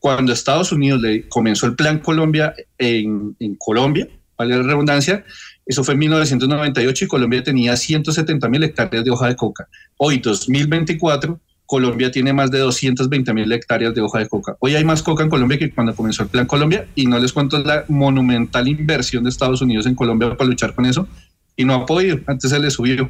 cuando 0.00 0.32
Estados 0.32 0.72
Unidos 0.72 1.00
le 1.02 1.28
comenzó 1.28 1.66
el 1.66 1.76
Plan 1.76 2.00
Colombia 2.00 2.54
en, 2.78 3.36
Colombia, 3.58 4.08
vale 4.36 4.56
la 4.56 4.62
redundancia, 4.62 5.24
eso 5.66 5.84
fue 5.84 5.92
en 5.92 6.00
1998 6.00 7.04
y 7.04 7.08
Colombia 7.08 7.42
tenía 7.42 7.76
170 7.76 8.48
mil 8.48 8.64
hectáreas 8.64 9.04
de 9.04 9.10
hoja 9.10 9.28
de 9.28 9.36
coca. 9.36 9.68
Hoy, 9.98 10.18
2024, 10.18 11.38
Colombia 11.70 12.10
tiene 12.10 12.32
más 12.32 12.50
de 12.50 12.58
220 12.58 13.32
mil 13.32 13.52
hectáreas 13.52 13.94
de 13.94 14.00
hoja 14.00 14.18
de 14.18 14.28
coca. 14.28 14.56
Hoy 14.58 14.74
hay 14.74 14.84
más 14.84 15.04
coca 15.04 15.22
en 15.22 15.30
Colombia 15.30 15.56
que 15.56 15.70
cuando 15.70 15.94
comenzó 15.94 16.24
el 16.24 16.28
Plan 16.28 16.44
Colombia 16.44 16.88
y 16.96 17.06
no 17.06 17.16
les 17.20 17.32
cuento 17.32 17.60
la 17.60 17.84
monumental 17.86 18.66
inversión 18.66 19.22
de 19.22 19.30
Estados 19.30 19.62
Unidos 19.62 19.86
en 19.86 19.94
Colombia 19.94 20.36
para 20.36 20.50
luchar 20.50 20.74
con 20.74 20.84
eso 20.84 21.06
y 21.54 21.64
no 21.64 21.74
ha 21.74 21.86
podido, 21.86 22.18
antes 22.26 22.50
se 22.50 22.58
le 22.58 22.72
subió. 22.72 23.08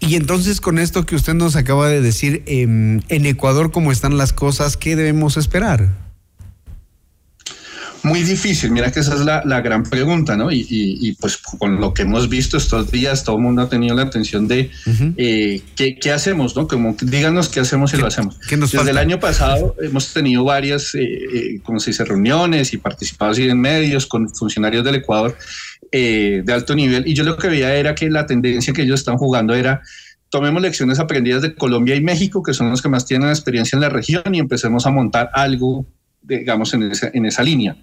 Y 0.00 0.16
entonces 0.16 0.60
con 0.60 0.78
esto 0.78 1.06
que 1.06 1.16
usted 1.16 1.32
nos 1.32 1.56
acaba 1.56 1.88
de 1.88 2.02
decir, 2.02 2.42
em, 2.44 3.00
en 3.08 3.24
Ecuador, 3.24 3.72
¿cómo 3.72 3.90
están 3.90 4.18
las 4.18 4.34
cosas? 4.34 4.76
¿Qué 4.76 4.94
debemos 4.94 5.38
esperar? 5.38 6.03
Muy 8.04 8.22
difícil, 8.22 8.70
mira 8.70 8.92
que 8.92 9.00
esa 9.00 9.14
es 9.14 9.20
la, 9.20 9.42
la 9.46 9.62
gran 9.62 9.82
pregunta, 9.82 10.36
¿no? 10.36 10.52
Y, 10.52 10.66
y, 10.68 11.12
pues 11.14 11.38
con 11.38 11.80
lo 11.80 11.94
que 11.94 12.02
hemos 12.02 12.28
visto 12.28 12.58
estos 12.58 12.90
días, 12.90 13.24
todo 13.24 13.36
el 13.36 13.42
mundo 13.42 13.62
ha 13.62 13.68
tenido 13.70 13.96
la 13.96 14.02
atención 14.02 14.46
de 14.46 14.70
eh, 15.16 15.62
¿qué, 15.74 15.98
¿qué, 15.98 16.12
hacemos, 16.12 16.54
¿no? 16.54 16.68
Como 16.68 16.94
díganos 17.00 17.48
qué 17.48 17.60
hacemos 17.60 17.94
y 17.94 17.96
lo 17.96 18.06
hacemos. 18.06 18.38
Desde 18.48 18.90
el 18.90 18.98
año 18.98 19.18
pasado 19.18 19.74
hemos 19.80 20.12
tenido 20.12 20.44
varias, 20.44 20.94
eh, 20.94 21.00
eh, 21.02 21.60
como 21.62 21.80
se 21.80 21.90
dice, 21.90 22.04
reuniones 22.04 22.74
y 22.74 22.76
participados 22.76 23.38
en 23.38 23.58
medios 23.58 24.06
con 24.06 24.28
funcionarios 24.28 24.84
del 24.84 24.96
Ecuador 24.96 25.36
eh, 25.90 26.42
de 26.44 26.52
alto 26.52 26.74
nivel. 26.74 27.06
Y 27.06 27.14
yo 27.14 27.24
lo 27.24 27.36
que 27.36 27.48
veía 27.48 27.74
era 27.74 27.94
que 27.94 28.10
la 28.10 28.26
tendencia 28.26 28.72
que 28.72 28.82
ellos 28.82 29.00
están 29.00 29.16
jugando 29.16 29.54
era 29.54 29.80
tomemos 30.28 30.60
lecciones 30.60 30.98
aprendidas 30.98 31.42
de 31.42 31.54
Colombia 31.54 31.94
y 31.94 32.00
México, 32.00 32.42
que 32.42 32.52
son 32.52 32.68
los 32.68 32.82
que 32.82 32.88
más 32.88 33.06
tienen 33.06 33.28
experiencia 33.28 33.76
en 33.76 33.80
la 33.80 33.88
región, 33.88 34.34
y 34.34 34.40
empecemos 34.40 34.84
a 34.84 34.90
montar 34.90 35.30
algo 35.32 35.86
digamos, 36.24 36.74
en 36.74 36.90
esa, 36.90 37.10
en 37.12 37.26
esa 37.26 37.42
línea. 37.42 37.76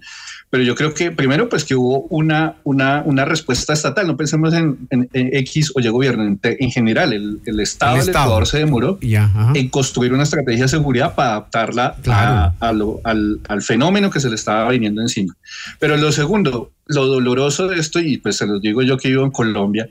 Pero 0.52 0.64
yo 0.64 0.74
creo 0.74 0.92
que 0.92 1.10
primero, 1.10 1.48
pues 1.48 1.64
que 1.64 1.74
hubo 1.74 2.02
una, 2.10 2.56
una, 2.64 3.02
una 3.06 3.24
respuesta 3.24 3.72
estatal. 3.72 4.06
No 4.06 4.18
pensemos 4.18 4.52
en, 4.52 4.86
en, 4.90 5.08
X 5.14 5.72
o 5.74 5.80
Y 5.80 5.88
gobierno. 5.88 6.24
En, 6.24 6.38
en 6.42 6.70
general, 6.70 7.14
el, 7.14 7.40
el 7.46 7.58
Estado 7.58 7.96
del 7.96 8.10
Ecuador 8.10 8.46
se 8.46 8.58
demoró 8.58 8.98
en 9.00 9.68
construir 9.70 10.12
una 10.12 10.24
estrategia 10.24 10.64
de 10.64 10.68
seguridad 10.68 11.14
para 11.14 11.30
adaptarla 11.30 11.96
a, 12.06 12.52
a 12.60 12.72
lo, 12.72 13.00
al, 13.04 13.40
al, 13.48 13.62
fenómeno 13.62 14.10
que 14.10 14.20
se 14.20 14.28
le 14.28 14.34
estaba 14.34 14.70
viniendo 14.70 15.00
encima. 15.00 15.34
Pero 15.78 15.96
lo 15.96 16.12
segundo, 16.12 16.70
lo 16.84 17.06
doloroso 17.06 17.68
de 17.68 17.78
esto, 17.78 17.98
y 18.00 18.18
pues 18.18 18.36
se 18.36 18.46
los 18.46 18.60
digo 18.60 18.82
yo 18.82 18.98
que 18.98 19.08
vivo 19.08 19.24
en 19.24 19.30
Colombia, 19.30 19.88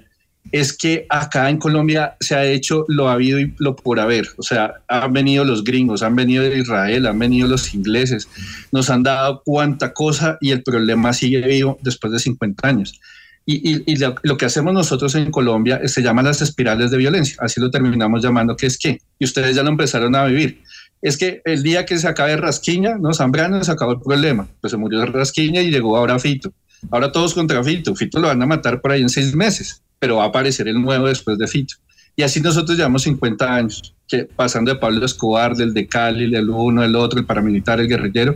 es 0.52 0.74
que 0.74 1.06
acá 1.10 1.50
en 1.50 1.58
Colombia 1.58 2.16
se 2.20 2.36
ha 2.36 2.46
hecho 2.46 2.86
lo 2.88 3.10
habido 3.10 3.40
y 3.40 3.54
lo 3.58 3.76
por 3.76 4.00
haber. 4.00 4.28
O 4.38 4.44
sea, 4.44 4.74
han 4.88 5.14
venido 5.14 5.46
los 5.46 5.64
gringos, 5.64 6.04
han 6.04 6.16
venido 6.16 6.44
de 6.44 6.58
Israel, 6.58 7.08
han 7.08 7.20
venido 7.20 7.48
los 7.48 7.74
ingleses, 7.74 8.28
nos 8.72 8.90
han 8.90 9.04
dado 9.04 9.42
cuánta 9.46 9.94
cosa 9.94 10.38
y 10.42 10.52
el 10.52 10.64
problema 10.64 11.14
sigue 11.14 11.42
vivo 11.42 11.78
después 11.82 12.12
de 12.12 12.20
50 12.20 12.68
años. 12.68 13.00
Y, 13.44 13.98
lo, 13.98 14.38
que 14.38 14.46
hacemos 14.46 14.74
nosotros 14.74 15.16
en 15.16 15.32
Colombia 15.32 15.82
se 15.88 16.02
llama 16.02 16.22
las 16.22 16.42
espirales 16.42 16.92
de 16.92 16.98
violencia, 16.98 17.36
así 17.40 17.60
lo 17.60 17.72
terminamos 17.72 18.22
llamando, 18.22 18.56
que 18.56 18.68
es 18.68 18.78
que, 18.78 19.02
y 19.20 19.26
ustedes 19.26 19.56
ya 19.56 19.64
lo 19.64 19.70
empezaron 19.70 20.16
a 20.16 20.26
vivir, 20.26 20.62
es 21.02 21.18
que 21.18 21.42
el 21.44 21.64
día 21.64 21.86
que 21.86 21.98
se 21.98 22.08
acabe 22.08 22.38
Rasquiña, 22.38 22.98
¿no? 22.98 23.14
Zambrano 23.14 23.62
se 23.64 23.72
acabó 23.72 23.94
el 23.94 24.00
problema, 24.00 24.48
pues 24.62 24.72
se 24.72 24.78
murió 24.78 25.04
Rasquiña 25.06 25.62
y 25.62 25.72
llegó 25.72 25.98
ahora 25.98 26.20
Fito. 26.20 26.54
Ahora 26.92 27.12
todos 27.12 27.34
contra 27.34 27.64
Fito, 27.64 27.96
Fito 27.96 28.20
lo 28.20 28.28
van 28.28 28.42
a 28.42 28.46
matar 28.46 28.80
por 28.80 28.92
ahí 28.92 29.02
en 29.02 29.10
seis 29.10 29.36
meses 29.36 29.82
pero 30.02 30.16
va 30.18 30.24
a 30.24 30.28
aparecer 30.28 30.68
el 30.68 30.82
nuevo 30.82 31.08
después 31.08 31.38
de 31.38 31.48
Fito. 31.48 31.76
Y 32.16 32.24
así 32.24 32.42
nosotros 32.42 32.76
llevamos 32.76 33.04
50 33.04 33.56
años, 33.56 33.94
que 34.08 34.24
pasando 34.24 34.74
de 34.74 34.80
Pablo 34.80 35.06
Escobar, 35.06 35.56
del 35.56 35.76
de 35.76 35.88
Cali, 35.88 36.30
del 36.30 36.50
uno, 36.50 36.84
el 36.84 36.96
otro, 36.96 37.20
el 37.20 37.26
paramilitar, 37.26 37.80
el 37.80 37.88
guerrillero, 37.88 38.36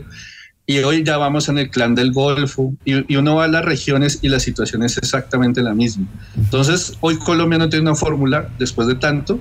y 0.67 0.77
hoy 0.77 1.03
ya 1.03 1.17
vamos 1.17 1.49
en 1.49 1.57
el 1.57 1.71
clan 1.71 1.95
del 1.95 2.11
Golfo, 2.11 2.75
y, 2.85 3.11
y, 3.11 3.17
uno 3.17 3.37
va 3.37 3.45
a 3.45 3.47
las 3.47 3.65
regiones 3.65 4.19
y 4.21 4.29
la 4.29 4.39
situación 4.39 4.83
es 4.83 4.97
exactamente 4.99 5.63
la 5.63 5.73
misma. 5.73 6.05
Entonces, 6.37 6.97
hoy 7.01 7.17
Colombia 7.17 7.57
no 7.57 7.67
tiene 7.67 7.89
una 7.89 7.95
fórmula, 7.95 8.47
después 8.59 8.87
de 8.87 8.95
tanto, 8.95 9.39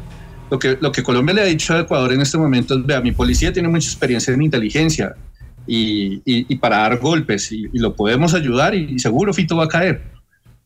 lo 0.51 0.59
que, 0.59 0.79
lo 0.81 0.93
que 0.93 1.03
Colombia 1.03 1.35
le 1.35 1.43
ha 1.43 1.45
dicho 1.45 1.75
a 1.75 1.81
Ecuador 1.81 2.13
en 2.15 2.23
este 2.23 2.39
momento 2.39 2.75
es, 2.75 2.87
vea, 2.87 3.03
mi 3.03 3.13
policía 3.13 3.53
tiene 3.53 3.69
mucha 3.69 3.89
experiencia 3.89 4.33
en 4.33 4.41
inteligencia 4.41 5.15
y, 5.67 6.23
y, 6.25 6.47
y 6.49 6.57
para 6.57 6.79
dar 6.79 6.99
golpes, 6.99 7.53
y, 7.53 7.69
lo 7.75 7.95
podemos 7.95 8.33
ayudar, 8.33 8.75
y, 8.75 8.99
seguro 8.99 9.35
Fito 9.35 9.57
va 9.57 9.65
a 9.65 9.69
caer, 9.69 10.03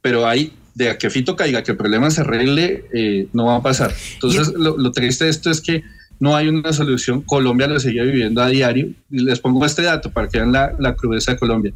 pero 0.00 0.24
hay 0.24 0.52
de 0.79 0.97
que 0.97 1.11
Fito 1.11 1.35
caiga, 1.35 1.64
que 1.64 1.72
el 1.72 1.76
problema 1.76 2.09
se 2.11 2.20
arregle, 2.20 2.85
eh, 2.95 3.26
no 3.33 3.47
va 3.47 3.57
a 3.57 3.62
pasar. 3.62 3.93
Entonces, 4.14 4.55
lo, 4.55 4.93
triste 4.93 5.24
de 5.24 5.31
esto 5.31 5.51
es 5.51 5.61
que 5.61 5.83
no 6.20 6.37
hay 6.37 6.47
una 6.47 6.72
solución. 6.72 7.22
Colombia 7.22 7.66
lo 7.66 7.81
sigue 7.81 8.05
viviendo 8.05 8.41
a 8.41 8.49
diario. 8.49 8.91
Y 9.11 9.24
les 9.24 9.41
pongo 9.41 9.66
este 9.66 9.83
dato 9.83 10.12
para 10.12 10.29
que 10.29 10.39
vean 10.39 10.53
la, 10.53 10.72
la 10.79 10.95
crudeza 10.95 11.33
de 11.33 11.39
Colombia. 11.39 11.72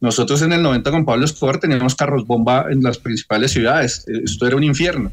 Nosotros 0.00 0.40
en 0.42 0.52
el 0.52 0.62
90 0.62 0.88
con 0.92 1.04
Pablo 1.04 1.24
Escobar 1.24 1.58
teníamos 1.58 1.96
carros 1.96 2.28
bomba 2.28 2.66
en 2.70 2.80
las 2.80 2.98
principales 2.98 3.50
ciudades. 3.50 4.04
Esto 4.06 4.46
era 4.46 4.54
un 4.54 4.62
infierno. 4.62 5.10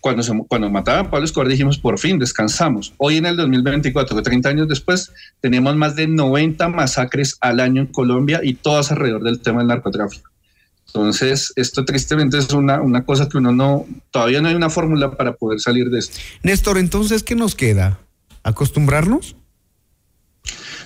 Cuando, 0.00 0.22
se, 0.22 0.32
cuando 0.48 0.70
mataban 0.70 1.06
a 1.06 1.10
Pablo 1.10 1.26
Escobar 1.26 1.48
dijimos, 1.48 1.76
por 1.76 1.98
fin, 1.98 2.18
descansamos. 2.18 2.94
Hoy 2.96 3.18
en 3.18 3.26
el 3.26 3.36
2024, 3.36 4.22
30 4.22 4.48
años 4.48 4.68
después, 4.68 5.12
tenemos 5.42 5.76
más 5.76 5.96
de 5.96 6.08
90 6.08 6.66
masacres 6.70 7.36
al 7.42 7.60
año 7.60 7.82
en 7.82 7.88
Colombia 7.88 8.40
y 8.42 8.54
todas 8.54 8.90
alrededor 8.90 9.22
del 9.22 9.40
tema 9.40 9.58
del 9.58 9.68
narcotráfico. 9.68 10.31
Entonces, 10.94 11.54
esto 11.56 11.86
tristemente 11.86 12.36
es 12.36 12.52
una, 12.52 12.82
una 12.82 13.04
cosa 13.04 13.26
que 13.26 13.38
uno 13.38 13.50
no, 13.50 13.86
todavía 14.10 14.42
no 14.42 14.48
hay 14.48 14.54
una 14.54 14.68
fórmula 14.68 15.16
para 15.16 15.32
poder 15.32 15.58
salir 15.58 15.88
de 15.88 16.00
esto. 16.00 16.18
Néstor, 16.42 16.76
entonces, 16.76 17.22
¿qué 17.22 17.34
nos 17.34 17.54
queda? 17.54 17.98
¿Acostumbrarnos? 18.42 19.34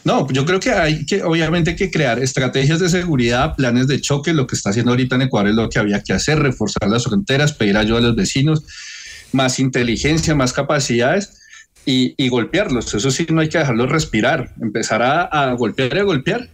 No, 0.05 0.29
yo 0.31 0.45
creo 0.47 0.61
que 0.61 0.71
hay 0.71 1.05
que, 1.07 1.25
obviamente, 1.25 1.75
que 1.75 1.91
crear 1.91 2.21
estrategias 2.21 2.79
de 2.79 2.89
seguridad, 2.89 3.57
planes 3.57 3.89
de 3.89 4.01
choque. 4.01 4.33
Lo 4.33 4.47
que 4.47 4.55
está 4.55 4.71
haciendo 4.71 4.93
ahorita 4.93 5.17
en 5.17 5.23
Ecuador 5.23 5.51
es 5.51 5.57
lo 5.57 5.69
que 5.69 5.81
había 5.81 6.01
que 6.05 6.13
hacer, 6.13 6.39
reforzar 6.39 6.89
las 6.89 7.03
fronteras, 7.03 7.53
pedir 7.53 7.77
ayuda 7.77 7.99
a 7.99 8.03
los 8.03 8.15
vecinos, 8.15 8.63
más 9.33 9.59
inteligencia, 9.59 10.37
más 10.37 10.53
capacidades 10.53 11.41
y, 11.85 12.15
y 12.17 12.29
golpearlos. 12.29 12.95
Eso 12.95 13.11
sí, 13.11 13.27
no 13.29 13.41
hay 13.41 13.49
que 13.49 13.59
dejarlos 13.59 13.91
respirar, 13.91 14.55
empezar 14.63 15.03
a, 15.03 15.23
a 15.23 15.53
golpear 15.55 15.97
y 15.97 15.99
a 15.99 16.05
golpear 16.05 16.51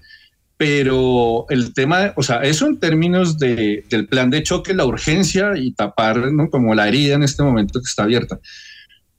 pero 0.62 1.44
el 1.48 1.74
tema, 1.74 2.12
o 2.14 2.22
sea, 2.22 2.36
eso 2.44 2.68
en 2.68 2.78
términos 2.78 3.36
de, 3.36 3.84
del 3.90 4.06
plan 4.06 4.30
de 4.30 4.44
choque, 4.44 4.72
la 4.74 4.84
urgencia 4.84 5.54
y 5.56 5.72
tapar 5.72 6.30
¿no? 6.30 6.50
como 6.50 6.72
la 6.72 6.86
herida 6.86 7.16
en 7.16 7.24
este 7.24 7.42
momento 7.42 7.80
que 7.80 7.88
está 7.88 8.04
abierta. 8.04 8.38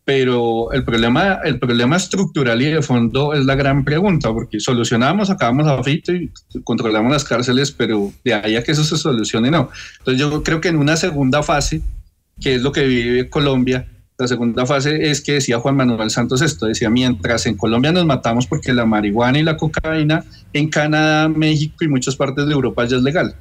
Pero 0.06 0.72
el 0.72 0.86
problema, 0.86 1.40
el 1.44 1.60
problema 1.60 1.98
estructural 1.98 2.62
y 2.62 2.72
de 2.72 2.82
fondo 2.82 3.34
es 3.34 3.44
la 3.44 3.56
gran 3.56 3.84
pregunta, 3.84 4.32
porque 4.32 4.62
solucionamos, 4.62 5.30
acabamos 5.30 5.68
a 5.68 5.84
Fito 5.84 6.14
y 6.14 6.32
controlamos 6.64 7.12
las 7.12 7.26
cárceles, 7.26 7.74
pero 7.74 8.14
de 8.24 8.36
ahí 8.36 8.56
a 8.56 8.64
que 8.64 8.72
eso 8.72 8.86
se 8.86 8.96
solucione, 8.96 9.52
no. 9.52 9.70
Entonces 10.00 10.22
yo 10.22 10.44
creo 10.44 10.62
que 10.62 10.70
en 10.70 10.78
una 10.78 10.96
segunda 10.96 11.44
fase, 11.44 11.82
que 12.40 12.56
es 12.56 12.62
lo 12.62 12.72
que 12.72 12.86
vive 12.86 13.30
Colombia, 13.30 13.86
la 14.24 14.28
segunda 14.30 14.66
fase 14.66 15.12
es 15.12 15.20
que 15.20 15.34
decía 15.34 15.60
Juan 15.60 15.76
Manuel 15.76 16.10
Santos 16.10 16.42
esto, 16.42 16.66
decía, 16.66 16.90
mientras 16.90 17.46
en 17.46 17.58
Colombia 17.58 17.92
nos 17.92 18.06
matamos 18.06 18.48
porque 18.48 18.72
la 18.72 18.86
marihuana 18.86 19.38
y 19.38 19.44
la 19.44 19.58
cocaína 19.58 20.24
en 20.54 20.70
Canadá, 20.70 21.28
México 21.28 21.84
y 21.84 21.90
muchas 21.90 22.16
partes 22.16 22.46
de 22.46 22.54
Europa 22.54 22.86
ya 22.86 22.96
es 22.96 23.04
legal. 23.04 23.36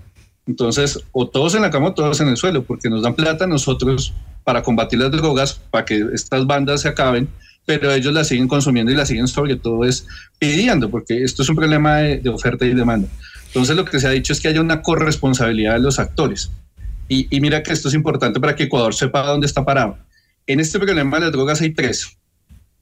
Entonces, 0.45 0.99
o 1.13 1.29
todos 1.29 1.55
en 1.55 1.63
la 1.63 1.71
cama 1.71 1.89
o 1.89 1.95
todos 1.95 2.21
en 2.21 2.27
el 2.27 2.37
suelo, 2.37 2.65
porque 2.65 2.91
nos 2.91 3.03
dan 3.03 3.15
plata 3.15 3.47
nosotros 3.47 4.13
para 4.43 4.65
combatir 4.65 4.99
las 4.99 5.13
drogas, 5.13 5.55
para 5.71 5.85
que 5.85 6.05
estas 6.13 6.49
bandas 6.49 6.81
se 6.81 6.89
acaben, 6.89 7.29
pero 7.65 7.93
ellos 7.93 8.13
las 8.13 8.27
siguen 8.27 8.49
consumiendo 8.49 8.91
y 8.91 8.97
las 8.97 9.07
siguen 9.07 9.29
sobre 9.29 9.55
todo 9.55 9.85
es 9.85 10.05
pidiendo, 10.41 10.91
porque 10.91 11.23
esto 11.23 11.45
es 11.45 11.49
un 11.49 11.55
problema 11.55 11.99
de, 11.99 12.19
de 12.19 12.29
oferta 12.29 12.67
y 12.67 12.75
demanda. 12.75 13.07
Entonces, 13.47 13.77
lo 13.77 13.85
que 13.85 14.01
se 14.01 14.09
ha 14.09 14.11
dicho 14.11 14.33
es 14.33 14.41
que 14.41 14.49
haya 14.49 14.61
una 14.61 14.83
corresponsabilidad 14.83 15.75
de 15.75 15.81
los 15.81 16.01
actores. 16.01 16.51
Y, 17.09 17.29
y 17.31 17.41
mira 17.41 17.63
que 17.63 17.73
esto 17.73 17.87
es 17.87 17.95
importante 17.95 18.41
para 18.41 18.57
que 18.57 18.65
Ecuador 18.65 18.95
sepa 18.95 19.25
dónde 19.25 19.47
está 19.47 19.65
parado 19.65 19.97
en 20.47 20.61
este 20.61 20.79
problema 20.79 21.19
de 21.19 21.25
las 21.25 21.33
drogas 21.33 21.61
hay 21.61 21.73
tres. 21.73 22.17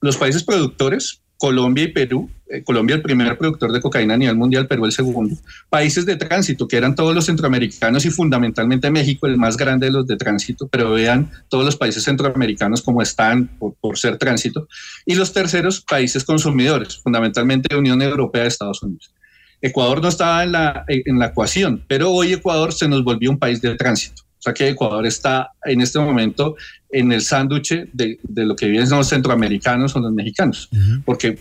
Los 0.01 0.17
países 0.17 0.43
productores, 0.43 1.21
Colombia 1.37 1.85
y 1.85 1.87
Perú, 1.87 2.29
eh, 2.49 2.63
Colombia 2.63 2.95
el 2.95 3.01
primer 3.01 3.37
productor 3.37 3.71
de 3.71 3.81
cocaína 3.81 4.13
a 4.13 4.17
nivel 4.17 4.35
mundial, 4.35 4.67
Perú 4.67 4.85
el 4.85 4.91
segundo. 4.91 5.35
Países 5.69 6.05
de 6.05 6.15
tránsito, 6.15 6.67
que 6.67 6.77
eran 6.77 6.95
todos 6.95 7.15
los 7.15 7.25
centroamericanos 7.25 8.05
y 8.05 8.09
fundamentalmente 8.09 8.91
México, 8.91 9.25
el 9.25 9.37
más 9.37 9.57
grande 9.57 9.87
de 9.87 9.91
los 9.91 10.05
de 10.05 10.17
tránsito, 10.17 10.67
pero 10.67 10.91
vean 10.91 11.31
todos 11.49 11.65
los 11.65 11.75
países 11.75 12.03
centroamericanos 12.03 12.81
como 12.81 13.01
están 13.01 13.47
por, 13.57 13.73
por 13.75 13.97
ser 13.97 14.17
tránsito. 14.17 14.67
Y 15.05 15.15
los 15.15 15.33
terceros, 15.33 15.81
países 15.81 16.23
consumidores, 16.23 16.97
fundamentalmente 16.97 17.75
Unión 17.75 18.01
Europea 18.01 18.45
Estados 18.45 18.83
Unidos. 18.83 19.13
Ecuador 19.61 20.01
no 20.01 20.09
estaba 20.09 20.43
en 20.43 20.51
la, 20.51 20.85
en 20.87 21.19
la 21.19 21.27
ecuación, 21.27 21.85
pero 21.87 22.11
hoy 22.11 22.33
Ecuador 22.33 22.73
se 22.73 22.87
nos 22.87 23.03
volvió 23.03 23.29
un 23.29 23.39
país 23.39 23.61
de 23.61 23.75
tránsito. 23.75 24.23
O 24.41 24.43
sea 24.43 24.53
que 24.53 24.69
Ecuador 24.69 25.05
está 25.05 25.51
en 25.65 25.81
este 25.81 25.99
momento 25.99 26.55
en 26.91 27.11
el 27.11 27.21
sándwich 27.21 27.89
de, 27.93 28.19
de, 28.21 28.45
lo 28.45 28.55
que 28.55 28.67
viven 28.67 28.89
los 28.89 29.07
centroamericanos 29.07 29.95
o 29.95 29.99
los 29.99 30.11
mexicanos, 30.11 30.69
porque 31.05 31.37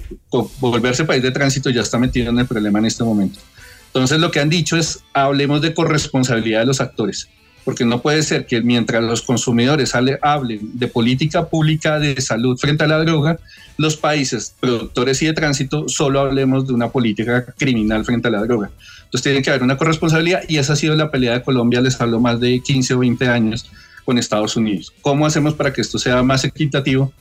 volverse 0.61 1.05
país 1.05 1.23
de 1.23 1.31
tránsito 1.31 1.71
ya 1.71 1.83
está 1.83 1.99
metido 1.99 2.31
en 2.31 2.39
el 2.39 2.47
problema 2.47 2.79
en 2.79 2.87
este 2.87 3.05
momento. 3.05 3.41
Entonces 3.87 4.21
lo 4.21 4.31
que 4.31 4.41
han 4.41 4.49
dicho 4.49 4.77
es 4.77 5.01
hablemos 5.13 5.61
de 5.63 5.75
corresponsabilidad 5.75 6.61
de 6.61 6.67
los 6.67 6.81
actores, 6.81 7.29
porque 7.65 7.85
no 7.85 8.01
puede 8.01 8.23
ser 8.23 8.47
que 8.47 8.63
mientras 8.63 9.03
los 9.03 9.23
consumidores 9.23 9.95
hablen 9.95 10.79
de 10.79 10.87
política 10.87 11.49
pública 11.49 11.99
de 11.99 12.21
salud 12.21 12.57
frente 12.57 12.85
a 12.85 12.87
la 12.87 12.99
droga, 12.99 13.39
los 13.77 13.97
países 13.97 14.55
productores 14.61 15.21
y 15.23 15.27
de 15.27 15.33
tránsito 15.33 15.89
solo 15.89 16.21
hablemos 16.21 16.69
de 16.69 16.75
una 16.75 16.91
política 16.91 17.45
criminal 17.59 18.05
frente 18.05 18.29
a 18.29 18.31
la 18.31 18.43
droga. 18.43 18.71
Entonces 19.05 19.23
tiene 19.23 19.43
que 19.43 19.51
haber 19.51 19.65
una 19.65 19.77
corresponsabilidad 19.77 20.43
y 20.49 20.59
esa 20.59 20.75
ha 20.75 20.77
sido 20.77 20.95
la 20.95 21.11
pelea 21.11 21.33
de 21.33 21.43
Colombia, 21.43 21.81
les 21.81 22.01
hablo 22.01 22.21
más 22.21 22.39
de 22.39 22.61
15 22.61 22.95
o 22.95 22.99
20 23.01 23.27
años 23.27 23.69
con 24.05 24.19
Estados 24.19 24.57
Unidos. 24.57 24.93
¿Cómo 25.03 25.27
hacemos 25.27 25.55
para 25.55 25.73
que 25.73 25.81
esto 25.81 25.99
sea 25.99 26.23
más 26.23 26.45
equitativo 26.45 27.13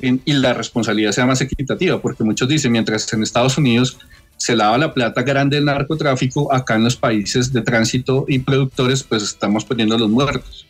y 0.00 0.32
la 0.32 0.54
responsabilidad 0.54 1.12
sea 1.12 1.26
más 1.26 1.40
equitativa? 1.40 2.00
Porque 2.00 2.24
muchos 2.24 2.48
dicen, 2.48 2.72
mientras 2.72 3.12
en 3.12 3.22
Estados 3.22 3.58
Unidos 3.58 3.98
se 4.36 4.56
lava 4.56 4.78
la 4.78 4.92
plata 4.92 5.22
grande 5.22 5.56
del 5.56 5.64
narcotráfico, 5.64 6.52
acá 6.52 6.74
en 6.74 6.84
los 6.84 6.96
países 6.96 7.52
de 7.52 7.62
tránsito 7.62 8.24
y 8.28 8.40
productores, 8.40 9.02
pues 9.02 9.22
estamos 9.22 9.64
poniendo 9.64 9.96
los 9.96 10.10
muertos. 10.10 10.63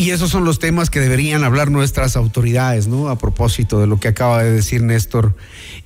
Y 0.00 0.12
esos 0.12 0.30
son 0.30 0.46
los 0.46 0.58
temas 0.58 0.88
que 0.88 0.98
deberían 0.98 1.44
hablar 1.44 1.70
nuestras 1.70 2.16
autoridades, 2.16 2.86
¿no? 2.86 3.10
A 3.10 3.18
propósito 3.18 3.80
de 3.80 3.86
lo 3.86 4.00
que 4.00 4.08
acaba 4.08 4.42
de 4.42 4.50
decir 4.50 4.82
Néstor 4.82 5.36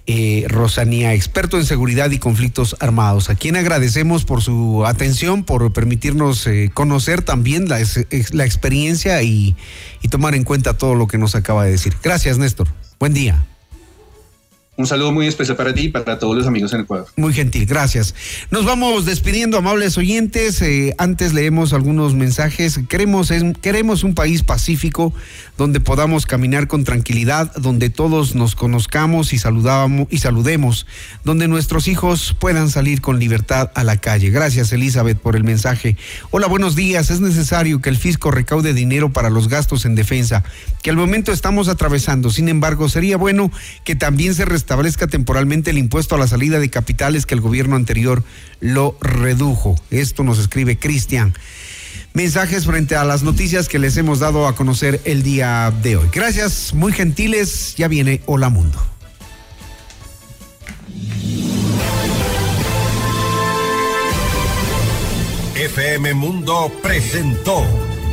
eh, 0.06 0.44
Rosanía, 0.46 1.14
experto 1.14 1.58
en 1.58 1.66
seguridad 1.66 2.12
y 2.12 2.20
conflictos 2.20 2.76
armados, 2.78 3.28
a 3.28 3.34
quien 3.34 3.56
agradecemos 3.56 4.24
por 4.24 4.40
su 4.40 4.86
atención, 4.86 5.42
por 5.42 5.72
permitirnos 5.72 6.46
eh, 6.46 6.70
conocer 6.72 7.22
también 7.22 7.68
la, 7.68 7.80
experiencia 7.80 9.20
y, 9.24 9.56
y 10.00 10.06
tomar 10.06 10.36
en 10.36 10.44
cuenta 10.44 10.78
todo 10.78 10.94
lo 10.94 11.08
que 11.08 11.18
nos 11.18 11.34
acaba 11.34 11.64
de 11.64 11.72
decir. 11.72 11.96
Gracias, 12.00 12.38
Néstor. 12.38 12.68
Buen 13.00 13.14
día. 13.14 13.44
Un 14.76 14.88
saludo 14.88 15.12
muy 15.12 15.28
especial 15.28 15.56
para 15.56 15.72
ti 15.72 15.82
y 15.82 15.88
para 15.90 16.18
todos 16.18 16.36
los 16.36 16.48
amigos 16.48 16.72
en 16.72 16.80
Ecuador. 16.80 17.06
Muy 17.16 17.32
gentil, 17.32 17.64
gracias. 17.64 18.12
Nos 18.50 18.64
vamos 18.64 19.04
despidiendo, 19.04 19.56
amables 19.56 19.96
oyentes. 19.98 20.60
Eh, 20.62 20.94
antes 20.98 21.32
leemos 21.32 21.72
algunos 21.72 22.14
mensajes. 22.14 22.80
Queremos, 22.88 23.32
queremos 23.60 24.02
un 24.02 24.14
país 24.14 24.42
pacífico 24.42 25.14
donde 25.56 25.78
podamos 25.78 26.26
caminar 26.26 26.66
con 26.66 26.82
tranquilidad, 26.82 27.54
donde 27.54 27.88
todos 27.88 28.34
nos 28.34 28.56
conozcamos 28.56 29.32
y, 29.32 29.38
saludamos, 29.38 30.08
y 30.10 30.18
saludemos, 30.18 30.86
donde 31.22 31.46
nuestros 31.46 31.86
hijos 31.86 32.34
puedan 32.36 32.68
salir 32.68 33.00
con 33.00 33.20
libertad 33.20 33.70
a 33.76 33.84
la 33.84 33.98
calle. 33.98 34.30
Gracias, 34.30 34.72
Elizabeth, 34.72 35.18
por 35.20 35.36
el 35.36 35.44
mensaje. 35.44 35.96
Hola, 36.32 36.48
buenos 36.48 36.74
días. 36.74 37.10
Es 37.10 37.20
necesario 37.20 37.80
que 37.80 37.90
el 37.90 37.96
fisco 37.96 38.32
recaude 38.32 38.74
dinero 38.74 39.12
para 39.12 39.30
los 39.30 39.48
gastos 39.48 39.84
en 39.84 39.94
defensa, 39.94 40.42
que 40.82 40.90
al 40.90 40.96
momento 40.96 41.30
estamos 41.30 41.68
atravesando. 41.68 42.30
Sin 42.30 42.48
embargo, 42.48 42.88
sería 42.88 43.16
bueno 43.16 43.52
que 43.84 43.94
también 43.94 44.34
se 44.34 44.44
establezca 44.64 45.06
temporalmente 45.06 45.70
el 45.70 45.76
impuesto 45.76 46.14
a 46.14 46.18
la 46.18 46.26
salida 46.26 46.58
de 46.58 46.70
capitales 46.70 47.26
que 47.26 47.34
el 47.34 47.42
gobierno 47.42 47.76
anterior 47.76 48.24
lo 48.60 48.96
redujo. 49.02 49.76
Esto 49.90 50.24
nos 50.24 50.38
escribe 50.38 50.78
Cristian. 50.78 51.34
Mensajes 52.14 52.64
frente 52.64 52.96
a 52.96 53.04
las 53.04 53.22
noticias 53.22 53.68
que 53.68 53.78
les 53.78 53.98
hemos 53.98 54.20
dado 54.20 54.48
a 54.48 54.56
conocer 54.56 55.02
el 55.04 55.22
día 55.22 55.70
de 55.82 55.98
hoy. 55.98 56.08
Gracias, 56.10 56.72
muy 56.72 56.94
gentiles. 56.94 57.74
Ya 57.76 57.88
viene 57.88 58.22
Hola 58.24 58.48
Mundo. 58.48 58.82
FM 65.54 66.14
Mundo 66.14 66.72
presentó 66.82 67.66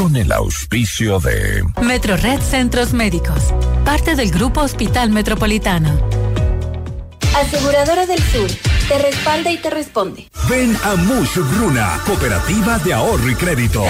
con 0.00 0.16
el 0.16 0.32
auspicio 0.32 1.20
de 1.20 1.62
Metrored 1.82 2.40
Centros 2.40 2.94
Médicos, 2.94 3.52
parte 3.84 4.16
del 4.16 4.30
Grupo 4.30 4.62
Hospital 4.62 5.10
Metropolitano. 5.10 5.90
Aseguradora 7.36 8.06
del 8.06 8.18
Sur, 8.22 8.50
te 8.88 8.98
respalda 8.98 9.52
y 9.52 9.58
te 9.58 9.68
responde. 9.68 10.30
Ven 10.48 10.74
a 10.84 10.96
Mush 10.96 11.36
Bruna, 11.54 12.00
Cooperativa 12.06 12.78
de 12.78 12.94
Ahorro 12.94 13.28
y 13.28 13.34
Crédito. 13.34 13.84